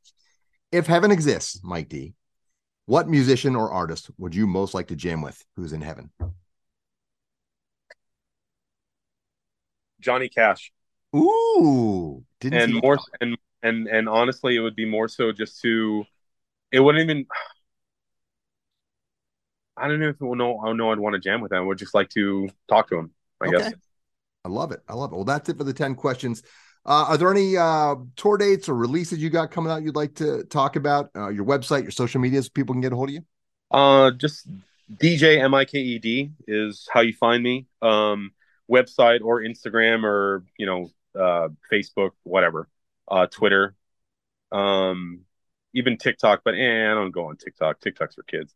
If 0.73 0.87
heaven 0.87 1.11
exists, 1.11 1.61
Mike 1.63 1.89
D, 1.89 2.15
what 2.87 3.09
musician 3.09 3.57
or 3.57 3.71
artist 3.71 4.11
would 4.19 4.35
you 4.35 4.47
most 4.47 4.75
like 4.75 4.89
to 4.89 4.97
jam 4.97 5.23
with 5.23 5.43
who's 5.57 5.73
in 5.73 5.81
heaven? 5.81 6.11
Johnny 10.01 10.29
Cash. 10.29 10.73
Ooh. 11.15 12.25
Didn't 12.41 12.61
and 12.61 12.83
more 12.83 12.99
and 13.21 13.37
and 13.63 13.89
and 13.89 14.09
honestly 14.09 14.57
it 14.57 14.61
would 14.61 14.77
be 14.77 14.85
more 14.85 15.09
so 15.09 15.33
just 15.33 15.61
to 15.63 16.05
it 16.71 16.81
wouldn't 16.81 17.03
even 17.03 17.27
i 19.81 19.89
don't 19.89 20.01
know 20.01 20.09
if 20.09 20.17
it 20.17 20.25
will 20.25 20.37
know 20.37 20.61
i 20.65 20.73
know 20.73 20.93
i'd 20.93 20.99
want 20.99 21.15
to 21.15 21.21
jam 21.21 21.41
with 21.41 21.51
them. 21.51 21.63
i 21.63 21.67
would 21.67 21.79
just 21.79 21.95
like 21.95 22.09
to 22.11 22.49
talk 22.69 22.89
to 22.89 22.97
them. 22.97 23.11
i 23.41 23.49
Okay. 23.49 23.57
guess 23.57 23.75
I 24.45 24.49
love 24.49 24.73
it. 24.73 24.81
I 24.89 24.95
love 24.95 25.13
it. 25.13 25.17
Well, 25.17 25.25
that's 25.25 25.49
it 25.49 25.59
for 25.59 25.65
the 25.65 25.75
10 25.75 25.95
questions. 25.95 26.43
Uh, 26.87 27.07
are 27.09 27.17
there 27.19 27.31
any 27.31 27.57
uh, 27.57 27.97
tour 28.17 28.39
dates 28.39 28.69
or 28.69 28.75
releases 28.75 29.19
you 29.19 29.31
got 29.31 29.51
coming 29.51 29.71
out 29.71 29.83
you'd 29.83 29.97
like 29.97 30.15
to 30.17 30.45
talk 30.45 30.77
about? 30.77 31.11
Uh, 31.15 31.29
your 31.29 31.45
website, 31.45 31.83
your 31.83 31.91
social 31.91 32.21
medias, 32.21 32.49
people 32.49 32.75
can 32.75 32.81
get 32.81 32.93
a 32.93 32.97
hold 32.97 33.11
of 33.11 33.15
you? 33.15 33.23
uh 33.71 34.11
just 34.13 34.49
dj 34.97 35.39
m-i-k-e-d 35.39 36.31
is 36.47 36.89
how 36.91 37.01
you 37.01 37.13
find 37.13 37.43
me 37.43 37.67
um 37.83 38.33
website 38.71 39.21
or 39.23 39.43
instagram 39.43 40.05
or 40.05 40.45
you 40.57 40.65
know 40.65 40.91
uh 41.19 41.49
facebook 41.71 42.11
whatever 42.23 42.69
uh, 43.11 43.27
Twitter, 43.27 43.75
um, 44.53 45.21
even 45.75 45.97
TikTok. 45.97 46.43
But 46.45 46.55
eh, 46.55 46.91
I 46.91 46.95
don't 46.95 47.11
go 47.11 47.27
on 47.29 47.37
TikTok. 47.39 47.81
TikTok's 47.81 48.17
for 48.17 48.23
kids. 48.23 48.55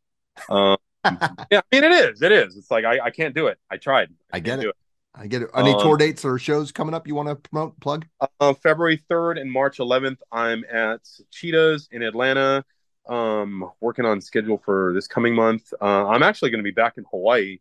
Um, 0.48 0.76
yeah, 1.50 1.60
I 1.60 1.62
mean 1.72 1.84
it 1.84 1.92
is. 1.92 2.22
It 2.22 2.32
is. 2.32 2.56
It's 2.56 2.70
like 2.70 2.84
I, 2.84 3.06
I 3.06 3.10
can't 3.10 3.34
do 3.34 3.48
it. 3.48 3.58
I 3.70 3.76
tried. 3.76 4.10
I 4.32 4.40
get 4.40 4.60
can't 4.60 4.68
it. 4.68 4.76
I 5.14 5.26
get 5.26 5.42
it. 5.42 5.50
Any 5.54 5.72
Um, 5.72 5.80
tour 5.80 5.96
dates 5.96 6.24
or 6.24 6.38
shows 6.38 6.72
coming 6.72 6.94
up 6.94 7.06
you 7.06 7.14
want 7.14 7.28
to 7.28 7.36
promote, 7.36 7.78
plug? 7.80 8.06
Uh, 8.40 8.54
February 8.54 8.96
3rd 9.10 9.38
and 9.40 9.50
March 9.52 9.78
11th, 9.78 10.18
I'm 10.30 10.64
at 10.72 11.00
Cheetahs 11.30 11.88
in 11.92 12.02
Atlanta, 12.02 12.64
um, 13.08 13.70
working 13.80 14.06
on 14.06 14.20
schedule 14.22 14.58
for 14.64 14.92
this 14.94 15.06
coming 15.06 15.34
month. 15.34 15.72
Uh, 15.80 16.06
I'm 16.08 16.22
actually 16.22 16.50
going 16.50 16.60
to 16.60 16.64
be 16.64 16.70
back 16.70 16.96
in 16.96 17.04
Hawaii 17.10 17.58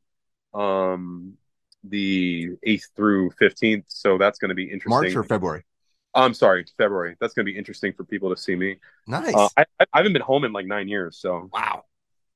um, 0.53 1.33
the 1.83 2.51
8th 2.65 2.87
through 2.95 3.31
15th, 3.31 3.85
so 3.87 4.17
that's 4.17 4.39
going 4.39 4.49
to 4.49 4.55
be 4.55 4.63
interesting. 4.71 4.89
March 4.89 5.15
or 5.15 5.23
February? 5.23 5.63
I'm 6.13 6.33
sorry, 6.33 6.65
February. 6.77 7.15
That's 7.19 7.33
going 7.33 7.45
to 7.45 7.51
be 7.51 7.57
interesting 7.57 7.93
for 7.93 8.03
people 8.03 8.29
to 8.29 8.37
see 8.41 8.55
me. 8.55 8.77
Nice. 9.07 9.33
Uh, 9.33 9.49
I, 9.57 9.65
I 9.79 9.85
haven't 9.97 10.13
been 10.13 10.21
home 10.21 10.43
in 10.43 10.53
like 10.53 10.65
nine 10.67 10.87
years, 10.87 11.17
so 11.17 11.49
wow. 11.51 11.83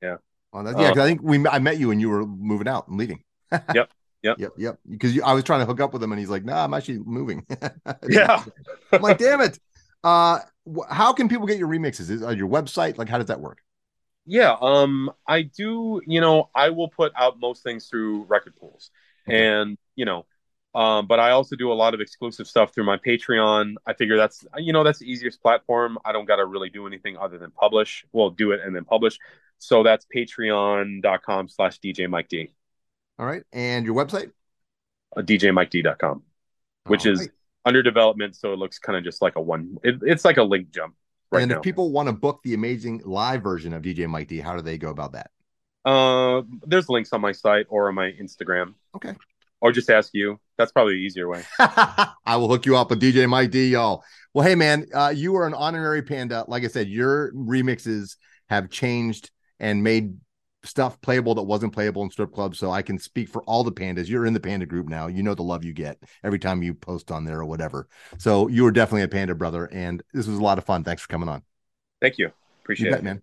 Yeah. 0.01 0.17
Well, 0.55 0.63
that, 0.63 0.79
yeah, 0.79 0.91
Uh, 0.91 1.03
I 1.03 1.05
think 1.05 1.21
we 1.21 1.45
I 1.47 1.59
met 1.59 1.77
you 1.79 1.89
when 1.89 1.99
you 1.99 2.09
were 2.09 2.25
moving 2.25 2.67
out 2.67 2.87
and 2.87 2.97
leaving. 2.97 3.21
Yep, 3.73 3.89
yep. 4.23 4.39
Yep. 4.39 4.51
Yep. 4.57 4.79
Because 4.89 5.19
I 5.21 5.33
was 5.33 5.43
trying 5.43 5.59
to 5.59 5.65
hook 5.65 5.81
up 5.81 5.91
with 5.93 6.01
him, 6.01 6.11
and 6.13 6.19
he's 6.19 6.29
like, 6.29 6.45
"Nah, 6.45 6.63
I'm 6.63 6.73
actually 6.73 6.99
moving." 6.99 7.45
yeah. 8.09 8.43
I'm 8.91 9.01
like, 9.01 9.17
"Damn 9.17 9.41
it!" 9.41 9.59
Uh, 10.03 10.39
how 10.89 11.11
can 11.13 11.27
people 11.27 11.45
get 11.45 11.57
your 11.57 11.67
remixes? 11.67 12.09
Is 12.09 12.23
on 12.23 12.37
your 12.37 12.47
website? 12.49 12.97
Like, 12.97 13.09
how 13.09 13.17
does 13.17 13.27
that 13.27 13.41
work? 13.41 13.59
Yeah, 14.25 14.55
um, 14.59 15.11
I 15.27 15.43
do. 15.43 16.01
You 16.07 16.21
know, 16.21 16.49
I 16.55 16.69
will 16.69 16.87
put 16.89 17.11
out 17.15 17.39
most 17.39 17.63
things 17.63 17.87
through 17.87 18.23
record 18.23 18.55
pools, 18.55 18.89
and 19.27 19.77
you 19.95 20.05
know, 20.05 20.25
um, 20.73 21.05
but 21.07 21.19
I 21.19 21.31
also 21.31 21.55
do 21.55 21.71
a 21.71 21.75
lot 21.75 21.93
of 21.93 22.01
exclusive 22.01 22.47
stuff 22.47 22.73
through 22.73 22.85
my 22.85 22.97
Patreon. 22.97 23.75
I 23.85 23.93
figure 23.93 24.17
that's 24.17 24.43
you 24.57 24.73
know 24.73 24.83
that's 24.83 24.99
the 24.99 25.11
easiest 25.11 25.41
platform. 25.41 25.99
I 26.03 26.11
don't 26.11 26.25
got 26.25 26.37
to 26.37 26.45
really 26.45 26.69
do 26.69 26.87
anything 26.87 27.17
other 27.17 27.37
than 27.37 27.51
publish. 27.51 28.05
Well, 28.13 28.31
do 28.31 28.51
it 28.51 28.61
and 28.61 28.75
then 28.75 28.85
publish. 28.85 29.19
So 29.59 29.83
that's 29.83 30.05
Patreon.com/slash 30.15 31.79
DJ 31.79 32.09
Mike 32.09 32.29
D, 32.29 32.51
All 33.17 33.25
right, 33.25 33.43
and 33.53 33.85
your 33.85 33.95
website, 33.95 34.31
uh, 35.15 35.21
DJMikeD.com, 35.21 36.23
which 36.87 37.05
All 37.05 37.13
is 37.13 37.19
right. 37.21 37.29
under 37.65 37.81
development. 37.81 38.35
So 38.35 38.53
it 38.53 38.59
looks 38.59 38.79
kind 38.79 38.97
of 38.97 39.03
just 39.03 39.21
like 39.21 39.35
a 39.35 39.41
one. 39.41 39.77
It, 39.83 39.99
it's 40.01 40.25
like 40.25 40.37
a 40.37 40.43
link 40.43 40.71
jump 40.71 40.95
right 41.31 41.41
and 41.43 41.51
now. 41.51 41.57
if 41.57 41.63
people 41.63 41.91
want 41.91 42.07
to 42.07 42.13
book 42.13 42.41
the 42.43 42.53
amazing 42.53 43.01
live 43.05 43.41
version 43.43 43.73
of 43.73 43.81
DJ 43.81 44.07
Mike 44.07 44.27
D, 44.27 44.39
how 44.39 44.55
do 44.55 44.61
they 44.61 44.77
go 44.77 44.89
about 44.89 45.13
that? 45.13 45.31
Uh, 45.83 46.41
there's 46.65 46.89
links 46.89 47.13
on 47.13 47.21
my 47.21 47.31
site 47.31 47.67
or 47.69 47.89
on 47.89 47.95
my 47.95 48.11
Instagram. 48.11 48.73
Okay. 48.95 49.13
Or 49.61 49.71
just 49.71 49.89
ask 49.89 50.13
you. 50.13 50.39
That's 50.57 50.71
probably 50.71 50.93
the 50.93 50.99
easier 50.99 51.27
way. 51.27 51.43
I 51.59 52.37
will 52.37 52.47
hook 52.47 52.65
you 52.65 52.77
up 52.77 52.89
with 52.89 53.01
DJ 53.01 53.27
Mike 53.27 53.51
D, 53.51 53.69
y'all. 53.69 54.03
Well, 54.33 54.45
hey 54.45 54.55
man, 54.55 54.87
uh, 54.93 55.13
you 55.15 55.35
are 55.35 55.45
an 55.47 55.53
honorary 55.53 56.01
panda. 56.01 56.45
Like 56.47 56.63
I 56.63 56.67
said, 56.67 56.87
your 56.87 57.31
remixes 57.33 58.15
have 58.49 58.69
changed 58.69 59.31
and 59.59 59.83
made 59.83 60.17
stuff 60.65 60.99
playable 61.01 61.35
that 61.35 61.43
wasn't 61.43 61.73
playable 61.73 62.03
in 62.03 62.09
strip 62.09 62.33
clubs. 62.33 62.59
So 62.59 62.71
I 62.71 62.81
can 62.81 62.99
speak 62.99 63.29
for 63.29 63.43
all 63.43 63.63
the 63.63 63.71
pandas. 63.71 64.07
You're 64.07 64.25
in 64.25 64.33
the 64.33 64.39
panda 64.39 64.65
group 64.65 64.87
now. 64.87 65.05
You 65.07 65.21
know 65.23 65.35
the 65.35 65.43
love 65.43 65.63
you 65.63 65.73
get 65.73 65.97
every 66.23 66.39
time 66.39 66.63
you 66.63 66.73
post 66.73 67.11
on 67.11 67.25
there 67.25 67.39
or 67.39 67.45
whatever. 67.45 67.87
So 68.17 68.47
you 68.47 68.65
are 68.65 68.71
definitely 68.71 69.03
a 69.03 69.07
panda 69.07 69.35
brother, 69.35 69.65
and 69.65 70.01
this 70.13 70.27
was 70.27 70.37
a 70.37 70.43
lot 70.43 70.57
of 70.57 70.65
fun. 70.65 70.83
Thanks 70.83 71.03
for 71.03 71.07
coming 71.07 71.29
on. 71.29 71.43
Thank 72.01 72.17
you. 72.17 72.25
You 72.25 72.33
Appreciate 72.63 72.89
bet, 72.91 72.99
it. 72.99 73.03
man. 73.03 73.21